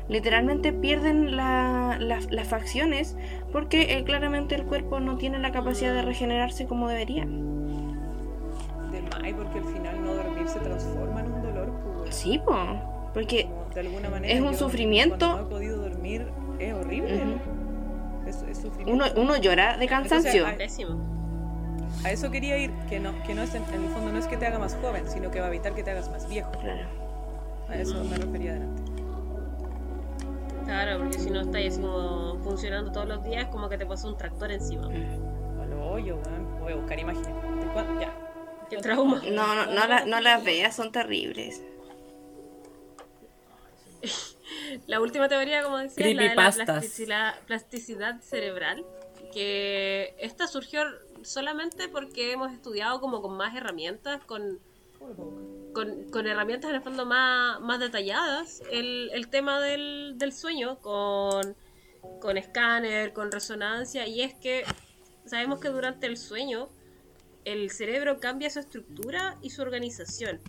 Literalmente 0.08 0.72
pierden 0.72 1.36
la- 1.36 1.98
la- 2.00 2.20
las 2.30 2.48
facciones 2.48 3.14
porque 3.52 3.98
eh, 3.98 4.04
claramente 4.04 4.54
el 4.54 4.64
cuerpo 4.64 5.00
no 5.00 5.18
tiene 5.18 5.38
la 5.38 5.52
capacidad 5.52 5.92
de 5.92 6.00
regenerarse 6.00 6.64
como 6.64 6.88
debería. 6.88 7.26
Más, 9.32 9.44
porque 9.44 9.58
al 9.58 9.64
final 9.74 10.02
no 10.04 10.14
dormir 10.14 10.48
se 10.48 10.58
transforma 10.60 11.20
en 11.20 11.32
un 11.32 11.42
dolor. 11.42 11.72
pues, 12.02 12.14
Sí, 12.14 12.38
po, 12.38 12.56
porque 13.14 13.44
como 13.44 13.64
de 13.74 13.80
alguna 13.80 14.10
manera. 14.10 14.34
es 14.34 14.40
un 14.40 14.52
yo 14.52 14.58
sufrimiento. 14.58 15.28
No 15.28 15.40
he 15.40 15.44
podido 15.50 15.76
dormir 15.78 16.26
es 16.58 16.74
horrible. 16.74 17.14
Ujú. 17.16 18.28
es, 18.28 18.42
es 18.42 18.58
sufrimiento. 18.58 18.92
uno, 19.14 19.22
uno 19.22 19.36
llora 19.36 19.76
de 19.76 19.86
cansancio. 19.86 20.46
Entonces, 20.48 20.56
Pésimo. 20.58 21.18
A 22.04 22.10
eso 22.12 22.30
quería 22.30 22.58
ir, 22.58 22.70
que 22.88 23.00
no, 23.00 23.10
que 23.24 23.34
no 23.34 23.42
es 23.42 23.54
en, 23.54 23.62
en 23.74 23.84
el 23.84 23.90
fondo 23.90 24.12
no 24.12 24.18
es 24.18 24.26
que 24.26 24.36
te 24.36 24.46
haga 24.46 24.58
más 24.58 24.76
joven, 24.82 25.08
sino 25.08 25.30
que 25.30 25.40
va 25.40 25.46
a 25.46 25.48
evitar 25.48 25.74
que 25.74 25.82
te 25.82 25.90
hagas 25.90 26.10
más 26.10 26.28
viejo. 26.28 26.50
Claro. 26.52 26.86
A 27.68 27.74
eso 27.76 28.02
me 28.04 28.16
refería 28.16 28.52
delante. 28.54 28.82
Claro, 30.64 30.98
porque 30.98 31.18
si 31.18 31.30
no 31.30 31.40
así 31.40 31.80
como 31.80 32.36
funcionando 32.44 32.92
todos 32.92 33.08
los 33.08 33.24
días, 33.24 33.46
como 33.48 33.68
que 33.68 33.78
te 33.78 33.86
pasó 33.86 34.08
un 34.08 34.16
tractor 34.16 34.52
encima. 34.52 34.86
Al 34.86 35.72
hoyo, 35.72 36.16
weón. 36.26 36.60
Voy 36.60 36.72
a 36.72 36.76
buscar 36.76 36.98
imágenes. 37.00 37.26
¿De 37.28 37.66
cuán- 37.72 37.98
Ya. 37.98 38.12
Qué 38.70 38.76
trauma. 38.78 39.22
No, 39.30 39.54
no, 39.54 39.66
no, 39.66 39.86
la- 39.86 40.04
no 40.04 40.20
las 40.20 40.44
veas, 40.44 40.76
son 40.76 40.92
terribles. 40.92 41.62
La 44.86 45.00
última 45.00 45.28
teoría, 45.28 45.62
como 45.62 45.78
decía, 45.78 46.06
es 46.10 46.16
la 46.16 46.22
de 46.22 46.28
la 46.28 46.34
plasticidad, 46.64 47.40
plasticidad 47.46 48.20
cerebral. 48.20 48.84
Que 49.32 50.14
esta 50.18 50.46
surgió 50.46 50.82
solamente 51.22 51.88
porque 51.88 52.32
hemos 52.32 52.52
estudiado 52.52 53.00
como 53.00 53.20
con 53.20 53.36
más 53.36 53.54
herramientas, 53.56 54.24
con, 54.24 54.58
con, 55.74 56.10
con 56.10 56.26
herramientas 56.26 56.70
en 56.70 56.76
el 56.76 56.82
fondo 56.82 57.04
más, 57.04 57.60
más 57.60 57.78
detalladas, 57.78 58.62
el, 58.70 59.10
el 59.12 59.28
tema 59.28 59.60
del, 59.60 60.14
del 60.16 60.32
sueño, 60.32 60.78
con, 60.80 61.56
con 62.20 62.38
escáner, 62.38 63.12
con 63.12 63.30
resonancia, 63.30 64.06
y 64.06 64.22
es 64.22 64.34
que 64.34 64.64
sabemos 65.26 65.60
que 65.60 65.68
durante 65.68 66.06
el 66.06 66.16
sueño 66.16 66.70
el 67.52 67.70
cerebro 67.70 68.20
cambia 68.20 68.50
su 68.50 68.58
estructura 68.58 69.36
y 69.42 69.50
su 69.50 69.62
organización, 69.62 70.40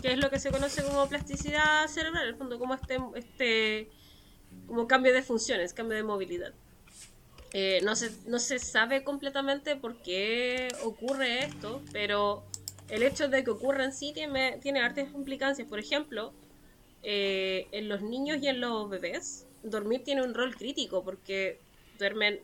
que 0.00 0.12
es 0.12 0.18
lo 0.18 0.30
que 0.30 0.38
se 0.38 0.50
conoce 0.50 0.82
como 0.82 1.06
plasticidad 1.08 1.86
cerebral, 1.88 2.22
en 2.22 2.28
el 2.30 2.36
fondo 2.36 2.58
como 2.58 2.74
este, 2.74 2.98
este 3.14 3.90
como 4.66 4.86
cambio 4.86 5.12
de 5.12 5.22
funciones, 5.22 5.74
cambio 5.74 5.96
de 5.96 6.02
movilidad. 6.02 6.54
Eh, 7.52 7.80
no, 7.84 7.94
se, 7.94 8.10
no 8.26 8.38
se 8.38 8.58
sabe 8.58 9.04
completamente 9.04 9.76
por 9.76 9.96
qué 10.02 10.68
ocurre 10.82 11.44
esto, 11.44 11.82
pero 11.92 12.42
el 12.88 13.02
hecho 13.02 13.28
de 13.28 13.44
que 13.44 13.50
ocurra 13.50 13.84
en 13.84 13.92
sí 13.92 14.12
tiene, 14.12 14.58
tiene 14.62 14.80
hartas 14.80 15.12
implicancias. 15.14 15.68
Por 15.68 15.78
ejemplo, 15.78 16.32
eh, 17.02 17.68
en 17.72 17.88
los 17.88 18.00
niños 18.00 18.38
y 18.42 18.48
en 18.48 18.60
los 18.60 18.88
bebés, 18.88 19.46
dormir 19.62 20.02
tiene 20.04 20.22
un 20.22 20.34
rol 20.34 20.56
crítico 20.56 21.04
porque 21.04 21.60
duermen 21.98 22.40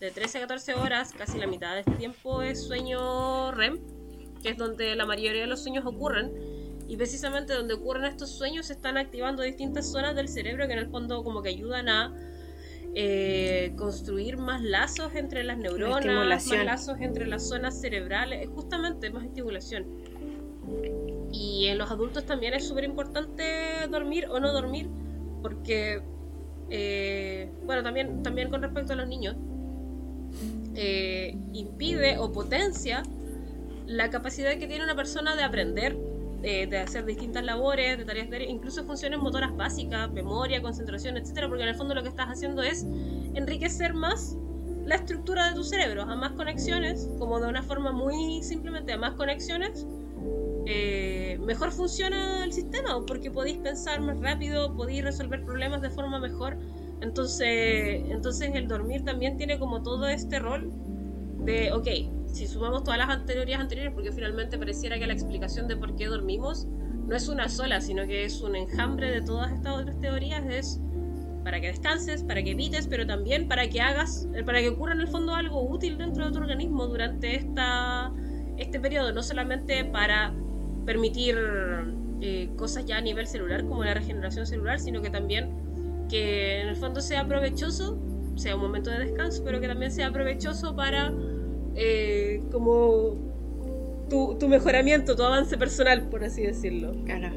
de 0.00 0.10
13 0.10 0.38
a 0.38 0.40
14 0.42 0.74
horas, 0.74 1.12
casi 1.16 1.38
la 1.38 1.46
mitad 1.46 1.74
de 1.74 1.80
este 1.80 1.92
tiempo 1.92 2.42
es 2.42 2.62
sueño 2.62 3.52
REM, 3.52 3.78
que 4.42 4.50
es 4.50 4.56
donde 4.56 4.94
la 4.96 5.06
mayoría 5.06 5.42
de 5.42 5.46
los 5.46 5.62
sueños 5.62 5.84
ocurren. 5.86 6.32
Y 6.86 6.96
precisamente 6.96 7.54
donde 7.54 7.74
ocurren 7.74 8.04
estos 8.04 8.30
sueños 8.30 8.66
se 8.66 8.74
están 8.74 8.98
activando 8.98 9.42
distintas 9.42 9.90
zonas 9.90 10.14
del 10.14 10.28
cerebro 10.28 10.66
que 10.66 10.74
en 10.74 10.80
el 10.80 10.88
fondo 10.88 11.24
como 11.24 11.42
que 11.42 11.48
ayudan 11.48 11.88
a 11.88 12.14
eh, 12.94 13.72
construir 13.76 14.36
más 14.36 14.62
lazos 14.62 15.14
entre 15.14 15.44
las 15.44 15.56
neuronas, 15.56 16.04
más 16.04 16.64
lazos 16.64 17.00
entre 17.00 17.26
las 17.26 17.48
zonas 17.48 17.80
cerebrales, 17.80 18.48
justamente 18.54 19.10
más 19.10 19.24
estimulación. 19.24 19.86
Y 21.32 21.66
en 21.66 21.78
los 21.78 21.90
adultos 21.90 22.26
también 22.26 22.52
es 22.52 22.68
súper 22.68 22.84
importante 22.84 23.86
dormir 23.90 24.26
o 24.28 24.38
no 24.38 24.52
dormir, 24.52 24.88
porque, 25.40 26.02
eh, 26.68 27.50
bueno, 27.64 27.82
también, 27.82 28.22
también 28.22 28.50
con 28.50 28.62
respecto 28.62 28.92
a 28.92 28.96
los 28.96 29.08
niños, 29.08 29.36
eh, 30.74 31.36
impide 31.52 32.18
o 32.18 32.32
potencia 32.32 33.02
la 33.86 34.10
capacidad 34.10 34.58
que 34.58 34.66
tiene 34.66 34.84
una 34.84 34.94
persona 34.94 35.36
de 35.36 35.42
aprender, 35.42 35.96
de, 36.40 36.66
de 36.66 36.78
hacer 36.78 37.04
distintas 37.04 37.44
labores, 37.44 37.98
de 37.98 38.04
tareas, 38.04 38.30
de, 38.30 38.44
incluso 38.44 38.84
funciones 38.84 39.18
motoras 39.18 39.54
básicas, 39.56 40.10
memoria, 40.12 40.62
concentración, 40.62 41.16
etcétera, 41.16 41.48
porque 41.48 41.62
en 41.62 41.70
el 41.70 41.74
fondo 41.74 41.94
lo 41.94 42.02
que 42.02 42.08
estás 42.08 42.28
haciendo 42.28 42.62
es 42.62 42.86
enriquecer 43.34 43.94
más 43.94 44.36
la 44.86 44.96
estructura 44.96 45.48
de 45.48 45.54
tu 45.54 45.64
cerebro, 45.64 46.02
a 46.02 46.14
más 46.14 46.32
conexiones, 46.32 47.08
como 47.18 47.40
de 47.40 47.48
una 47.48 47.62
forma 47.62 47.92
muy 47.92 48.42
simplemente 48.42 48.92
a 48.92 48.98
más 48.98 49.14
conexiones, 49.14 49.86
eh, 50.66 51.38
mejor 51.42 51.72
funciona 51.72 52.44
el 52.44 52.52
sistema, 52.52 53.04
porque 53.06 53.30
podéis 53.30 53.58
pensar 53.58 54.00
más 54.00 54.18
rápido, 54.20 54.74
podéis 54.74 55.04
resolver 55.04 55.44
problemas 55.44 55.82
de 55.82 55.90
forma 55.90 56.18
mejor. 56.18 56.56
Entonces, 57.04 58.02
entonces 58.08 58.50
el 58.54 58.66
dormir 58.66 59.04
también 59.04 59.36
tiene 59.36 59.58
como 59.58 59.82
todo 59.82 60.08
este 60.08 60.38
rol 60.38 60.72
de, 61.44 61.70
ok, 61.72 61.86
si 62.26 62.46
sumamos 62.46 62.82
todas 62.82 62.98
las 62.98 63.26
teorías 63.26 63.60
anteriores, 63.60 63.92
porque 63.92 64.10
finalmente 64.10 64.58
pareciera 64.58 64.98
que 64.98 65.06
la 65.06 65.12
explicación 65.12 65.68
de 65.68 65.76
por 65.76 65.94
qué 65.96 66.06
dormimos 66.06 66.66
no 67.06 67.14
es 67.14 67.28
una 67.28 67.50
sola, 67.50 67.82
sino 67.82 68.06
que 68.06 68.24
es 68.24 68.40
un 68.40 68.56
enjambre 68.56 69.10
de 69.10 69.20
todas 69.20 69.52
estas 69.52 69.74
otras 69.74 70.00
teorías, 70.00 70.44
es 70.48 70.80
para 71.44 71.60
que 71.60 71.66
descanses, 71.66 72.22
para 72.22 72.42
que 72.42 72.52
evites, 72.52 72.88
pero 72.88 73.06
también 73.06 73.48
para 73.48 73.68
que 73.68 73.82
hagas, 73.82 74.26
para 74.46 74.60
que 74.60 74.70
ocurra 74.70 74.94
en 74.94 75.02
el 75.02 75.08
fondo 75.08 75.34
algo 75.34 75.62
útil 75.68 75.98
dentro 75.98 76.24
de 76.24 76.32
tu 76.32 76.38
organismo 76.38 76.86
durante 76.86 77.36
esta, 77.36 78.10
este 78.56 78.80
periodo, 78.80 79.12
no 79.12 79.22
solamente 79.22 79.84
para 79.84 80.32
permitir 80.86 81.36
eh, 82.22 82.48
cosas 82.56 82.86
ya 82.86 82.96
a 82.96 83.00
nivel 83.02 83.26
celular 83.26 83.66
como 83.66 83.84
la 83.84 83.92
regeneración 83.92 84.46
celular, 84.46 84.80
sino 84.80 85.02
que 85.02 85.10
también 85.10 85.63
que 86.14 86.60
en 86.60 86.68
el 86.68 86.76
fondo 86.76 87.00
sea 87.00 87.26
provechoso, 87.26 87.98
sea 88.36 88.54
un 88.54 88.62
momento 88.62 88.88
de 88.88 89.00
descanso, 89.00 89.42
pero 89.44 89.60
que 89.60 89.66
también 89.66 89.90
sea 89.90 90.12
provechoso 90.12 90.76
para 90.76 91.12
eh, 91.74 92.40
como 92.52 93.16
tu, 94.08 94.36
tu 94.38 94.46
mejoramiento, 94.46 95.16
tu 95.16 95.24
avance 95.24 95.58
personal, 95.58 96.08
por 96.08 96.22
así 96.22 96.42
decirlo. 96.42 96.94
Claro. 97.04 97.32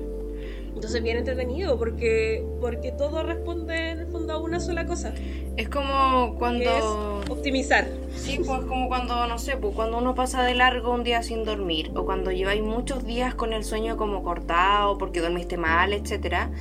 Entonces 0.75 1.01
bien 1.01 1.17
entretenido 1.17 1.79
porque, 1.79 2.45
porque 2.61 2.91
todo 2.91 3.23
responde 3.23 3.89
en 3.89 3.99
el 4.01 4.07
fondo 4.09 4.33
a 4.33 4.37
una 4.37 4.59
sola 4.59 4.85
cosa, 4.85 5.11
Es 5.55 5.69
como 5.69 6.35
cuando... 6.37 6.69
es 6.69 7.31
optimizar. 7.31 7.87
Sí, 8.15 8.39
pues 8.45 8.59
como 8.65 8.89
cuando, 8.89 9.25
no 9.25 9.39
sé, 9.39 9.57
pues 9.57 9.73
cuando 9.73 9.97
uno 9.97 10.13
pasa 10.13 10.43
de 10.43 10.53
largo 10.53 10.93
un 10.93 11.03
día 11.03 11.23
sin 11.23 11.45
dormir 11.45 11.89
o 11.95 12.05
cuando 12.05 12.29
lleváis 12.29 12.61
muchos 12.61 13.03
días 13.05 13.33
con 13.33 13.53
el 13.53 13.63
sueño 13.63 13.97
como 13.97 14.21
cortado 14.21 14.99
porque 14.99 15.19
dormiste 15.19 15.57
mal, 15.57 15.93
etcétera, 15.93 16.51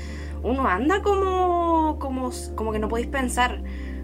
uno 0.47 0.67
anda 0.69 1.03
como, 1.03 1.99
como, 1.99 2.31
como 2.55 2.73
que 2.73 2.79
no 2.79 2.89
podéis 2.89 3.09
pensar. 3.09 3.63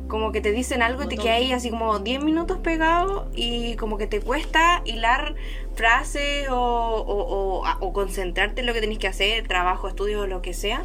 Como 0.09 0.31
que 0.31 0.43
te 0.43 0.53
dicen 0.53 0.83
algo 0.83 1.05
y 1.05 1.07
te 1.09 1.17
quedáis 1.23 1.53
así 1.55 1.71
como 1.71 1.99
10 1.99 2.23
minutos 2.23 2.59
pegado 2.59 3.31
y 3.35 3.77
como 3.77 3.97
que 3.97 4.07
te 4.07 4.21
cuesta 4.21 4.83
hilar 4.85 5.37
frases 5.75 6.49
o, 6.51 6.55
o, 6.55 7.63
o- 7.63 7.65
o 7.81 7.93
concentrarte 7.95 8.61
en 8.61 8.67
lo 8.67 8.75
que 8.75 8.81
tenéis 8.83 8.99
que 8.99 9.09
hacer, 9.09 9.49
trabajo, 9.49 9.89
estudio 9.89 10.21
o 10.23 10.27
lo 10.27 10.43
que 10.43 10.53
sea. 10.53 10.85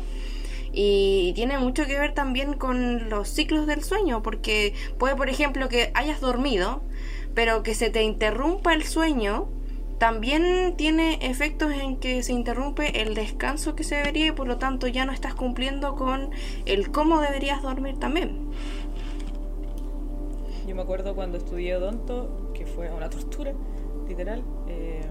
Y 0.71 1.33
tiene 1.35 1.57
mucho 1.57 1.85
que 1.85 1.99
ver 1.99 2.13
también 2.13 2.53
con 2.53 3.09
los 3.09 3.27
ciclos 3.29 3.67
del 3.67 3.83
sueño, 3.83 4.21
porque 4.23 4.73
puede, 4.97 5.15
por 5.15 5.29
ejemplo, 5.29 5.67
que 5.67 5.91
hayas 5.93 6.21
dormido, 6.21 6.81
pero 7.33 7.63
que 7.63 7.73
se 7.75 7.89
te 7.89 8.03
interrumpa 8.03 8.73
el 8.73 8.83
sueño, 8.83 9.49
también 9.97 10.75
tiene 10.77 11.17
efectos 11.21 11.71
en 11.71 11.97
que 11.97 12.21
se 12.21 12.33
interrumpe 12.33 13.01
el 13.01 13.15
descanso 13.15 13.75
que 13.75 13.83
se 13.83 13.95
debería 13.95 14.27
y 14.27 14.31
por 14.31 14.47
lo 14.47 14.57
tanto 14.57 14.87
ya 14.87 15.05
no 15.05 15.11
estás 15.11 15.33
cumpliendo 15.33 15.95
con 15.95 16.29
el 16.65 16.91
cómo 16.91 17.19
deberías 17.19 17.61
dormir 17.63 17.97
también. 17.97 18.49
Yo 20.67 20.75
me 20.75 20.81
acuerdo 20.81 21.15
cuando 21.15 21.37
estudié 21.37 21.75
odonto, 21.77 22.51
que 22.53 22.65
fue 22.65 22.91
una 22.91 23.09
tortura, 23.09 23.53
literal. 24.07 24.43
eh, 24.67 25.01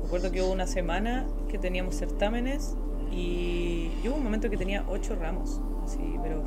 me 0.00 0.06
acuerdo 0.06 0.32
que 0.32 0.42
hubo 0.42 0.52
una 0.52 0.66
semana 0.66 1.26
que 1.48 1.56
teníamos 1.56 1.94
certámenes 1.94 2.76
y 3.12 3.90
hubo 4.04 4.16
un 4.16 4.24
momento 4.24 4.50
que 4.50 4.56
tenía 4.56 4.84
ocho 4.88 5.14
ramos, 5.14 5.60
así, 5.84 6.16
pero 6.22 6.42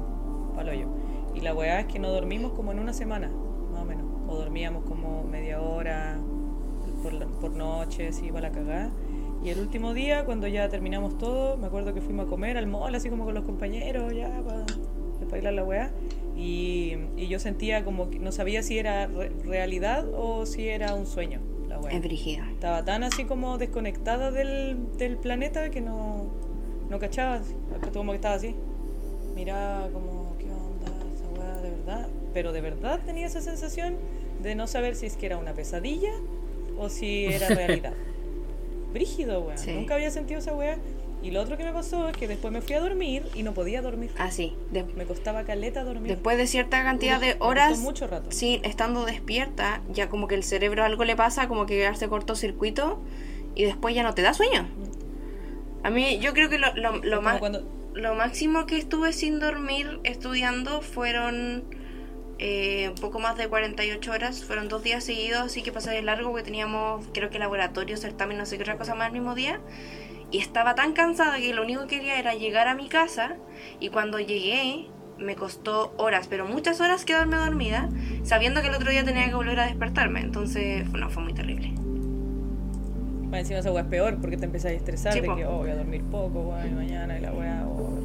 palo 0.56 0.74
yo. 0.74 0.88
Y 1.34 1.42
la 1.42 1.54
weá 1.54 1.80
es 1.80 1.88
que 1.88 1.98
no 1.98 2.10
dormimos 2.10 2.52
como 2.54 2.72
en 2.72 2.80
una 2.80 2.94
semana, 2.94 3.32
más 3.72 3.82
o 3.82 3.86
menos. 3.86 4.06
O 4.28 4.36
dormíamos 4.36 4.84
como 4.84 5.24
media 5.24 5.62
hora 5.62 6.20
por, 7.04 7.14
la- 7.14 7.28
por 7.28 7.52
noche, 7.52 8.08
así, 8.08 8.32
para 8.32 8.50
la 8.50 8.52
cagada. 8.56 8.90
Y 9.44 9.50
el 9.50 9.60
último 9.60 9.94
día, 9.94 10.24
cuando 10.26 10.48
ya 10.48 10.70
terminamos 10.70 11.18
todo, 11.18 11.58
me 11.58 11.68
acuerdo 11.68 11.94
que 11.94 12.00
fuimos 12.02 12.28
a 12.28 12.30
comer 12.30 12.58
al 12.58 12.66
mall, 12.68 12.96
así 12.96 13.10
como 13.10 13.26
con 13.26 13.34
los 13.34 13.44
compañeros, 13.44 14.14
ya, 14.16 14.42
para 14.42 14.66
bailar 15.30 15.54
la 15.54 15.64
weá. 15.66 15.92
Y, 16.36 16.96
y 17.18 17.28
yo 17.28 17.40
sentía 17.40 17.84
como 17.84 18.10
que 18.10 18.20
no 18.20 18.32
sabía 18.32 18.64
si 18.64 18.78
era 18.80 19.08
re- 19.08 19.30
realidad 19.46 20.06
o 20.16 20.46
si 20.46 20.68
era 20.70 20.96
un 20.96 21.06
sueño, 21.06 21.40
la 21.68 21.78
brígida. 21.78 22.50
Estaba 22.52 22.86
tan 22.86 23.04
así 23.04 23.26
como 23.26 23.58
desconectada 23.58 24.32
del, 24.32 24.78
del 24.98 25.18
planeta 25.18 25.70
que 25.70 25.82
no, 25.82 26.26
no 26.90 27.00
cachaba. 27.00 27.42
Como 27.94 28.12
que 28.12 28.16
estaba 28.16 28.36
así. 28.36 28.56
Miraba 29.36 29.90
como, 29.90 30.36
¿qué 30.40 30.46
onda 30.46 30.92
esa 31.14 31.28
weá 31.40 31.58
de 31.62 31.70
verdad? 31.72 32.08
Pero 32.34 32.52
de 32.54 32.62
verdad 32.62 33.00
tenía 33.06 33.26
esa 33.28 33.42
sensación 33.42 33.96
de 34.42 34.56
no 34.56 34.68
saber 34.68 34.96
si 34.96 35.06
es 35.06 35.18
que 35.18 35.26
era 35.26 35.38
una 35.38 35.54
pesadilla 35.54 36.12
o 36.78 36.90
si 36.90 37.26
era 37.34 37.48
realidad. 37.50 37.94
Brígido, 38.94 39.42
weón. 39.42 39.58
Sí. 39.58 39.72
Nunca 39.72 39.96
había 39.96 40.12
sentido 40.12 40.40
esa 40.40 40.54
weá. 40.54 40.78
Y 41.22 41.32
lo 41.32 41.42
otro 41.42 41.56
que 41.58 41.64
me 41.64 41.72
pasó 41.72 42.10
es 42.10 42.18
que 42.18 42.28
después 42.28 42.52
me 42.52 42.62
fui 42.62 42.76
a 42.76 42.82
dormir 42.82 43.24
y 43.34 43.44
no 43.44 43.54
podía 43.54 43.82
dormir. 43.82 44.12
Así. 44.18 44.54
de- 44.72 44.84
Me 44.84 45.06
costaba 45.06 45.44
caleta 45.46 45.84
dormir. 45.86 46.12
después 46.12 46.38
de 46.38 46.48
cierta 46.48 46.84
cantidad 46.84 47.20
de 47.20 47.38
horas, 47.40 47.80
mucho 47.80 48.08
rato. 48.08 48.30
sí, 48.30 48.60
estando 48.66 49.06
despierta, 49.06 49.82
ya 49.94 50.10
como 50.10 50.28
que 50.28 50.36
el 50.36 50.44
cerebro 50.44 50.84
algo 50.84 51.06
le 51.06 51.16
pasa, 51.16 51.48
como 51.48 51.66
que 51.66 51.88
hace 51.88 52.10
cortocircuito 52.10 53.00
y 53.56 53.64
después 53.64 53.96
ya 53.96 54.04
no 54.04 54.14
te 54.14 54.22
da 54.22 54.34
sueño. 54.34 54.68
A 55.84 55.90
mí, 55.90 56.20
yo 56.20 56.34
creo 56.34 56.50
que 56.50 56.58
lo, 56.58 57.22
más, 57.22 57.40
cuando- 57.40 57.64
lo 57.94 58.16
máximo 58.16 58.66
que 58.66 58.78
estuve 58.78 59.14
sin 59.14 59.40
dormir 59.40 60.02
estudiando 60.04 60.82
fueron 60.82 61.64
eh, 62.40 62.90
un 62.90 62.96
poco 62.96 63.20
más 63.20 63.38
de 63.38 63.48
48 63.48 64.12
horas. 64.12 64.44
Fueron 64.44 64.68
dos 64.68 64.84
días 64.84 65.04
seguidos, 65.04 65.42
así 65.42 65.62
que 65.62 65.72
pasé 65.72 65.92
de 65.92 66.02
largo 66.02 66.30
porque 66.30 66.44
teníamos, 66.44 67.06
creo 67.14 67.30
que 67.30 67.40
laboratorio, 67.40 67.98
certamen, 67.98 68.38
no 68.38 68.46
sé 68.46 68.58
qué 68.58 68.64
otra 68.64 68.78
cosa 68.78 68.96
más 68.96 69.08
el 69.08 69.14
mismo 69.14 69.36
día. 69.36 69.60
Y 70.32 70.40
estaba 70.40 70.74
tan 70.76 70.94
cansada 70.94 71.38
que 71.38 71.54
lo 71.54 71.62
único 71.62 71.82
que 71.82 71.98
quería 71.98 72.20
era 72.20 72.34
llegar 72.34 72.68
a 72.68 72.76
mi 72.76 72.90
casa. 72.90 73.36
Y 73.80 73.90
cuando 73.90 74.20
llegué, 74.20 74.88
me 75.20 75.36
costó 75.36 75.94
horas, 75.98 76.28
pero 76.28 76.46
muchas 76.46 76.82
horas 76.82 77.06
quedarme 77.06 77.38
dormida, 77.38 77.90
sabiendo 78.24 78.62
que 78.62 78.68
el 78.68 78.76
otro 78.76 78.90
día 78.90 79.04
tenía 79.04 79.28
que 79.28 79.36
volver 79.36 79.60
a 79.60 79.66
despertarme. 79.66 80.22
Entonces, 80.22 80.90
no, 80.92 81.10
fue 81.10 81.24
muy 81.24 81.34
terrible. 81.34 81.72
Más 83.30 83.42
encima 83.42 83.60
esa 83.60 83.80
es 83.80 83.86
peor 83.86 84.20
porque 84.20 84.38
te 84.38 84.46
empezás 84.46 84.72
a 84.72 84.74
estresar 84.76 85.14
Sí, 85.14 85.22
de 85.22 85.28
po. 85.28 85.36
que 85.36 85.46
oh, 85.46 85.58
voy 85.58 85.72
a 85.72 85.76
dormir 85.76 86.04
poco, 86.04 86.54
y 86.66 86.70
mañana 86.70 87.18
y 87.18 87.22
la 87.22 87.32
weá, 87.32 87.66
oh. 87.68 88.00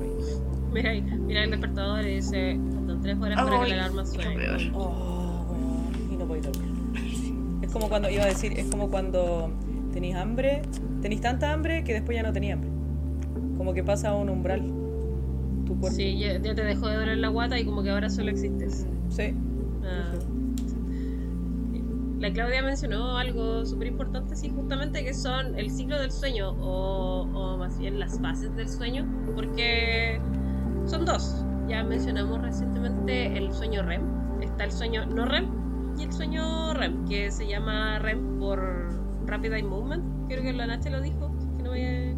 Mira, 0.72 0.90
ahí, 0.90 1.00
mira 1.00 1.44
el 1.44 1.50
despertador 1.50 2.04
y 2.06 2.16
dice, 2.16 2.58
faltan 2.88 3.02
tres 3.02 3.18
horas 3.20 3.42
para 3.42 3.64
que 3.64 3.68
la 3.68 3.74
alarma 3.74 4.06
suene. 4.06 4.72
Oh, 4.74 5.46
weón, 5.50 6.12
y 6.12 6.16
no 6.16 6.26
podéis 6.26 6.46
dormir. 6.46 6.68
Es 7.62 7.72
como 7.72 7.90
cuando, 7.90 8.08
iba 8.08 8.22
a 8.22 8.26
decir, 8.26 8.58
es 8.58 8.70
como 8.70 8.88
cuando 8.88 9.50
tenéis 9.92 10.14
hambre, 10.16 10.62
tenéis 11.02 11.20
tanta 11.20 11.52
hambre 11.52 11.84
que 11.84 11.92
después 11.92 12.16
ya 12.16 12.22
no 12.22 12.32
tenéis 12.32 12.54
hambre. 12.54 12.70
Como 13.58 13.74
que 13.74 13.84
pasa 13.84 14.10
a 14.10 14.14
un 14.14 14.30
umbral. 14.30 14.62
Tu 15.66 15.78
cuerpo. 15.78 15.94
Sí, 15.94 16.18
ya, 16.18 16.38
ya 16.38 16.54
te 16.54 16.64
dejó 16.64 16.88
de 16.88 16.96
doler 16.96 17.18
la 17.18 17.28
guata 17.28 17.58
y 17.58 17.66
como 17.66 17.82
que 17.82 17.90
ahora 17.90 18.08
solo 18.08 18.30
existes. 18.30 18.86
Sí. 19.10 19.34
Ah. 19.84 20.14
La 22.20 22.32
Claudia 22.32 22.62
mencionó 22.62 23.18
algo 23.18 23.66
súper 23.66 23.88
importante, 23.88 24.34
sí, 24.34 24.48
justamente 24.48 25.04
que 25.04 25.12
son 25.12 25.58
el 25.58 25.70
ciclo 25.70 26.00
del 26.00 26.10
sueño 26.10 26.50
o, 26.60 27.28
o 27.34 27.58
más 27.58 27.78
bien 27.78 28.00
las 28.00 28.18
fases 28.18 28.56
del 28.56 28.68
sueño, 28.68 29.06
porque 29.34 30.20
son 30.86 31.04
dos. 31.04 31.44
Ya 31.68 31.84
mencionamos 31.84 32.40
recientemente 32.40 33.36
el 33.36 33.52
sueño 33.52 33.82
REM, 33.82 34.02
está 34.40 34.64
el 34.64 34.72
sueño 34.72 35.04
no 35.06 35.26
REM 35.26 35.46
y 35.98 36.04
el 36.04 36.12
sueño 36.12 36.72
REM, 36.74 37.06
que 37.06 37.30
se 37.30 37.46
llama 37.46 37.98
REM 37.98 38.38
por 38.38 38.88
Rapid 39.26 39.52
Eye 39.52 39.62
Movement, 39.62 40.28
creo 40.28 40.42
que 40.42 40.52
la 40.52 40.66
Nacha 40.66 40.88
lo 40.90 41.02
dijo, 41.02 41.30
que 41.56 41.62
no 41.62 41.72
me 41.72 42.12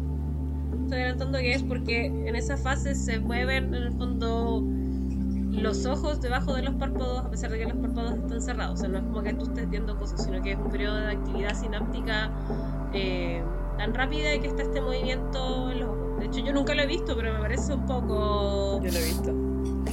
estoy 0.83 0.99
adelantando 0.99 1.37
que 1.39 1.53
es 1.53 1.63
porque 1.63 2.05
en 2.05 2.35
esa 2.35 2.57
fase 2.57 2.95
se 2.95 3.19
mueven 3.19 3.73
en 3.73 3.83
el 3.83 3.91
fondo 3.93 4.63
los 5.51 5.85
ojos 5.85 6.21
debajo 6.21 6.53
de 6.53 6.63
los 6.63 6.75
párpados 6.75 7.25
a 7.25 7.29
pesar 7.29 7.51
de 7.51 7.59
que 7.59 7.65
los 7.65 7.77
párpados 7.77 8.13
están 8.13 8.41
cerrados. 8.41 8.73
O 8.73 8.77
sea, 8.77 8.89
no 8.89 8.97
es 8.99 9.03
como 9.03 9.21
que 9.21 9.33
tú 9.33 9.43
estés 9.43 9.69
viendo 9.69 9.97
cosas, 9.97 10.23
sino 10.23 10.41
que 10.41 10.53
es 10.53 10.57
un 10.57 10.69
periodo 10.69 10.95
de 10.97 11.11
actividad 11.11 11.53
sináptica 11.53 12.31
eh, 12.93 13.43
tan 13.77 13.93
rápida 13.93 14.33
y 14.33 14.39
que 14.39 14.47
está 14.47 14.63
este 14.63 14.81
movimiento 14.81 15.71
en 15.71 15.79
los 15.81 15.89
ojos. 15.89 16.10
De 16.21 16.27
hecho, 16.27 16.39
yo 16.45 16.53
nunca 16.53 16.73
lo 16.75 16.83
he 16.83 16.87
visto, 16.87 17.15
pero 17.15 17.33
me 17.33 17.39
parece 17.39 17.73
un 17.73 17.85
poco... 17.85 18.79
Yo 18.83 18.91
lo 18.91 18.97
he 18.97 19.03
visto. 19.03 19.35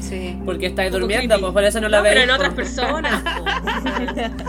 Sí. 0.01 0.39
Porque 0.45 0.67
estáis 0.67 0.93
durmiendo, 0.93 1.27
creepy. 1.29 1.41
pues 1.43 1.53
por 1.55 1.65
eso 1.65 1.81
no 1.81 1.89
lo 1.89 1.97
No, 1.97 2.03
veis. 2.03 2.15
pero 2.15 2.33
en 2.33 2.37
pues. 2.37 2.39
otras 2.39 2.55
personas. 2.55 3.23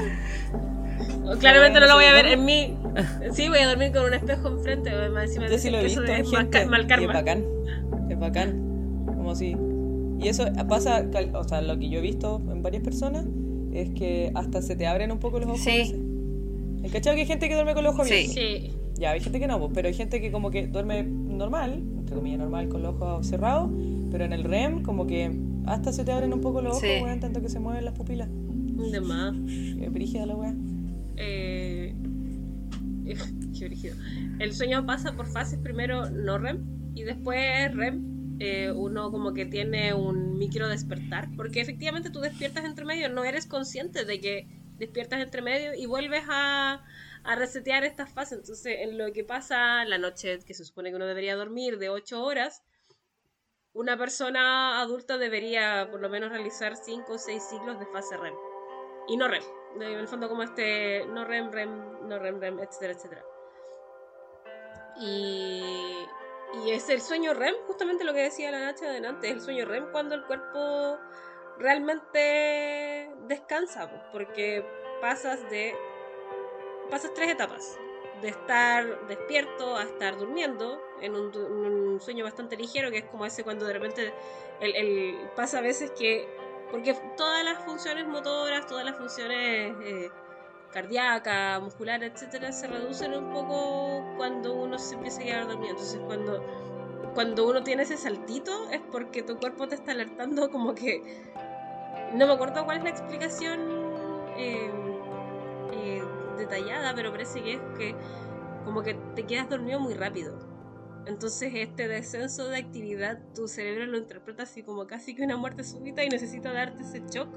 po. 1.24 1.38
Claramente 1.40 1.80
no 1.80 1.88
lo 1.88 1.96
voy 1.96 2.06
a 2.06 2.14
ver 2.14 2.26
en 2.28 2.46
mí. 2.46 2.76
Sí, 3.34 3.48
voy 3.48 3.60
a 3.60 3.68
dormir 3.70 3.92
con 3.94 4.04
un 4.06 4.14
espejo 4.14 4.48
enfrente. 4.50 4.92
Más 5.10 5.26
encima 5.26 5.48
Yo 5.48 5.58
sí 5.58 5.70
lo 5.70 5.78
he 5.80 5.84
visto 5.84 6.04
es 6.04 6.30
gente. 6.30 6.66
mal 6.66 6.82
Y 6.82 6.84
es 6.84 6.88
karma. 6.90 7.14
bacán. 7.14 7.46
Es 8.10 8.20
bacán. 8.20 9.06
Como 9.06 9.36
si. 9.36 9.56
Y 10.20 10.28
eso 10.28 10.46
pasa, 10.68 11.06
o 11.34 11.44
sea, 11.46 11.62
lo 11.62 11.78
que 11.80 11.90
yo 11.90 12.00
he 12.00 12.02
visto 12.02 12.42
en 12.52 12.62
varias 12.62 12.84
personas 12.84 13.26
es 13.74 13.90
que 13.92 14.32
hasta 14.36 14.62
se 14.62 14.76
te 14.76 14.86
abren 14.88 15.12
un 15.12 15.20
poco 15.20 15.40
los 15.40 15.48
ojos. 15.50 15.62
Sí. 15.62 15.96
¿Has 16.84 16.92
cachado 16.92 17.16
que 17.16 17.22
hay 17.22 17.28
gente 17.28 17.48
que 17.48 17.54
duerme 17.56 17.74
con 17.74 17.84
los 17.86 17.94
ojos 17.94 18.08
Sí. 18.08 18.14
abiertos? 18.14 18.36
Sí. 18.36 18.74
Ya, 19.00 19.12
hay 19.12 19.22
gente 19.22 19.40
que 19.40 19.48
no, 19.48 19.60
pues, 19.60 19.72
pero 19.74 19.88
hay 19.88 19.94
gente 19.94 20.20
que 20.20 20.32
como 20.32 20.52
que 20.52 20.68
duerme 20.68 21.04
normal, 21.40 21.84
entre 21.98 22.16
comillas 22.16 22.40
normal, 22.40 22.70
con 22.70 22.84
los 22.84 22.94
ojos 22.96 23.26
cerrados, 23.26 23.72
pero 24.12 24.26
en 24.26 24.34
el 24.34 24.44
REM 24.44 24.84
como 24.84 25.08
que 25.08 25.36
hasta 25.66 25.92
se 25.92 26.04
te 26.04 26.12
abren 26.12 26.34
un 26.34 26.42
poco 26.42 26.62
los 26.62 26.74
ojos, 26.78 26.82
Sí. 26.82 27.04
weón, 27.04 27.20
tanto 27.20 27.42
que 27.42 27.50
se 27.50 27.60
mueven 27.60 27.86
las 27.86 27.96
pupilas. 27.96 28.30
De 28.32 29.02
más. 29.02 29.36
Es 29.48 29.92
brígida 29.92 30.26
la 30.26 30.36
weá. 30.36 30.54
Eh, 31.18 31.94
qué 33.58 33.66
brígido. 33.66 33.96
El 34.40 34.54
sueño 34.54 34.86
pasa 34.86 35.14
por 35.14 35.26
fases, 35.28 35.60
primero 35.60 36.10
no 36.10 36.38
REM 36.38 36.60
y 36.96 37.04
después 37.04 37.74
REM. 37.74 38.38
Eh, 38.42 38.72
uno 38.74 39.12
como 39.12 39.34
que 39.34 39.46
tiene 39.46 39.94
un 39.94 40.38
micro 40.38 40.70
despertar, 40.70 41.28
porque 41.36 41.60
efectivamente 41.60 42.10
tú 42.10 42.22
despiertas 42.22 42.64
entre 42.64 42.86
medio, 42.86 43.10
no 43.10 43.26
eres 43.26 43.46
consciente 43.46 44.06
de 44.06 44.22
que 44.22 44.48
despiertas 44.78 45.20
entre 45.22 45.42
medio 45.42 45.74
y 45.76 45.86
vuelves 45.88 46.24
a, 46.32 46.82
a 47.24 47.36
resetear 47.36 47.84
estas 47.84 48.12
fases. 48.12 48.40
Entonces, 48.40 48.78
en 48.80 48.98
lo 48.98 49.12
que 49.14 49.24
pasa 49.24 49.86
la 49.86 49.98
noche 49.98 50.40
que 50.46 50.54
se 50.54 50.66
supone 50.66 50.90
que 50.90 50.96
uno 50.96 51.08
debería 51.08 51.36
dormir 51.36 51.78
de 51.78 51.90
8 51.90 52.24
horas, 52.24 52.64
una 53.74 53.98
persona 53.98 54.82
adulta 54.82 55.18
debería 55.18 55.88
por 55.92 56.02
lo 56.02 56.10
menos 56.10 56.32
realizar 56.32 56.76
5 56.76 57.14
o 57.14 57.18
6 57.18 57.44
ciclos 57.44 57.80
de 57.80 57.86
fase 57.88 58.18
REM 58.18 58.34
y 59.08 59.18
no 59.18 59.28
REM. 59.28 59.44
En 59.76 59.82
el 59.84 60.08
fondo 60.08 60.28
como 60.28 60.44
este 60.44 61.06
no 61.06 61.26
REM, 61.26 61.52
REM, 61.52 62.08
no 62.08 62.18
REM, 62.20 62.40
REM, 62.40 62.60
etcétera, 62.60 62.94
etcétera. 62.94 63.26
Y, 65.00 66.06
y 66.66 66.72
es 66.72 66.90
el 66.90 67.02
sueño 67.02 67.34
REM, 67.34 67.56
justamente 67.68 68.04
lo 68.04 68.14
que 68.14 68.22
decía 68.22 68.52
la 68.52 68.60
Nacha 68.60 68.86
adelante, 68.86 69.30
es 69.30 69.36
el 69.36 69.42
sueño 69.42 69.66
REM 69.66 69.92
cuando 69.92 70.16
el 70.16 70.26
cuerpo 70.26 70.98
realmente 71.58 73.12
descansa, 73.28 73.90
porque 74.12 74.66
pasas 75.02 75.48
de 75.50 75.76
pasas 76.90 77.14
tres 77.14 77.30
etapas, 77.30 77.78
de 78.22 78.30
estar 78.30 79.08
despierto 79.08 79.78
a 79.78 79.84
estar 79.84 80.18
durmiendo 80.18 80.82
en 81.02 81.16
un, 81.16 81.36
un 81.36 82.00
sueño 82.02 82.24
bastante 82.24 82.58
ligero, 82.58 82.92
que 82.92 83.00
es 83.00 83.06
como 83.06 83.26
ese 83.26 83.44
cuando 83.44 83.66
de 83.66 83.74
repente 83.74 84.14
el, 84.60 85.30
pasa 85.36 85.60
a 85.60 85.62
veces 85.62 85.92
que 85.92 86.28
porque 86.72 86.94
todas 87.18 87.44
las 87.44 87.64
funciones 87.64 88.08
motoras, 88.08 88.68
todas 88.68 88.86
las 88.86 88.96
funciones 88.96 89.74
eh, 89.84 90.12
cardíacas, 90.72 91.62
musculares, 91.62 92.14
etcétera, 92.14 92.52
se 92.52 92.68
reducen 92.68 93.14
un 93.14 93.34
poco 93.34 94.04
cuando 94.18 94.54
uno 94.54 94.78
se 94.78 94.96
empieza 94.96 95.22
a 95.22 95.24
quedar 95.24 95.48
dormido. 95.48 95.72
Entonces, 95.72 96.00
cuando, 96.06 96.44
cuando 97.16 97.48
uno 97.48 97.64
tiene 97.64 97.84
ese 97.84 97.98
saltito, 97.98 98.70
es 98.70 98.82
porque 98.92 99.24
tu 99.24 99.38
cuerpo 99.38 99.68
te 99.68 99.76
está 99.76 99.92
alertando, 99.92 100.52
como 100.52 100.76
que. 100.76 101.32
No 102.14 102.26
me 102.28 102.34
acuerdo 102.34 102.66
cuál 102.66 102.78
es 102.78 102.84
la 102.84 102.90
explicación 102.90 103.60
eh, 104.36 104.72
eh, 105.74 106.04
detallada, 106.40 106.96
pero 106.96 107.12
parece 107.12 107.44
que 107.44 107.54
es 107.54 107.62
que 107.78 107.96
como 108.66 108.82
que 108.82 108.96
te 109.16 109.26
quedas 109.26 109.50
dormido 109.50 109.80
muy 109.80 109.94
rápido. 109.94 110.40
Entonces 111.06 111.54
este 111.56 111.88
descenso 111.88 112.50
de 112.50 112.58
actividad 112.58 113.20
tu 113.34 113.48
cerebro 113.48 113.86
lo 113.86 113.98
interpreta 113.98 114.44
así 114.44 114.64
como 114.64 114.86
casi 114.88 115.16
que 115.16 115.24
una 115.24 115.38
muerte 115.38 115.64
súbita 115.64 116.04
y 116.04 116.10
necesita 116.10 116.52
darte 116.52 116.84
ese 116.84 117.02
shock 117.10 117.30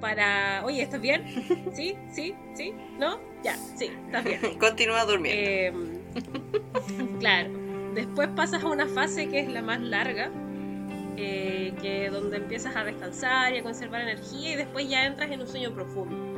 para, 0.00 0.62
oye, 0.64 0.82
¿estás 0.82 1.00
bien? 1.00 1.24
¿Sí? 1.74 1.96
¿Sí? 2.12 2.34
¿Sí? 2.54 2.74
¿No? 2.98 3.20
Ya, 3.44 3.56
sí, 3.56 3.90
estás 4.06 4.24
bien. 4.24 4.40
Continúa 4.58 5.04
durmiendo. 5.04 5.40
Eh, 5.40 5.72
claro. 7.20 7.50
Después 7.94 8.28
pasas 8.34 8.64
a 8.64 8.68
una 8.68 8.86
fase 8.86 9.28
que 9.28 9.40
es 9.40 9.52
la 9.52 9.62
más 9.62 9.80
larga, 9.80 10.30
eh, 11.16 11.74
que 11.80 12.10
donde 12.10 12.38
empiezas 12.38 12.74
a 12.74 12.84
descansar 12.84 13.54
y 13.54 13.58
a 13.58 13.62
conservar 13.62 14.00
energía 14.00 14.52
y 14.52 14.56
después 14.56 14.88
ya 14.88 15.04
entras 15.04 15.30
en 15.30 15.40
un 15.40 15.46
sueño 15.46 15.72
profundo. 15.72 16.31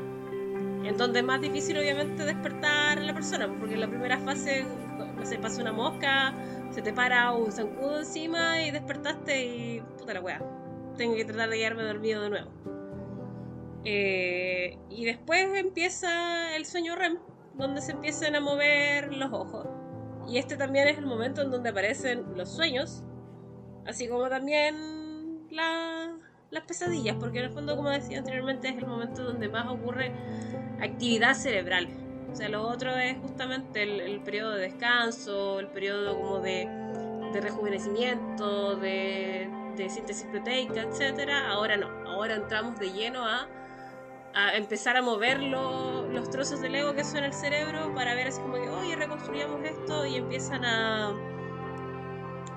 En 0.85 0.97
donde 0.99 1.20
es 1.20 1.24
más 1.24 1.41
difícil 1.41 1.78
obviamente 1.78 2.24
despertar 2.24 2.99
a 2.99 3.01
la 3.01 3.14
persona, 3.14 3.49
porque 3.59 3.74
en 3.74 3.80
la 3.80 3.89
primera 3.89 4.18
fase, 4.18 4.64
no 5.16 5.24
sé, 5.24 5.39
pasa 5.39 5.62
una 5.62 5.72
mosca, 5.72 6.35
se 6.70 6.82
te 6.82 6.93
para 6.93 7.32
un 7.32 7.51
zancudo 7.51 8.01
encima 8.01 8.62
y 8.62 8.70
despertaste 8.70 9.47
y 9.47 9.80
puta 9.99 10.14
la 10.14 10.20
weá. 10.20 10.43
Tengo 10.97 11.14
que 11.14 11.24
tratar 11.24 11.49
de 11.49 11.57
quedarme 11.57 11.85
dormido 11.85 12.22
de 12.22 12.30
nuevo. 12.30 12.51
Eh, 13.85 14.78
y 14.91 15.05
después 15.05 15.47
empieza 15.55 16.55
el 16.57 16.64
sueño 16.66 16.97
REM, 16.97 17.18
donde 17.55 17.80
se 17.80 17.93
empiezan 17.93 18.35
a 18.35 18.41
mover 18.41 19.12
los 19.14 19.32
ojos. 19.32 19.66
Y 20.28 20.39
este 20.39 20.57
también 20.57 20.89
es 20.89 20.99
el 20.99 21.07
momento 21.07 21.43
en 21.43 21.51
donde 21.51 21.70
aparecen 21.70 22.24
los 22.37 22.51
sueños, 22.55 23.03
así 23.87 24.09
como 24.09 24.28
también 24.28 25.47
la- 25.51 26.14
las 26.55 26.64
pesadillas, 26.64 27.16
porque 27.20 27.40
en 27.40 27.46
el 27.46 27.50
fondo, 27.50 27.76
como 27.76 27.90
decía 27.90 28.18
anteriormente, 28.18 28.68
es 28.68 28.76
el 28.78 28.86
momento 28.86 29.22
donde 29.24 29.48
más 29.48 29.66
ocurre 29.68 30.12
actividad 30.80 31.34
cerebral. 31.34 31.88
O 32.32 32.36
sea, 32.36 32.48
lo 32.48 32.62
otro 32.66 32.96
es 32.96 33.16
justamente 33.18 33.82
el, 33.82 34.20
periodo 34.20 34.52
de 34.52 34.62
descanso, 34.62 35.61
el 35.61 35.68
periodo 35.68 36.16
como 36.20 36.40
de, 36.40 36.68
rejuvenecimiento, 37.40 38.76
de, 38.76 39.48
de 39.76 39.90
síntesis 39.90 40.26
proteica, 40.26 40.82
etcétera. 40.82 41.50
Ahora 41.50 41.76
no, 41.76 41.88
ahora 42.09 42.34
entramos 42.36 42.78
de 42.78 42.92
lleno 42.92 43.26
a, 43.26 43.46
a 44.34 44.57
empezar 44.57 44.96
a 44.96 45.02
mover 45.02 45.42
lo- 45.42 46.09
los 46.09 46.30
trozos 46.30 46.61
del 46.61 46.74
ego 46.74 46.94
que 46.94 47.05
son 47.05 47.22
el 47.24 47.32
cerebro 47.32 47.92
para 47.94 48.14
ver 48.14 48.28
así 48.28 48.40
como 48.40 48.55
que, 48.55 48.68
oye, 48.68 48.96
reconstruyamos 48.96 49.62
esto 49.64 50.07
y 50.07 50.16
empiezan 50.16 50.64
a... 50.64 51.34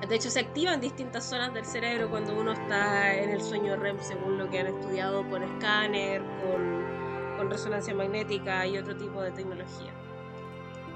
De 0.10 0.16
hecho, 0.16 0.30
se 0.30 0.40
activan 0.40 0.80
distintas 0.80 1.26
zonas 1.26 1.54
del 1.54 1.66
cerebro 1.66 2.10
cuando 2.10 2.34
uno 2.34 2.54
está 2.54 3.14
en 3.14 3.30
el 3.30 3.42
sueño 3.42 3.76
REM, 3.76 4.00
según 4.00 4.38
lo 4.38 4.50
que 4.50 4.60
han 4.60 4.68
estudiado 4.68 5.30
con 5.30 5.44
escáner, 5.44 6.22
con, 6.42 7.50
resonancia 7.50 7.94
magnética 7.94 8.66
y 8.66 8.78
otro 8.78 8.96
tipo 8.98 9.22
de 9.22 9.32
tecnología. 9.32 9.92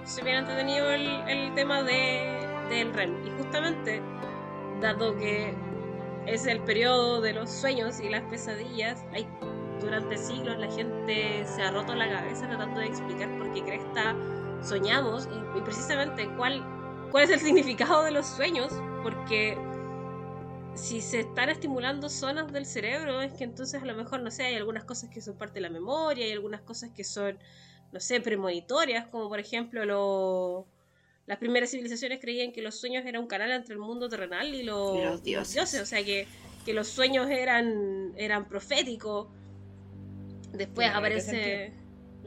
Se 0.03 0.21
bien 0.23 0.37
entretenido 0.37 0.89
el, 0.89 1.53
tema 1.55 1.83
de, 1.83 2.47
del 2.69 2.93
REM. 2.93 3.25
Y 3.25 3.31
justamente, 3.37 4.01
dado 4.81 5.15
que 5.17 5.53
es 6.25 6.45
el 6.47 6.59
periodo 6.61 7.21
de 7.21 7.33
los 7.33 7.49
sueños 7.49 7.99
y 7.99 8.09
las 8.09 8.23
pesadillas, 8.23 9.05
hay, 9.13 9.27
durante 9.79 10.17
siglos 10.17 10.57
la 10.57 10.71
gente 10.71 11.45
se 11.45 11.61
ha 11.61 11.71
roto 11.71 11.95
la 11.95 12.09
cabeza 12.09 12.47
tratando 12.47 12.79
de 12.79 12.87
explicar 12.87 13.29
por 13.37 13.53
qué 13.53 13.63
cresta 13.63 14.15
soñamos 14.61 15.27
y, 15.27 15.57
y 15.57 15.61
precisamente 15.61 16.29
cuál, 16.35 16.63
cuál 17.11 17.25
es 17.25 17.29
el 17.29 17.39
significado 17.39 18.03
de 18.03 18.11
los 18.11 18.25
sueños, 18.25 18.71
porque 19.03 19.57
si 20.75 21.01
se 21.01 21.19
están 21.21 21.49
estimulando 21.49 22.09
zonas 22.09 22.51
del 22.51 22.65
cerebro, 22.65 23.21
es 23.21 23.33
que 23.33 23.43
entonces 23.43 23.81
a 23.81 23.85
lo 23.85 23.95
mejor, 23.95 24.21
no 24.21 24.31
sé, 24.31 24.43
hay 24.43 24.55
algunas 24.55 24.83
cosas 24.85 25.09
que 25.09 25.21
son 25.21 25.37
parte 25.37 25.55
de 25.55 25.61
la 25.61 25.69
memoria, 25.69 26.25
hay 26.25 26.31
algunas 26.31 26.61
cosas 26.61 26.91
que 26.95 27.03
son, 27.03 27.37
no 27.91 27.99
sé, 27.99 28.21
premonitorias, 28.21 29.07
como 29.07 29.27
por 29.27 29.39
ejemplo 29.39 29.85
lo- 29.85 30.65
las 31.27 31.37
primeras 31.37 31.69
civilizaciones 31.71 32.19
creían 32.19 32.51
que 32.51 32.61
los 32.61 32.75
sueños 32.75 33.05
eran 33.05 33.21
un 33.21 33.27
canal 33.27 33.51
entre 33.51 33.73
el 33.73 33.79
mundo 33.79 34.09
terrenal 34.09 34.53
y, 34.55 34.63
lo- 34.63 34.95
Y 34.97 35.03
los 35.03 35.23
dioses. 35.23 35.81
o 35.81 35.85
sea 35.85 36.03
que, 36.03 36.27
que 36.65 36.73
los 36.73 36.87
sueños 36.87 37.29
eran, 37.29 38.13
eran 38.17 38.47
proféticos. 38.47 39.27
Después 40.53 40.89
aparece... 40.89 41.73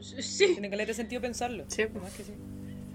Sí, 0.01 0.47
Tiene 0.53 0.69
que 0.69 0.75
leer 0.75 0.93
sentido 0.93 1.21
pensarlo. 1.21 1.65
Sí. 1.67 1.85
Más 2.01 2.13
que 2.13 2.23
sí. 2.23 2.33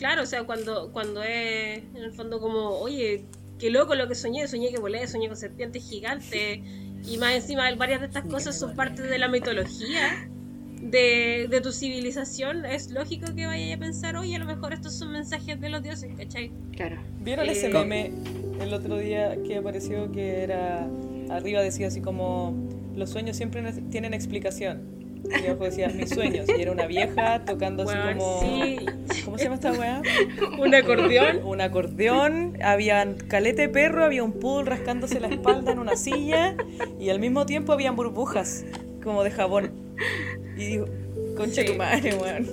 Claro, 0.00 0.22
o 0.22 0.26
sea, 0.26 0.42
cuando, 0.42 0.90
cuando 0.92 1.22
es 1.22 1.78
en 1.94 1.96
el 1.98 2.12
fondo 2.12 2.40
como, 2.40 2.70
oye, 2.80 3.24
qué 3.58 3.70
loco 3.70 3.94
lo 3.94 4.08
que 4.08 4.16
soñé, 4.16 4.48
soñé 4.48 4.70
que 4.72 4.80
volé, 4.80 5.06
soñé 5.06 5.28
con 5.28 5.36
serpientes 5.36 5.88
gigantes, 5.88 6.58
y 7.06 7.16
más 7.18 7.34
encima 7.34 7.72
varias 7.76 8.00
de 8.00 8.06
estas 8.06 8.24
cosas 8.24 8.58
son 8.58 8.74
parte 8.74 9.02
de 9.02 9.18
la 9.18 9.28
mitología 9.28 10.28
de, 10.80 11.46
de 11.50 11.60
tu 11.60 11.70
civilización, 11.72 12.64
es 12.64 12.90
lógico 12.90 13.34
que 13.36 13.44
vayas 13.46 13.76
a 13.76 13.80
pensar, 13.80 14.16
oye, 14.16 14.34
a 14.36 14.38
lo 14.38 14.46
mejor 14.46 14.72
estos 14.72 14.94
son 14.94 15.12
mensajes 15.12 15.60
de 15.60 15.68
los 15.68 15.82
dioses, 15.82 16.10
¿cachai? 16.16 16.50
Claro. 16.72 16.96
¿Vieron 17.20 17.46
Eh, 17.48 17.52
ese 17.52 17.68
meme 17.68 18.10
el 18.60 18.72
otro 18.72 18.96
día 18.96 19.36
que 19.46 19.56
apareció 19.58 20.10
que 20.12 20.42
era 20.42 20.88
arriba 21.28 21.60
decía 21.62 21.88
así 21.88 22.00
como 22.00 22.54
los 22.96 23.10
sueños 23.10 23.36
siempre 23.36 23.60
ne- 23.62 23.82
tienen 23.90 24.14
explicación 24.14 24.99
y 25.28 25.46
abajo 25.46 25.64
decía 25.64 25.88
mis 25.88 26.10
sueños 26.10 26.46
y 26.48 26.60
era 26.62 26.72
una 26.72 26.86
vieja 26.86 27.44
tocando 27.44 27.82
así 27.88 27.96
como 28.12 28.40
sí, 28.40 28.86
¿cómo 29.24 29.38
se 29.38 29.44
llama 29.44 29.56
esta 29.56 29.72
weá? 29.72 30.02
un 30.58 30.74
acordeón. 30.74 31.40
un 31.44 31.60
acordeón 31.60 32.58
había 32.62 33.06
calete 33.28 33.62
de 33.62 33.68
perro 33.68 34.04
había 34.04 34.22
un 34.24 34.32
poodle 34.32 34.70
rascándose 34.70 35.20
la 35.20 35.28
espalda 35.28 35.72
en 35.72 35.78
una 35.78 35.96
silla 35.96 36.54
y 36.98 37.10
al 37.10 37.18
mismo 37.20 37.46
tiempo 37.46 37.72
habían 37.72 37.96
burbujas 37.96 38.64
como 39.02 39.22
de 39.24 39.30
jabón 39.30 39.72
y 40.56 40.64
digo 40.66 40.86
concha 41.36 41.62
Sí. 41.62 41.66
tu 41.68 41.74
madre 41.74 42.14
weón 42.14 42.48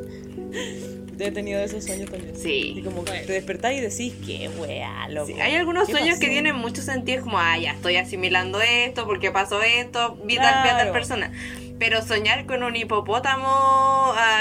he 1.19 1.31
tenido 1.31 1.59
esos 1.59 1.83
sueños 1.83 2.11
también 2.11 2.35
Sí. 2.35 2.73
y 2.77 2.81
como 2.83 3.03
que 3.03 3.09
Bueno. 3.11 3.25
te 3.25 3.33
despertáis 3.33 3.79
y 3.79 3.81
decís 3.81 4.13
qué 4.23 4.49
weá 4.59 5.09
loco 5.09 5.25
Sí, 5.27 5.33
hay 5.33 5.55
algunos 5.55 5.87
¿Qué 5.87 5.93
sueños 5.93 6.19
que 6.19 6.27
pasó? 6.27 6.31
tienen 6.31 6.55
mucho 6.55 6.81
sentido, 6.83 7.17
es 7.17 7.23
como, 7.23 7.39
ah, 7.39 7.57
ya 7.57 7.71
estoy 7.71 7.95
asimilando 7.95 8.59
esto, 8.61 9.05
porque 9.07 9.31
pasó 9.31 9.61
esto, 9.63 10.15
vi 10.25 10.37
a 10.37 10.41
tal 10.43 10.63
Claro. 10.63 10.93
persona. 10.93 11.31
Pero 11.79 12.01
soñar 12.01 12.45
con 12.47 12.63
un 12.63 12.75
hipopótamo 12.75 13.47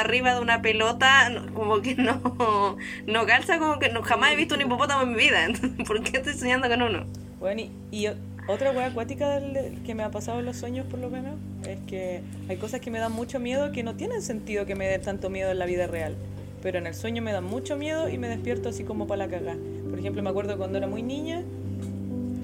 arriba 0.01 0.35
de 0.35 0.41
una 0.41 0.63
pelota, 0.63 1.31
como 1.55 1.83
que 1.83 1.95
no, 1.95 2.77
no 3.07 3.27
calza, 3.27 3.59
como 3.59 3.79
que 3.79 3.91
no, 3.91 4.03
jamás 4.03 4.33
he 4.33 4.37
visto 4.37 4.55
un 4.55 4.63
hipopótamo 4.63 5.03
en 5.03 5.11
mi 5.13 5.17
vida. 5.17 5.45
Entonces, 5.45 5.71
¿Por 5.87 6.03
qué 6.03 6.19
estoy 6.19 6.35
soñando 6.35 6.69
con 6.69 6.81
uno? 6.83 7.05
Bueno, 7.39 7.61
y, 7.61 7.71
y 7.91 8.09
otra 8.49 8.71
wea 8.71 8.87
acuática 8.87 9.39
del- 9.39 9.83
que 9.85 9.95
me 9.95 10.03
ha 10.03 10.11
pasado 10.11 10.39
en 10.41 10.47
los 10.47 10.57
sueños, 10.57 10.87
por 10.87 10.99
lo 10.99 11.11
menos, 11.11 11.35
es 11.69 11.79
que 11.87 12.23
hay 12.49 12.57
cosas 12.57 12.81
que 12.81 12.91
me 12.91 12.99
dan 13.01 13.13
mucho 13.13 13.39
miedo 13.39 13.71
que 13.73 13.83
no 13.83 13.97
tienen 13.97 14.23
sentido 14.23 14.65
que 14.65 14.75
me 14.75 14.87
den 14.87 15.03
tanto 15.03 15.29
miedo 15.29 15.51
en 15.51 15.59
la 15.59 15.67
vida 15.67 15.87
real. 15.87 16.15
Pero 16.63 16.79
en 16.79 16.87
el 16.87 16.95
sueño 16.95 17.23
me 17.23 17.33
dan 17.33 17.45
mucho 17.45 17.77
miedo 17.77 18.09
y 18.09 18.17
me 18.17 18.29
despierto 18.29 18.71
así 18.71 18.83
como 18.85 19.07
para 19.07 19.27
la 19.27 19.31
cagá. 19.31 19.57
Por 19.91 19.99
ejemplo, 19.99 20.23
me 20.23 20.31
acuerdo 20.31 20.57
cuando 20.57 20.79
era 20.79 20.87
muy 20.87 21.03
niña, 21.03 21.43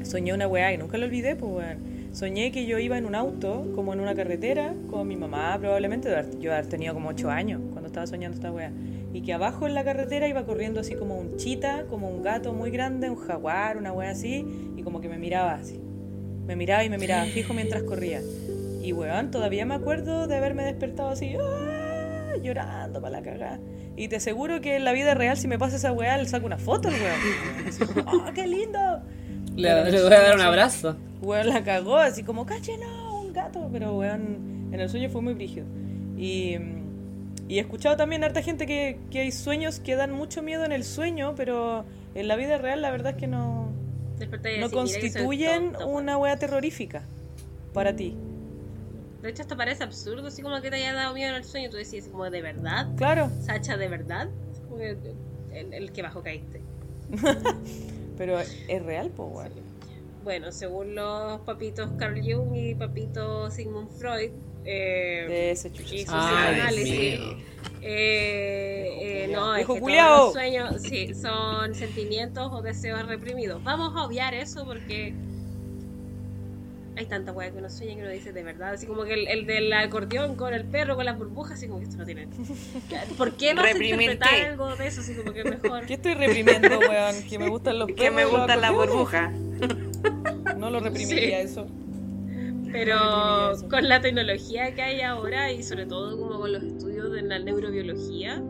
soñé 0.05 0.34
una 0.34 0.47
weá 0.47 0.72
y 0.72 0.78
nunca 0.78 0.99
lo 0.99 1.07
olvidé, 1.07 1.34
pues 1.36 1.51
weón. 1.51 2.02
Soñé 2.13 2.53
que 2.53 2.67
yo 2.67 2.79
iba 2.79 2.99
en 2.99 3.07
un 3.07 3.15
auto, 3.15 3.73
como 3.75 3.95
en 3.95 4.01
una 4.01 4.15
carretera, 4.15 4.75
con 4.91 5.09
mi 5.09 5.17
mamá 5.17 5.57
probablemente, 5.59 6.15
yo 6.41 6.53
haber 6.53 6.67
tenido 6.67 6.93
como 6.93 7.09
8 7.09 7.31
años 7.31 7.61
cuando 7.71 7.87
estaba 7.87 8.07
soñando 8.07 8.37
esta 8.37 8.53
weá. 8.53 8.71
Y 9.15 9.23
que 9.23 9.33
abajo 9.33 9.67
en 9.67 9.73
la 9.73 9.83
carretera 9.83 10.29
iba 10.29 10.45
corriendo 10.45 10.81
así 10.81 10.95
como 10.95 11.19
un 11.19 11.39
chita, 11.39 11.87
como 11.89 12.11
un 12.11 12.23
gato 12.23 12.53
muy 12.53 12.71
grande, 12.71 13.09
un 13.09 13.17
jaguar, 13.17 13.79
una 13.79 13.93
weá 13.93 14.11
así, 14.11 14.45
y 14.77 14.83
como 14.83 15.01
que 15.01 15.09
me 15.09 15.17
miraba 15.17 15.55
así. 15.55 15.81
Me 16.47 16.55
miraba 16.55 16.85
y 16.85 16.91
me 16.91 16.99
miraba 16.99 17.25
fijo 17.25 17.55
mientras 17.55 17.83
corría. 17.83 18.21
Y 18.83 18.93
weón, 18.93 19.31
todavía 19.31 19.65
me 19.65 19.75
acuerdo 19.75 20.27
de 20.27 20.37
haberme 20.37 20.65
despertado 20.65 21.09
así, 21.09 21.35
¡ah! 21.41 22.35
llorando 22.43 23.01
para 23.01 23.21
la 23.21 23.23
cagada. 23.23 23.59
Y 23.97 24.09
te 24.09 24.17
aseguro 24.17 24.61
que 24.61 24.77
en 24.77 24.85
la 24.85 24.93
vida 24.93 25.15
real, 25.15 25.39
si 25.39 25.49
me 25.49 25.59
pasa 25.59 25.77
esa 25.77 25.93
weá, 25.93 26.19
le 26.19 26.29
saco 26.29 26.45
una 26.45 26.59
foto 26.59 26.89
al 26.89 26.95
weón. 26.95 28.07
¡Oh, 28.07 28.33
qué 28.35 28.47
lindo! 28.47 29.01
Le, 29.57 29.91
le 29.91 30.03
voy 30.03 30.13
a 30.13 30.21
dar 30.21 30.35
un 30.35 30.43
abrazo. 30.43 30.97
Weón 31.23 31.49
la 31.49 31.62
cagó, 31.62 31.97
así 31.97 32.23
como, 32.25 32.45
caché, 32.45 32.77
no, 32.79 33.20
un 33.20 33.33
gato. 33.33 33.68
Pero 33.73 33.97
weón, 33.97 34.68
en 34.73 34.81
el 34.81 34.89
sueño 34.89 35.09
fue 35.09 35.23
muy 35.23 35.35
brígido. 35.35 35.66
Y, 36.16 36.57
y 37.49 37.59
he 37.59 37.61
escuchado 37.61 37.97
también 37.97 38.23
a 38.23 38.27
harta 38.27 38.43
gente 38.43 38.66
que, 38.66 38.99
que 39.11 39.20
hay 39.20 39.33
sueños 39.33 39.81
que 39.81 39.97
dan 39.97 40.12
mucho 40.12 40.43
miedo 40.43 40.64
en 40.64 40.73
el 40.73 40.85
sueño, 40.85 41.35
pero 41.37 41.85
en 42.14 42.29
la 42.29 42.37
vida 42.37 42.59
real 42.59 42.83
la 42.83 42.91
verdad 42.91 43.12
es 43.12 43.16
que 43.18 43.27
no, 43.27 43.73
no 44.61 44.70
constituyen 44.70 45.73
tonto, 45.73 45.89
una 45.89 46.18
wea 46.18 46.37
terrorífica 46.37 47.03
para 47.73 47.95
ti. 47.95 48.16
De 49.23 49.31
hecho, 49.31 49.43
esto 49.43 49.57
parece 49.57 49.85
absurdo, 49.85 50.27
así 50.27 50.43
como 50.43 50.61
que 50.61 50.70
te 50.70 50.77
haya 50.77 50.93
dado 50.93 51.14
miedo 51.14 51.31
en 51.31 51.37
el 51.37 51.45
sueño. 51.45 51.70
Tú 51.70 51.77
decías, 51.77 52.09
como, 52.09 52.29
¿de 52.29 52.43
verdad? 52.43 52.89
Claro, 52.97 53.31
Sacha, 53.41 53.77
¿de 53.77 53.89
verdad? 53.89 54.29
El, 55.53 55.73
el 55.73 55.93
que 55.93 56.03
bajo 56.03 56.23
caíste. 56.23 56.61
pero 58.18 58.41
es 58.41 58.83
real, 58.83 59.11
pues 59.14 59.29
weón. 59.33 59.72
Bueno, 60.23 60.53
según 60.53 60.95
los 60.95 61.41
papitos 61.41 61.91
Carl 61.99 62.20
Jung 62.23 62.55
y 62.55 62.75
papito 62.75 63.51
Sigmund 63.51 63.91
Freud, 63.91 64.31
eh, 64.64 65.27
De 65.29 65.51
ese 65.51 65.68
y 65.68 66.05
sus 66.05 66.14
Ay, 66.14 66.61
análisis, 66.61 67.20
eh, 67.81 69.25
eh, 69.25 69.29
no, 69.33 69.57
es 69.57 69.66
que 69.66 69.81
todos 69.81 69.93
los 69.93 70.33
sueños 70.33 70.83
sí, 70.83 71.14
son 71.14 71.75
sentimientos 71.75 72.49
o 72.53 72.62
deseos 72.62 73.05
reprimidos. 73.07 73.62
Vamos 73.64 73.93
a 73.97 74.05
obviar 74.05 74.35
eso 74.35 74.64
porque 74.64 75.14
hay 76.97 77.07
tanta 77.07 77.32
weá 77.32 77.51
que 77.51 77.59
uno 77.59 77.70
sueña 77.70 77.95
que 77.95 78.01
uno 78.03 78.11
dice 78.11 78.32
de 78.32 78.43
verdad, 78.43 78.74
así 78.74 78.86
como 78.86 79.05
que 79.05 79.14
el, 79.14 79.26
el 79.28 79.47
del 79.47 79.72
acordeón 79.72 80.36
con 80.36 80.53
el 80.53 80.64
perro 80.64 80.95
con 80.97 81.05
las 81.07 81.16
burbujas, 81.18 81.53
así 81.59 81.66
como 81.66 81.78
que 81.78 81.84
esto 81.84 81.97
no 81.97 82.05
tiene. 82.05 82.28
¿Por 83.16 83.32
qué 83.36 83.55
vas 83.55 83.64
a 83.64 83.68
¿Reprimir 83.68 83.95
interpretar 84.12 84.30
qué? 84.34 84.47
algo 84.47 84.76
de 84.76 84.86
eso? 84.86 85.01
Así 85.01 85.14
como 85.14 85.32
que 85.32 85.45
mejor. 85.45 85.86
¿Qué 85.86 85.95
estoy 85.95 86.14
reprimiendo, 86.14 86.78
weón? 86.80 87.22
Que 87.28 87.38
me 87.38 87.49
gustan 87.49 87.78
los 87.78 87.86
Que 87.95 87.95
perros 87.95 88.14
me 88.14 88.20
y 88.22 88.24
los 88.24 88.32
gusta 88.32 88.57
la 88.57 88.68
acordeones. 88.68 88.95
burbuja. 88.95 89.32
No 90.59 90.70
lo 90.70 90.80
reprimiría 90.80 91.38
Sí. 91.40 91.47
eso. 91.49 91.66
Pero 92.72 92.97
reprimiría 92.97 93.53
eso. 93.55 93.68
con 93.68 93.88
la 93.88 94.01
tecnología 94.01 94.74
que 94.74 94.82
hay 94.82 95.01
ahora 95.01 95.51
y 95.53 95.62
sobre 95.62 95.86
todo 95.86 96.18
como 96.18 96.38
con 96.40 96.53
los 96.53 96.62
estudios 96.62 97.11
de 97.12 97.22
la 97.22 97.38
neurobiología, 97.38 98.43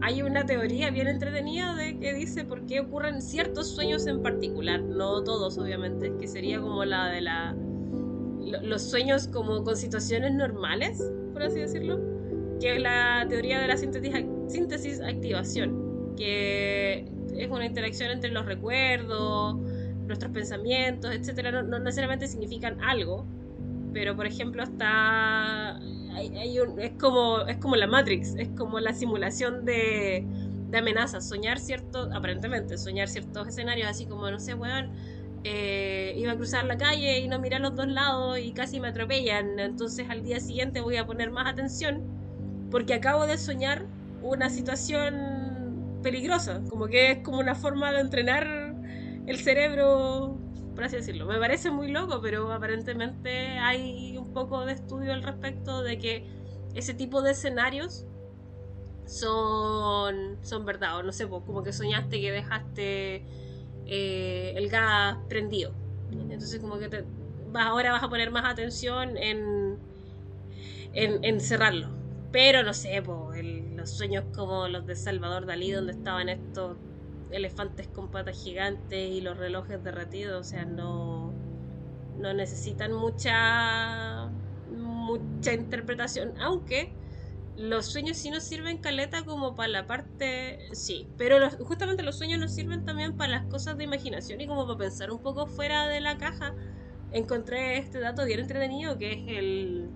hay 0.00 0.22
una 0.22 0.44
teoría 0.46 0.90
bien 0.90 1.06
entretenida 1.06 1.74
de 1.76 1.98
que 1.98 2.12
dice 2.14 2.44
por 2.44 2.66
qué 2.66 2.80
ocurren 2.80 3.22
ciertos 3.22 3.68
sueños 3.68 4.06
en 4.08 4.20
particular, 4.22 4.80
no 4.80 5.22
todos 5.22 5.58
obviamente, 5.58 6.12
que 6.18 6.26
sería 6.26 6.60
como 6.60 6.84
la 6.84 7.06
de 7.06 7.20
la 7.20 7.54
los 8.62 8.82
sueños 8.82 9.28
como 9.28 9.62
con 9.64 9.76
situaciones 9.76 10.32
normales, 10.34 11.02
por 11.32 11.42
así 11.42 11.60
decirlo, 11.60 11.98
que 12.60 12.76
es 12.76 12.82
la 12.82 13.26
teoría 13.28 13.60
de 13.60 13.68
la 13.68 13.76
síntesis, 13.76 14.12
síntesis 14.48 15.00
activación, 15.00 16.14
que 16.16 17.10
es 17.34 17.50
una 17.50 17.66
interacción 17.66 18.10
entre 18.10 18.30
los 18.30 18.46
recuerdos, 18.46 19.56
nuestros 20.06 20.30
pensamientos, 20.32 21.12
etcétera, 21.14 21.50
no, 21.52 21.62
no 21.62 21.78
necesariamente 21.78 22.28
significan 22.28 22.82
algo, 22.82 23.26
pero 23.92 24.16
por 24.16 24.26
ejemplo 24.26 24.62
está 24.62 25.76
hay, 26.14 26.28
hay 26.36 26.58
un- 26.60 26.78
es 26.80 26.92
como 27.00 27.40
es 27.46 27.56
como 27.58 27.76
la 27.76 27.86
Matrix, 27.86 28.34
es 28.36 28.48
como 28.50 28.78
la 28.80 28.92
simulación 28.92 29.64
de, 29.64 30.24
de 30.70 30.78
amenazas, 30.78 31.28
soñar 31.28 31.58
ciertos, 31.58 32.08
aparentemente, 32.14 32.76
soñar 32.78 33.08
ciertos 33.08 33.48
escenarios 33.48 33.88
así 33.88 34.06
como 34.06 34.30
no 34.30 34.38
sé, 34.38 34.54
weón, 34.54 34.90
eh, 35.44 36.14
iba 36.16 36.32
a 36.32 36.36
cruzar 36.36 36.64
la 36.64 36.76
calle 36.76 37.18
y 37.18 37.28
no 37.28 37.38
miré 37.38 37.56
a 37.56 37.58
los 37.58 37.74
dos 37.74 37.88
lados 37.88 38.38
y 38.38 38.52
casi 38.52 38.80
me 38.80 38.88
atropellan, 38.88 39.58
entonces 39.58 40.08
al 40.08 40.22
día 40.22 40.40
siguiente 40.40 40.80
voy 40.80 40.96
a 40.96 41.06
poner 41.06 41.30
más 41.30 41.46
atención 41.52 42.02
porque 42.70 42.94
acabo 42.94 43.26
de 43.26 43.36
soñar 43.38 43.86
una 44.22 44.48
situación 44.48 46.00
peligrosa, 46.02 46.62
como 46.68 46.86
que 46.86 47.12
es 47.12 47.18
como 47.18 47.38
una 47.38 47.54
forma 47.54 47.92
de 47.92 48.00
entrenar 48.00 48.74
el 49.26 49.38
cerebro, 49.38 50.38
por 50.74 50.84
así 50.84 50.96
decirlo. 50.96 51.26
Me 51.26 51.38
parece 51.38 51.70
muy 51.70 51.90
loco, 51.90 52.20
pero 52.22 52.52
aparentemente 52.52 53.30
hay 53.58 54.16
un 54.16 54.32
poco 54.32 54.64
de 54.64 54.72
estudio 54.72 55.12
al 55.12 55.22
respecto 55.22 55.82
de 55.82 55.98
que 55.98 56.26
ese 56.74 56.94
tipo 56.94 57.22
de 57.22 57.32
escenarios 57.32 58.06
son, 59.06 60.38
son 60.42 60.64
verdad, 60.64 60.98
o 60.98 61.02
no 61.02 61.12
sé, 61.12 61.28
como 61.28 61.62
que 61.62 61.72
soñaste 61.72 62.20
que 62.20 62.32
dejaste 62.32 63.26
eh, 63.86 64.54
el 64.56 64.68
gas 64.68 65.16
prendido. 65.28 65.72
Entonces 66.10 66.60
como 66.60 66.78
que 66.78 66.88
te, 66.88 67.04
vas, 67.50 67.66
ahora 67.66 67.92
vas 67.92 68.02
a 68.02 68.08
poner 68.08 68.30
más 68.30 68.44
atención 68.44 69.16
en, 69.16 69.78
en, 70.92 71.40
cerrarlo. 71.40 71.88
Pero 72.32 72.62
no 72.62 72.74
sé, 72.74 73.02
los 73.02 73.90
sueños 73.90 74.24
como 74.34 74.68
los 74.68 74.86
de 74.86 74.96
Salvador 74.96 75.46
Dalí, 75.46 75.70
donde 75.70 75.92
estaban 75.92 76.28
estos 76.28 76.76
elefantes 77.30 77.88
con 77.88 78.10
patas 78.10 78.42
gigantes 78.42 79.10
y 79.10 79.20
los 79.20 79.36
relojes 79.36 79.82
derretidos, 79.82 80.46
o 80.46 80.48
sea, 80.48 80.64
no, 80.64 81.32
no 82.18 82.32
necesitan 82.34 82.92
mucha 82.92 84.30
mucha 84.70 85.52
interpretación, 85.52 86.34
aunque 86.40 86.92
los 87.56 87.86
sueños 87.86 88.16
sí 88.16 88.30
nos 88.30 88.44
sirven 88.44 88.78
caleta 88.78 89.24
como 89.24 89.54
para 89.54 89.68
la 89.68 89.86
parte, 89.86 90.58
sí, 90.72 91.08
pero 91.18 91.38
los- 91.38 91.56
justamente 91.56 92.02
los 92.02 92.16
sueños 92.16 92.38
nos 92.40 92.52
sirven 92.54 92.84
también 92.84 93.12
para 93.16 93.32
las 93.32 93.46
cosas 93.46 93.76
de 93.76 93.84
imaginación 93.84 94.40
y 94.40 94.46
como 94.46 94.66
para 94.66 94.78
pensar 94.78 95.10
un 95.10 95.22
poco 95.22 95.46
fuera 95.46 95.86
de 95.88 96.00
la 96.00 96.16
caja. 96.18 96.54
Encontré 97.12 97.76
este 97.78 98.00
dato 98.00 98.24
bien 98.24 98.40
entretenido 98.40 98.96
que 98.98 99.12
es 99.12 99.18
el 99.28 99.90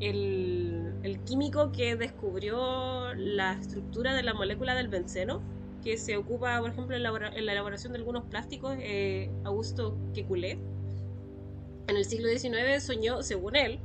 el, 0.00 1.20
químico 1.24 1.72
que 1.72 1.96
descubrió 1.96 3.14
la 3.14 3.52
estructura 3.54 4.14
de 4.14 4.22
la 4.22 4.34
molécula 4.34 4.74
del 4.74 4.88
benceno, 4.88 5.42
que 5.82 5.96
se 5.96 6.16
ocupa, 6.16 6.58
por 6.60 6.70
ejemplo, 6.70 6.96
en 6.96 7.02
la, 7.02 7.08
elabora- 7.10 7.32
en 7.34 7.46
la 7.46 7.52
elaboración 7.52 7.92
de 7.92 7.98
algunos 7.98 8.24
plásticos, 8.24 8.76
eh, 8.80 9.30
Augusto 9.44 9.96
Kekulé. 10.14 10.58
En 11.88 11.96
el 11.96 12.04
siglo 12.04 12.28
XIX 12.28 12.80
soñó, 12.80 13.22
según 13.22 13.56
él, 13.56 13.80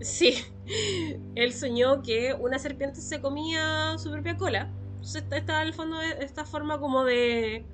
sí, 0.00 0.34
él 1.34 1.52
soñó 1.52 2.02
que 2.02 2.34
una 2.38 2.58
serpiente 2.58 3.00
se 3.00 3.20
comía 3.20 3.96
su 3.98 4.10
propia 4.10 4.36
cola. 4.36 4.74
Entonces 4.94 5.22
esta- 5.22 5.36
estaba 5.36 5.62
el 5.62 5.74
fondo 5.74 5.98
de 5.98 6.24
esta 6.24 6.44
forma 6.44 6.78
como 6.80 7.04
de, 7.04 7.66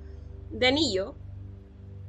anillo. 0.67 1.17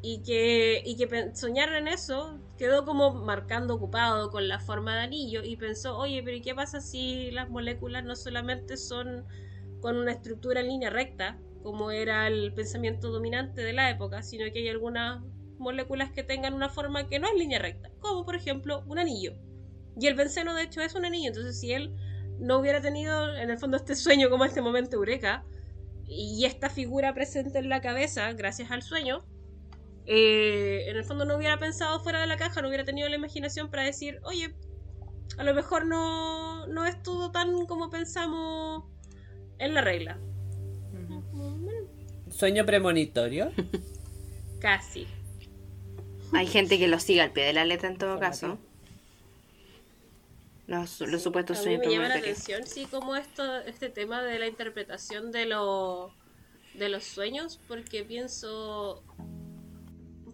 Y 0.03 0.23
que, 0.23 0.83
y 0.87 0.97
que 0.97 1.35
soñar 1.35 1.75
en 1.75 1.89
eso 1.89 2.41
quedó 2.59 2.85
como 2.87 3.13
marcando 3.25 3.75
ocupado 3.75 4.31
con 4.31 4.49
la 4.49 4.61
forma 4.61 4.95
de 4.97 5.03
anillo 5.03 5.43
y 5.45 5.57
pensó, 5.57 5.99
oye, 5.99 6.23
pero 6.25 6.37
¿y 6.37 6.43
qué 6.43 6.55
pasa 6.55 6.81
si 6.81 7.31
las 7.33 7.51
moléculas 7.51 8.05
no 8.05 8.17
solamente 8.17 8.77
son 8.79 9.27
con 9.81 9.97
una 9.97 10.13
estructura 10.13 10.61
en 10.61 10.69
línea 10.69 10.91
recta, 10.91 11.41
como 11.63 11.91
era 11.91 12.29
el 12.29 12.55
pensamiento 12.55 13.11
dominante 13.11 13.63
de 13.63 13.73
la 13.75 13.91
época, 13.91 14.23
sino 14.23 14.45
que 14.53 14.61
hay 14.61 14.69
algunas 14.69 15.23
moléculas 15.59 16.13
que 16.13 16.23
tengan 16.25 16.55
una 16.55 16.71
forma 16.71 17.09
que 17.09 17.19
no 17.19 17.27
es 17.29 17.35
línea 17.39 17.59
recta, 17.59 17.91
como 18.01 18.25
por 18.25 18.37
ejemplo 18.37 18.83
un 18.87 18.99
anillo. 18.99 19.35
Y 19.99 20.07
el 20.07 20.15
benceno 20.15 20.55
de 20.55 20.63
hecho 20.63 20.81
es 20.81 20.95
un 20.95 21.05
anillo, 21.05 21.29
entonces 21.29 21.59
si 21.59 21.73
él 21.73 21.95
no 22.39 22.59
hubiera 22.59 22.81
tenido 22.81 23.35
en 23.37 23.51
el 23.51 23.59
fondo 23.59 23.77
este 23.77 23.95
sueño 23.95 24.31
como 24.31 24.45
este 24.45 24.63
momento 24.63 24.97
eureka 24.97 25.45
y 26.07 26.45
esta 26.45 26.71
figura 26.71 27.15
presente 27.15 27.59
en 27.59 27.69
la 27.69 27.81
cabeza 27.81 28.33
gracias 28.33 28.71
al 28.71 28.83
sueño, 28.83 29.25
eh, 30.07 30.87
en 30.89 30.97
el 30.97 31.05
fondo 31.05 31.25
no 31.25 31.37
hubiera 31.37 31.59
pensado 31.59 32.01
fuera 32.01 32.21
de 32.21 32.27
la 32.27 32.37
caja, 32.37 32.63
no 32.63 32.69
hubiera 32.69 32.85
tenido 32.85 33.09
la 33.09 33.17
imaginación 33.17 33.71
para 33.71 33.85
decir, 33.85 34.19
oye, 34.25 34.55
a 35.39 35.45
lo 35.45 35.55
mejor 35.55 35.87
no, 35.87 36.67
no 36.67 36.87
es 36.87 37.03
todo 37.03 37.31
tan 37.31 37.67
como 37.67 37.91
pensamos 37.91 38.85
en 39.59 39.75
la 39.75 39.83
regla. 39.83 40.19
Sueño 42.31 42.65
premonitorio. 42.65 43.53
Casi. 44.61 45.07
Hay 46.33 46.47
gente 46.47 46.79
que 46.79 46.89
lo 46.89 46.99
sigue 46.99 47.21
al 47.21 47.33
pie 47.33 47.45
de 47.45 47.53
la 47.53 47.65
letra 47.65 47.89
en 47.89 47.99
todo 47.99 48.19
caso. 48.19 48.59
Los, 50.71 51.01
los 51.01 51.21
supuestos 51.21 51.59
A 51.59 51.69
mí 51.69 51.79
me 51.79 51.91
llama 51.91 52.07
la 52.07 52.15
atención, 52.15 52.65
sí, 52.65 52.87
como 52.87 53.17
esto, 53.17 53.57
este 53.63 53.89
tema 53.89 54.23
de 54.23 54.39
la 54.39 54.47
interpretación 54.47 55.33
de, 55.33 55.47
lo, 55.47 56.15
de 56.75 56.89
los 56.89 57.03
sueños, 57.03 57.59
porque 57.67 58.05
pienso, 58.05 59.03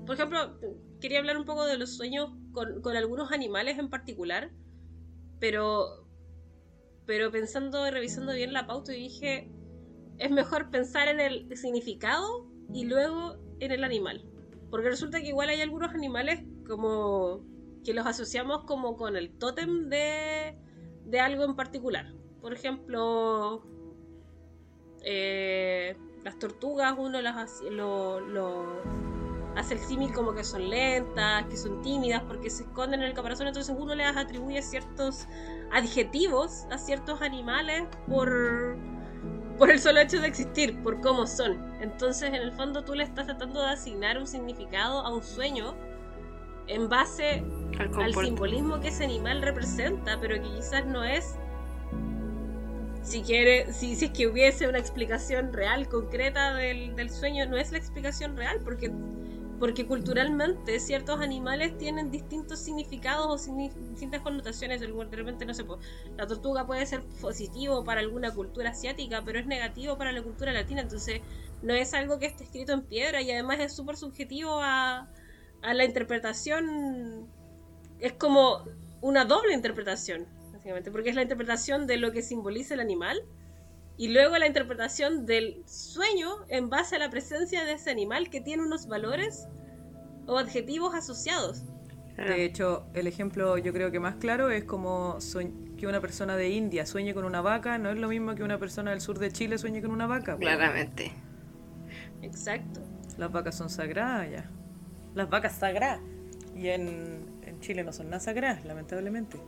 por 0.04 0.14
ejemplo, 0.14 0.60
quería 1.00 1.20
hablar 1.20 1.38
un 1.38 1.46
poco 1.46 1.64
de 1.64 1.78
los 1.78 1.96
sueños 1.96 2.32
con, 2.52 2.82
con 2.82 2.98
algunos 2.98 3.32
animales 3.32 3.78
en 3.78 3.88
particular, 3.88 4.50
pero, 5.40 6.06
pero 7.06 7.30
pensando 7.32 7.88
y 7.88 7.90
revisando 7.90 8.34
bien 8.34 8.52
la 8.52 8.66
pauta, 8.66 8.94
y 8.94 9.04
dije, 9.04 9.50
es 10.18 10.30
mejor 10.30 10.70
pensar 10.70 11.08
en 11.08 11.18
el 11.18 11.56
significado 11.56 12.46
y 12.74 12.84
luego 12.84 13.38
en 13.60 13.72
el 13.72 13.84
animal. 13.84 14.22
Porque 14.68 14.90
resulta 14.90 15.18
que 15.18 15.28
igual 15.28 15.48
hay 15.48 15.62
algunos 15.62 15.94
animales 15.94 16.44
como 16.66 17.42
que 17.86 17.94
los 17.94 18.06
asociamos 18.06 18.64
como 18.64 18.96
con 18.96 19.16
el 19.16 19.30
tótem 19.38 19.88
de, 19.88 20.58
de 21.04 21.20
algo 21.20 21.44
en 21.44 21.54
particular. 21.56 22.12
Por 22.42 22.52
ejemplo, 22.52 23.64
eh, 25.02 25.96
las 26.24 26.38
tortugas 26.38 26.94
uno 26.98 27.20
las 27.22 27.36
hace- 27.36 27.68
el 29.74 29.78
símil 29.80 30.12
como 30.12 30.34
que 30.34 30.42
son 30.44 30.68
lentas, 30.68 31.44
que 31.46 31.56
son 31.56 31.80
tímidas 31.82 32.22
porque 32.26 32.50
se 32.50 32.64
esconden 32.64 33.00
en 33.02 33.06
el 33.06 33.14
caparazón, 33.14 33.46
entonces 33.46 33.74
uno 33.78 33.94
les 33.94 34.16
atribuye 34.16 34.60
ciertos 34.62 35.26
adjetivos 35.72 36.66
a 36.70 36.78
ciertos 36.78 37.22
animales 37.22 37.84
por, 38.08 38.76
por 39.58 39.70
el 39.70 39.78
solo 39.78 40.00
hecho 40.00 40.20
de 40.20 40.26
existir, 40.28 40.82
por 40.82 41.00
cómo 41.00 41.26
son. 41.26 41.56
Entonces, 41.80 42.28
en 42.28 42.34
el 42.36 42.52
fondo, 42.52 42.84
tú 42.84 42.94
le 42.94 43.04
estás 43.04 43.26
tratando 43.26 43.60
de 43.62 43.68
asignar 43.70 44.18
un 44.18 44.26
significado 44.26 45.00
a 45.00 45.14
un 45.14 45.22
sueño 45.22 45.74
en 46.68 46.88
base 46.88 47.44
Al 47.78 48.02
al 48.02 48.14
simbolismo 48.14 48.80
que 48.80 48.88
ese 48.88 49.04
animal 49.04 49.42
representa, 49.42 50.18
pero 50.20 50.34
que 50.36 50.48
quizás 50.56 50.86
no 50.86 51.04
es. 51.04 51.36
Si 53.02 53.22
quiere, 53.22 53.72
si, 53.72 53.94
si 53.94 54.06
es 54.06 54.10
que 54.10 54.26
hubiese 54.26 54.66
una 54.68 54.78
explicación 54.78 55.52
real, 55.52 55.88
concreta 55.88 56.54
del, 56.54 56.96
del 56.96 57.10
sueño, 57.10 57.46
no 57.46 57.56
es 57.56 57.70
la 57.70 57.78
explicación 57.78 58.36
real, 58.36 58.60
porque, 58.64 58.90
porque 59.60 59.86
culturalmente 59.86 60.80
ciertos 60.80 61.20
animales 61.20 61.78
tienen 61.78 62.10
distintos 62.10 62.58
significados 62.58 63.48
o 63.48 63.54
distintas 63.54 64.22
connotaciones. 64.22 64.80
De 64.80 64.88
repente, 64.88 65.46
no 65.46 65.54
sé, 65.54 65.64
la 66.16 66.26
tortuga 66.26 66.66
puede 66.66 66.84
ser 66.84 67.04
positivo 67.20 67.84
para 67.84 68.00
alguna 68.00 68.34
cultura 68.34 68.70
asiática, 68.70 69.22
pero 69.24 69.38
es 69.38 69.46
negativo 69.46 69.96
para 69.96 70.10
la 70.10 70.22
cultura 70.22 70.52
latina, 70.52 70.80
entonces 70.80 71.20
no 71.62 71.74
es 71.74 71.94
algo 71.94 72.18
que 72.18 72.26
esté 72.26 72.42
escrito 72.42 72.72
en 72.72 72.82
piedra 72.82 73.22
y 73.22 73.30
además 73.30 73.60
es 73.60 73.72
súper 73.72 73.96
subjetivo 73.96 74.58
a, 74.60 75.08
a 75.62 75.74
la 75.74 75.84
interpretación 75.84 77.28
es 77.98 78.12
como 78.12 78.64
una 79.00 79.24
doble 79.24 79.54
interpretación, 79.54 80.26
básicamente, 80.52 80.90
porque 80.90 81.10
es 81.10 81.16
la 81.16 81.22
interpretación 81.22 81.86
de 81.86 81.96
lo 81.96 82.12
que 82.12 82.22
simboliza 82.22 82.74
el 82.74 82.80
animal 82.80 83.22
y 83.96 84.08
luego 84.08 84.36
la 84.36 84.46
interpretación 84.46 85.24
del 85.26 85.62
sueño 85.66 86.44
en 86.48 86.68
base 86.68 86.96
a 86.96 86.98
la 86.98 87.10
presencia 87.10 87.64
de 87.64 87.72
ese 87.72 87.90
animal 87.90 88.28
que 88.30 88.40
tiene 88.40 88.62
unos 88.62 88.86
valores 88.86 89.48
o 90.26 90.38
adjetivos 90.38 90.94
asociados. 90.94 91.62
De 92.16 92.44
hecho, 92.44 92.86
el 92.94 93.06
ejemplo 93.06 93.58
yo 93.58 93.72
creo 93.72 93.90
que 93.90 94.00
más 94.00 94.16
claro 94.16 94.50
es 94.50 94.64
como 94.64 95.18
que 95.76 95.86
una 95.86 96.00
persona 96.00 96.36
de 96.36 96.48
India 96.48 96.86
sueñe 96.86 97.12
con 97.12 97.24
una 97.24 97.42
vaca, 97.42 97.76
no 97.76 97.90
es 97.90 97.98
lo 97.98 98.08
mismo 98.08 98.34
que 98.34 98.42
una 98.42 98.58
persona 98.58 98.90
del 98.90 99.02
sur 99.02 99.18
de 99.18 99.30
Chile 99.30 99.58
sueñe 99.58 99.82
con 99.82 99.90
una 99.90 100.06
vaca. 100.06 100.34
po. 100.34 100.40
Claramente. 100.40 101.12
Exacto. 102.22 102.80
Las 103.18 103.30
vacas 103.30 103.54
son 103.54 103.68
sagradas 103.68 104.30
ya. 104.30 104.50
Las 105.16 105.28
vacas 105.28 105.56
sagradas. 105.56 106.00
Y 106.54 106.68
en, 106.68 107.20
en 107.44 107.60
Chile 107.60 107.82
no 107.82 107.92
son 107.92 108.06
nada 108.10 108.20
sagradas, 108.20 108.64
lamentablemente. 108.64 109.38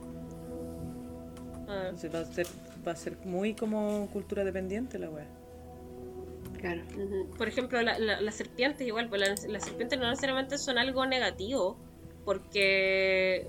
Ah, 1.67 1.83
Entonces 1.85 2.13
va 2.13 2.19
a 2.19 2.25
ser, 2.25 2.47
va 2.87 2.91
a 2.91 2.95
ser 2.95 3.17
muy 3.25 3.53
como 3.53 4.07
cultura 4.11 4.43
dependiente 4.43 4.99
la 4.99 5.09
wea. 5.09 5.27
Claro. 6.59 6.81
Por 7.37 7.47
ejemplo, 7.47 7.81
la- 7.81 7.97
la- 7.99 8.19
las 8.19 8.35
serpientes 8.35 8.85
igual, 8.85 9.07
pues 9.09 9.21
la- 9.21 9.47
las 9.51 9.63
serpientes 9.63 9.97
no 9.97 10.09
necesariamente 10.09 10.57
son 10.57 10.77
algo 10.77 11.05
negativo, 11.05 11.77
porque 12.25 13.47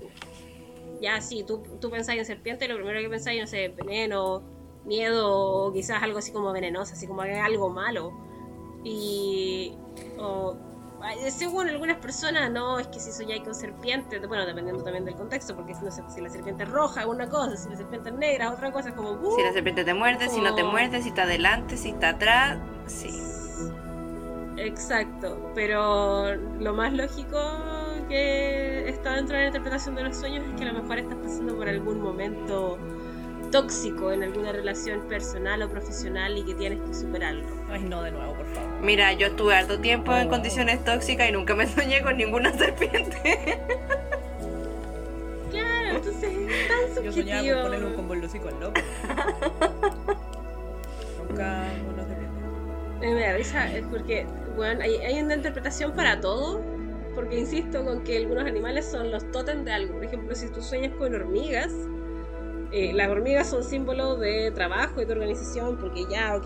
ya 1.01 1.19
si 1.21 1.43
tú, 1.43 1.61
tú 1.81 1.89
pensáis 1.89 2.19
en 2.19 2.25
serpiente, 2.25 2.67
lo 2.67 2.75
primero 2.75 2.99
que 3.01 3.09
pensáis, 3.09 3.41
no 3.41 3.47
sé, 3.47 3.69
veneno, 3.69 4.41
miedo, 4.85 5.29
o 5.67 5.73
quizás 5.73 6.01
algo 6.01 6.19
así 6.19 6.31
como 6.31 6.51
venenoso, 6.53 6.93
así 6.93 7.05
como 7.07 7.21
algo 7.21 7.69
malo. 7.69 8.13
Y 8.83 9.73
o, 10.17 10.55
según 11.29 11.67
algunas 11.69 11.97
personas, 11.97 12.51
no, 12.51 12.79
es 12.79 12.87
que 12.87 12.99
si 12.99 13.11
soñáis 13.11 13.43
con 13.43 13.55
serpientes, 13.55 14.25
bueno, 14.27 14.45
dependiendo 14.45 14.83
también 14.83 15.05
del 15.05 15.15
contexto, 15.15 15.55
porque 15.55 15.73
si 15.73 15.83
no 15.83 15.91
sé, 15.91 16.03
si 16.09 16.21
la 16.21 16.29
serpiente 16.29 16.63
es 16.63 16.69
roja 16.69 17.01
es 17.01 17.07
una 17.07 17.27
cosa, 17.29 17.57
si 17.57 17.69
la 17.69 17.77
serpiente 17.77 18.09
es 18.09 18.15
negra 18.15 18.45
es 18.45 18.51
otra 18.51 18.71
cosa, 18.71 18.89
es 18.89 18.95
como... 18.95 19.11
uh, 19.11 19.35
Si 19.35 19.43
la 19.43 19.53
serpiente 19.53 19.83
te 19.83 19.93
muerde, 19.93 20.29
si 20.29 20.41
no 20.41 20.53
te 20.55 20.63
muerde, 20.63 21.01
si 21.01 21.09
está 21.09 21.23
adelante, 21.23 21.77
si 21.77 21.89
está 21.89 22.09
atrás. 22.09 22.59
Sí. 22.87 23.09
Exacto, 24.57 25.51
pero 25.55 26.35
lo 26.35 26.73
más 26.73 26.93
lógico 26.93 27.39
que 28.07 28.89
está 28.89 29.15
dentro 29.15 29.35
de 29.35 29.43
la 29.43 29.47
interpretación 29.47 29.95
de 29.95 30.03
los 30.03 30.17
sueños 30.17 30.45
es 30.45 30.53
que 30.55 30.67
a 30.67 30.71
lo 30.71 30.81
mejor 30.81 30.99
estás 30.99 31.17
pasando 31.17 31.55
por 31.55 31.67
algún 31.67 32.01
momento 32.01 32.77
tóxico 33.51 34.11
en 34.11 34.23
alguna 34.23 34.51
relación 34.51 35.01
personal 35.01 35.61
o 35.61 35.69
profesional 35.69 36.37
y 36.37 36.43
que 36.43 36.53
tienes 36.55 36.79
que 36.81 36.93
superarlo. 36.93 37.43
Ay, 37.69 37.83
no, 37.83 38.01
de 38.01 38.11
nuevo, 38.11 38.33
por 38.33 38.45
favor. 38.47 38.69
Mira, 38.81 39.13
yo 39.13 39.27
estuve 39.27 39.53
harto 39.55 39.79
tiempo 39.79 40.15
en 40.15 40.27
Oh. 40.27 40.29
condiciones 40.31 40.83
tóxicas 40.83 41.29
y 41.29 41.31
nunca 41.31 41.53
me 41.55 41.67
soñé 41.75 42.01
con 42.01 42.17
ninguna 42.17 42.51
serpiente. 42.57 43.59
Claro, 45.51 45.97
entonces 45.97 46.23
es 46.23 46.67
tan 46.67 47.03
Yo 47.03 47.11
soñaba 47.11 47.41
con 47.41 47.43
subjetivo. 47.43 47.61
ponerle 47.63 47.85
un 47.87 47.93
combo 47.93 48.13
en 48.13 48.21
los 48.21 48.33
al 48.33 48.59
loco. 48.59 48.81
Nunca 51.29 51.63
uno 51.93 52.03
se 52.07 52.13
pierde. 52.15 53.07
Eh, 53.11 53.13
Me 53.15 53.21
da 53.21 53.33
risa, 53.37 53.71
es 53.75 53.85
porque, 53.87 54.25
bueno, 54.55 54.81
hay, 54.83 54.95
hay 54.97 55.21
una 55.21 55.35
interpretación 55.35 55.91
para 55.93 56.19
todo, 56.21 56.61
porque 57.15 57.39
insisto 57.39 57.83
con 57.83 58.03
que 58.03 58.17
algunos 58.17 58.45
animales 58.45 58.85
son 58.89 59.11
los 59.11 59.29
tótem 59.31 59.63
de 59.65 59.71
algo. 59.73 59.95
Por 59.95 60.05
ejemplo, 60.05 60.35
si 60.35 60.47
tú 60.49 60.61
sueñas 60.61 60.93
con 60.97 61.13
hormigas, 61.13 61.71
eh, 62.71 62.93
las 62.93 63.09
hormigas 63.09 63.49
son 63.49 63.63
símbolo 63.63 64.15
de 64.17 64.51
trabajo 64.51 65.01
y 65.01 65.05
de 65.05 65.11
organización, 65.13 65.77
porque 65.77 66.05
ya, 66.09 66.35
ok, 66.35 66.45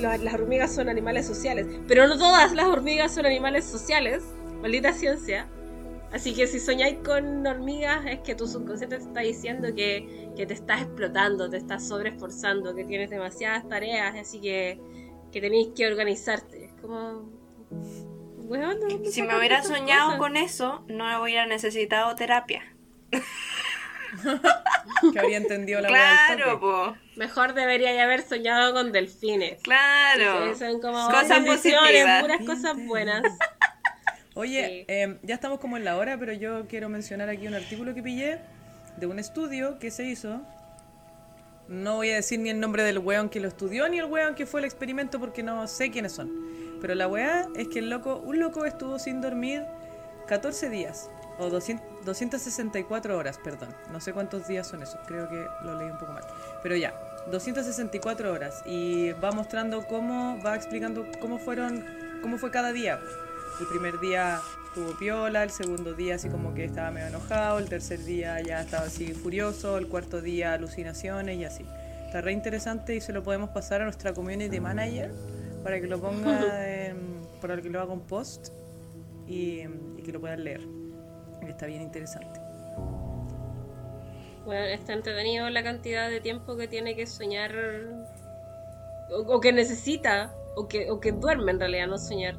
la- 0.00 0.18
las 0.18 0.34
hormigas 0.34 0.74
son 0.74 0.88
animales 0.88 1.26
sociales, 1.26 1.66
pero 1.88 2.06
no 2.06 2.18
todas 2.18 2.52
las 2.52 2.66
hormigas 2.66 3.14
son 3.14 3.26
animales 3.26 3.64
sociales, 3.64 4.22
maldita 4.60 4.92
ciencia. 4.92 5.48
Así 6.12 6.34
que 6.34 6.48
si 6.48 6.58
soñáis 6.58 6.98
con 7.04 7.46
hormigas 7.46 8.04
es 8.06 8.18
que 8.20 8.34
tu 8.34 8.48
subconsciente 8.48 8.96
te 8.96 9.04
está 9.04 9.20
diciendo 9.20 9.68
que, 9.76 10.28
que 10.36 10.44
te 10.44 10.54
estás 10.54 10.82
explotando, 10.82 11.48
te 11.48 11.56
estás 11.56 11.86
sobreesforzando, 11.86 12.74
que 12.74 12.84
tienes 12.84 13.10
demasiadas 13.10 13.68
tareas, 13.68 14.16
así 14.16 14.40
que, 14.40 14.80
que 15.30 15.40
tenéis 15.40 15.68
que 15.76 15.86
organizarte. 15.86 16.64
Es 16.64 16.72
como... 16.80 17.30
Weón, 18.38 18.80
¿de 18.80 18.86
dónde 18.88 19.12
Si 19.12 19.22
me 19.22 19.38
hubiera 19.38 19.62
soñado 19.62 20.06
cosas? 20.06 20.18
con 20.18 20.36
eso, 20.36 20.84
no 20.88 21.22
hubiera 21.22 21.46
necesitado 21.46 22.12
terapia. 22.16 22.62
Que 25.12 25.18
habría 25.18 25.36
entendido 25.36 25.80
la 25.80 25.88
Claro, 25.88 26.60
po. 26.60 26.96
Mejor 27.16 27.54
debería 27.54 28.02
haber 28.02 28.22
soñado 28.22 28.72
con 28.72 28.92
delfines. 28.92 29.60
Claro. 29.62 30.54
Son 30.56 30.80
como 30.80 31.06
Cosas 31.10 31.40
positivas. 31.44 32.20
puras 32.22 32.40
cosas 32.46 32.76
buenas. 32.86 33.22
Oye, 34.34 34.66
Sí. 34.66 34.84
eh, 34.88 35.18
ya 35.22 35.34
estamos 35.34 35.58
como 35.60 35.76
en 35.76 35.84
la 35.84 35.96
hora, 35.96 36.16
pero 36.18 36.32
yo 36.32 36.66
quiero 36.68 36.88
mencionar 36.88 37.28
aquí 37.28 37.46
un 37.46 37.54
artículo 37.54 37.94
que 37.94 38.02
pillé 38.02 38.38
de 38.96 39.06
un 39.06 39.18
estudio 39.18 39.78
que 39.78 39.90
se 39.90 40.04
hizo. 40.04 40.40
No 41.68 41.96
voy 41.96 42.10
a 42.10 42.16
decir 42.16 42.40
ni 42.40 42.50
el 42.50 42.58
nombre 42.58 42.82
del 42.82 42.98
weón 42.98 43.28
que 43.28 43.38
lo 43.40 43.48
estudió 43.48 43.88
ni 43.88 43.98
el 43.98 44.06
weón 44.06 44.34
que 44.34 44.44
fue 44.46 44.60
el 44.60 44.64
experimento 44.64 45.20
porque 45.20 45.42
no 45.42 45.66
sé 45.68 45.90
quiénes 45.90 46.12
son. 46.12 46.30
Pero 46.80 46.94
la 46.94 47.06
weá 47.06 47.46
es 47.56 47.68
que 47.68 47.78
el 47.80 47.90
loco, 47.90 48.16
un 48.16 48.40
loco 48.40 48.64
estuvo 48.64 48.98
sin 48.98 49.20
dormir 49.20 49.64
14 50.26 50.68
días. 50.70 51.10
O 51.40 51.48
200 51.50 52.04
264 52.04 53.16
horas, 53.16 53.38
perdón. 53.42 53.68
No 53.90 54.00
sé 54.00 54.12
cuántos 54.12 54.46
días 54.46 54.66
son 54.66 54.82
esos. 54.82 55.00
Creo 55.06 55.28
que 55.28 55.46
lo 55.64 55.78
leí 55.78 55.90
un 55.90 55.98
poco 55.98 56.12
mal. 56.12 56.24
Pero 56.62 56.76
ya, 56.76 56.94
264 57.30 58.32
horas. 58.32 58.62
Y 58.66 59.12
va 59.12 59.32
mostrando 59.32 59.86
cómo, 59.86 60.38
va 60.44 60.54
explicando 60.56 61.06
cómo 61.20 61.38
fueron, 61.38 61.84
cómo 62.22 62.38
fue 62.38 62.50
cada 62.50 62.72
día. 62.72 62.98
El 63.60 63.66
primer 63.68 63.98
día 64.00 64.40
tuvo 64.74 64.96
piola, 64.98 65.42
el 65.42 65.50
segundo 65.50 65.94
día 65.94 66.14
así 66.14 66.28
como 66.28 66.54
que 66.54 66.64
estaba 66.64 66.90
medio 66.90 67.08
enojado, 67.08 67.58
el 67.58 67.68
tercer 67.68 67.98
día 68.04 68.40
ya 68.40 68.60
estaba 68.62 68.84
así 68.86 69.12
furioso, 69.12 69.76
el 69.78 69.88
cuarto 69.88 70.20
día 70.22 70.52
alucinaciones 70.54 71.36
y 71.38 71.44
así. 71.44 71.66
Está 72.06 72.20
re 72.22 72.32
interesante 72.32 72.94
y 72.96 73.00
se 73.00 73.12
lo 73.12 73.22
podemos 73.22 73.50
pasar 73.50 73.82
a 73.82 73.84
nuestra 73.84 74.12
community 74.14 74.60
manager 74.60 75.12
para 75.62 75.80
que 75.80 75.86
lo 75.86 76.00
ponga, 76.00 76.68
en- 76.86 77.20
para 77.40 77.60
que 77.60 77.68
lo 77.68 77.80
haga 77.80 77.92
un 77.92 78.00
post 78.06 78.48
y, 79.26 79.60
y 79.96 80.02
que 80.04 80.12
lo 80.12 80.20
puedan 80.20 80.42
leer. 80.44 80.60
Está 81.46 81.66
bien 81.66 81.82
interesante. 81.82 82.40
Bueno, 84.44 84.64
está 84.64 84.92
entretenido 84.94 85.48
la 85.50 85.62
cantidad 85.62 86.08
de 86.08 86.20
tiempo 86.20 86.56
que 86.56 86.66
tiene 86.66 86.96
que 86.96 87.06
soñar 87.06 87.54
o, 89.10 89.34
o 89.34 89.40
que 89.40 89.52
necesita 89.52 90.32
o 90.56 90.66
que, 90.66 90.90
o 90.90 90.98
que 91.00 91.12
duerme 91.12 91.52
en 91.52 91.60
realidad, 91.60 91.86
no 91.86 91.98
soñar. 91.98 92.36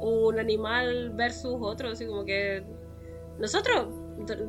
Un 0.00 0.38
animal 0.38 1.10
versus 1.10 1.56
otro, 1.60 1.90
así 1.90 2.06
como 2.06 2.24
que 2.24 2.62
nosotros 3.38 3.88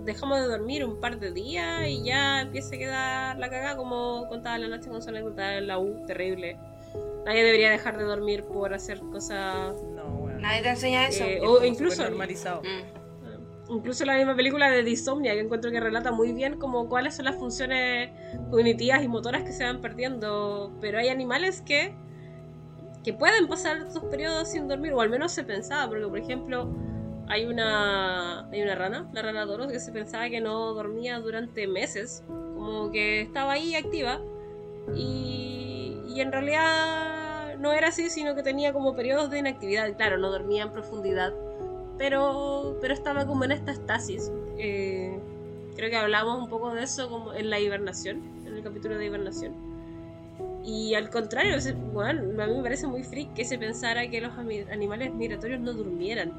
dejamos 0.06 0.40
de 0.42 0.48
dormir 0.48 0.86
un 0.86 1.00
par 1.00 1.20
de 1.20 1.32
días 1.32 1.88
y 1.88 2.04
ya 2.04 2.42
empieza 2.42 2.76
a 2.76 2.78
quedar 2.78 3.38
la 3.40 3.50
cagada 3.50 3.78
como 3.78 4.28
contaba 4.28 4.58
la 4.60 4.68
noche 4.68 4.90
con 4.90 5.02
su 5.02 5.10
anécdota 5.10 5.58
en 5.58 5.68
la 5.68 5.80
U, 5.80 6.06
terrible. 6.06 6.58
Nadie 7.26 7.44
debería 7.44 7.72
dejar 7.72 7.98
de 7.98 8.04
dormir 8.04 8.44
por 8.46 8.74
hacer 8.76 9.00
cosas 9.12 9.76
No, 9.96 10.06
bueno. 10.18 10.40
Nadie 10.40 10.62
te 10.62 10.70
enseña 10.70 11.08
eso. 11.08 11.24
Eh, 11.24 11.38
Es 11.38 11.44
o 11.44 11.66
incluso- 11.66 12.04
normalizado. 12.04 12.62
Mm. 12.62 12.95
Incluso 13.68 14.06
la 14.06 14.16
misma 14.16 14.36
película 14.36 14.70
de 14.70 14.84
Disomnia, 14.84 15.34
que 15.34 15.40
encuentro 15.40 15.72
que 15.72 15.80
relata 15.80 16.12
muy 16.12 16.34
bien 16.34 16.58
como 16.60 16.88
cuáles 16.88 17.16
son 17.16 17.26
las 17.26 17.36
funciones 17.36 18.12
cognitivas 18.52 19.04
y 19.04 19.08
motoras 19.08 19.44
que 19.44 19.52
se 19.52 19.64
van 19.64 19.82
perdiendo. 19.82 20.72
Pero 20.82 21.00
hay 21.00 21.10
animales 21.10 21.62
que, 21.62 21.96
que 23.04 23.14
pueden 23.14 23.48
pasar 23.48 23.78
estos 23.78 24.04
periodos 24.04 24.50
sin 24.50 24.68
dormir, 24.68 24.94
o 24.94 25.02
al 25.02 25.10
menos 25.10 25.32
se 25.32 25.44
pensaba, 25.44 25.88
porque 25.90 26.08
por 26.08 26.20
ejemplo 26.20 26.70
hay 27.28 27.46
una, 27.46 28.48
hay 28.50 28.62
una 28.62 28.76
rana, 28.76 29.10
la 29.14 29.22
rana 29.24 29.46
Doros, 29.46 29.72
que 29.72 29.80
se 29.80 29.92
pensaba 29.92 30.30
que 30.30 30.42
no 30.42 30.74
dormía 30.76 31.20
durante 31.20 31.66
meses, 31.68 32.24
como 32.28 32.92
que 32.92 33.22
estaba 33.22 33.54
ahí 33.54 33.74
activa, 33.74 34.22
y, 34.96 35.98
y 36.08 36.22
en 36.22 36.32
realidad 36.32 37.58
no 37.58 37.74
era 37.74 37.88
así, 37.88 38.12
sino 38.12 38.36
que 38.36 38.44
tenía 38.44 38.74
como 38.74 38.96
periodos 38.96 39.32
de 39.32 39.40
inactividad. 39.40 39.92
Claro, 39.96 40.20
no 40.20 40.30
dormía 40.30 40.64
en 40.64 40.72
profundidad, 40.72 41.34
pero, 41.98 42.78
pero 42.82 42.94
estaba 42.94 43.26
como 43.26 43.44
en 43.44 43.52
esta 43.52 43.72
estasis. 43.72 44.32
Eh, 44.58 45.20
creo 45.76 45.90
que 45.90 45.98
hablamos 45.98 46.42
un 46.42 46.50
poco 46.50 46.74
de 46.74 46.84
eso 46.84 47.10
como 47.10 47.34
en 47.34 47.50
la 47.50 47.60
hibernación, 47.60 48.22
en 48.46 48.56
el 48.56 48.64
capítulo 48.64 48.98
de 48.98 49.06
hibernación. 49.06 49.54
Y 50.64 50.96
al 50.96 51.10
contrario, 51.10 51.58
bueno, 51.94 52.42
a 52.42 52.48
mí 52.48 52.54
me 52.56 52.64
parece 52.64 52.88
muy 52.88 53.04
freak 53.04 53.34
que 53.34 53.46
se 53.46 53.58
pensara 53.58 54.10
que 54.10 54.20
los 54.20 54.34
animales 54.72 55.14
migratorios 55.14 55.60
no 55.60 55.74
durmieran 55.74 56.34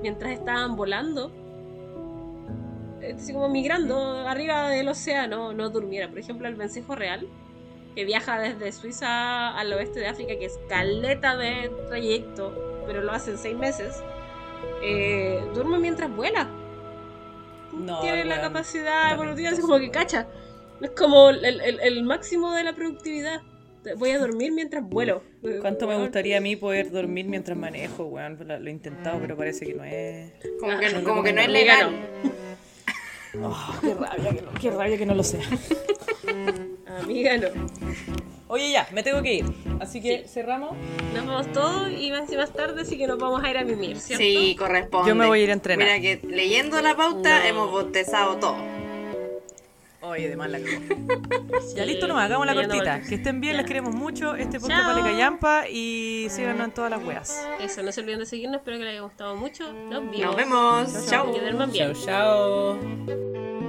mientras 0.00 0.32
estaban 0.32 0.76
volando. 0.76 1.32
Así 3.14 3.32
como 3.32 3.48
migrando 3.48 4.28
arriba 4.28 4.68
del 4.68 4.88
océano, 4.88 5.52
no 5.52 5.70
durmiera. 5.70 6.08
Por 6.08 6.18
ejemplo, 6.18 6.46
el 6.46 6.54
vencejo 6.54 6.94
real, 6.94 7.26
que 7.96 8.04
viaja 8.04 8.38
desde 8.38 8.70
Suiza 8.70 9.48
al 9.58 9.72
oeste 9.72 9.98
de 10.00 10.06
África, 10.06 10.36
que 10.38 10.44
es 10.44 10.58
caleta 10.68 11.36
de 11.36 11.70
trayecto, 11.88 12.54
pero 12.86 13.02
lo 13.02 13.10
hace 13.10 13.32
en 13.32 13.38
seis 13.38 13.56
meses, 13.56 14.02
eh, 14.82 15.42
duerme 15.54 15.78
mientras 15.78 16.14
vuela. 16.14 16.48
No, 17.72 18.00
Tiene 18.00 18.24
la 18.24 18.40
capacidad 18.40 19.12
evolutiva, 19.14 19.50
así 19.50 19.62
como 19.62 19.78
que 19.78 19.90
cacha. 19.90 20.26
Es 20.80 20.90
como 20.90 21.30
el, 21.30 21.44
el- 21.44 21.80
el 21.80 22.02
máximo 22.02 22.52
de 22.52 22.64
la 22.64 22.74
productividad. 22.74 23.40
Voy 23.96 24.10
a 24.10 24.18
dormir 24.18 24.52
mientras 24.52 24.84
vuelo. 24.88 25.22
¿Cuánto 25.60 25.88
me 25.88 25.96
gustaría 25.96 26.38
a 26.38 26.40
mí 26.40 26.54
poder 26.54 26.90
dormir 26.90 27.26
mientras 27.26 27.56
manejo, 27.58 28.04
weón? 28.04 28.38
Lo, 28.46 28.58
lo 28.60 28.68
he 28.68 28.70
intentado, 28.70 29.18
pero 29.20 29.36
parece 29.36 29.66
que 29.66 29.74
no 29.74 29.82
es... 29.84 30.32
Como 30.60 30.78
que, 30.78 30.86
Ah, 30.86 31.02
como 31.04 31.22
que 31.24 31.32
no 31.32 31.40
es 31.40 31.48
legal. 31.48 31.96
Oh, 33.42 33.74
qué 33.80 33.94
rabia 33.94 34.30
que 34.34 34.42
no, 34.42 34.52
qué 34.60 34.70
rabia 34.70 34.98
que 34.98 35.06
no 35.06 35.14
lo 35.14 35.24
sea. 35.24 35.40
Amiga, 37.02 37.36
no. 37.38 37.48
Oye, 38.52 38.70
ya, 38.70 38.86
me 38.92 39.02
tengo 39.02 39.22
que 39.22 39.32
ir. 39.32 39.46
Así 39.80 40.02
que 40.02 40.28
cerramos. 40.28 40.76
Nos 41.14 41.24
vamos 41.26 41.50
todos 41.52 41.90
y 41.90 42.10
más, 42.10 42.30
y 42.30 42.36
más 42.36 42.52
tarde 42.52 42.84
sí 42.84 42.98
que 42.98 43.06
nos 43.06 43.16
vamos 43.18 43.42
a 43.42 43.48
ir 43.50 43.56
a 43.56 43.64
mimir, 43.64 43.98
¿cierto? 43.98 44.22
Sí, 44.22 44.54
corresponde. 44.58 45.08
Yo 45.08 45.14
me 45.14 45.24
voy 45.26 45.40
a 45.40 45.44
ir 45.44 45.48
a 45.50 45.54
entrenar. 45.54 45.86
Mira 45.86 46.00
que 46.00 46.20
leyendo 46.28 46.78
la 46.82 46.94
pauta 46.94 47.38
No. 47.38 47.44
hemos 47.46 47.70
botezado 47.70 48.36
todo. 48.36 48.56
Oye, 50.02 50.28
de 50.28 50.36
mal 50.36 50.52
la 50.52 50.58
cruz. 50.60 51.74
Ya 51.74 51.86
listo 51.86 52.06
nomás, 52.06 52.26
hagamos 52.26 52.44
la 52.46 52.54
cortita. 52.54 53.00
Que 53.00 53.14
estén 53.14 53.40
bien, 53.40 53.54
Ya. 53.54 53.60
les 53.62 53.66
queremos 53.66 53.94
mucho. 53.94 54.34
Este 54.34 54.60
podcast 54.60 54.82
Chao. 54.82 54.90
vale 54.96 55.00
callampa 55.00 55.64
y 55.70 56.26
síganos 56.28 56.66
en 56.66 56.74
todas 56.74 56.90
las 56.90 57.02
weas. 57.02 57.48
Eso, 57.58 57.82
no 57.82 57.90
se 57.90 58.00
olviden 58.02 58.18
de 58.18 58.26
seguirnos, 58.26 58.58
espero 58.58 58.76
que 58.76 58.84
les 58.84 58.92
haya 58.92 59.00
gustado 59.02 59.34
mucho. 59.34 59.72
Nos 59.72 60.02
vemos. 60.10 60.20
Nos 60.26 60.36
vemos. 60.36 60.92
Chao, 60.92 61.24
Chao. 61.24 61.32
Que 61.32 61.40
duerman 61.40 61.72
bien. 61.72 61.94
Chao, 61.94 62.76
chao. 62.76 63.61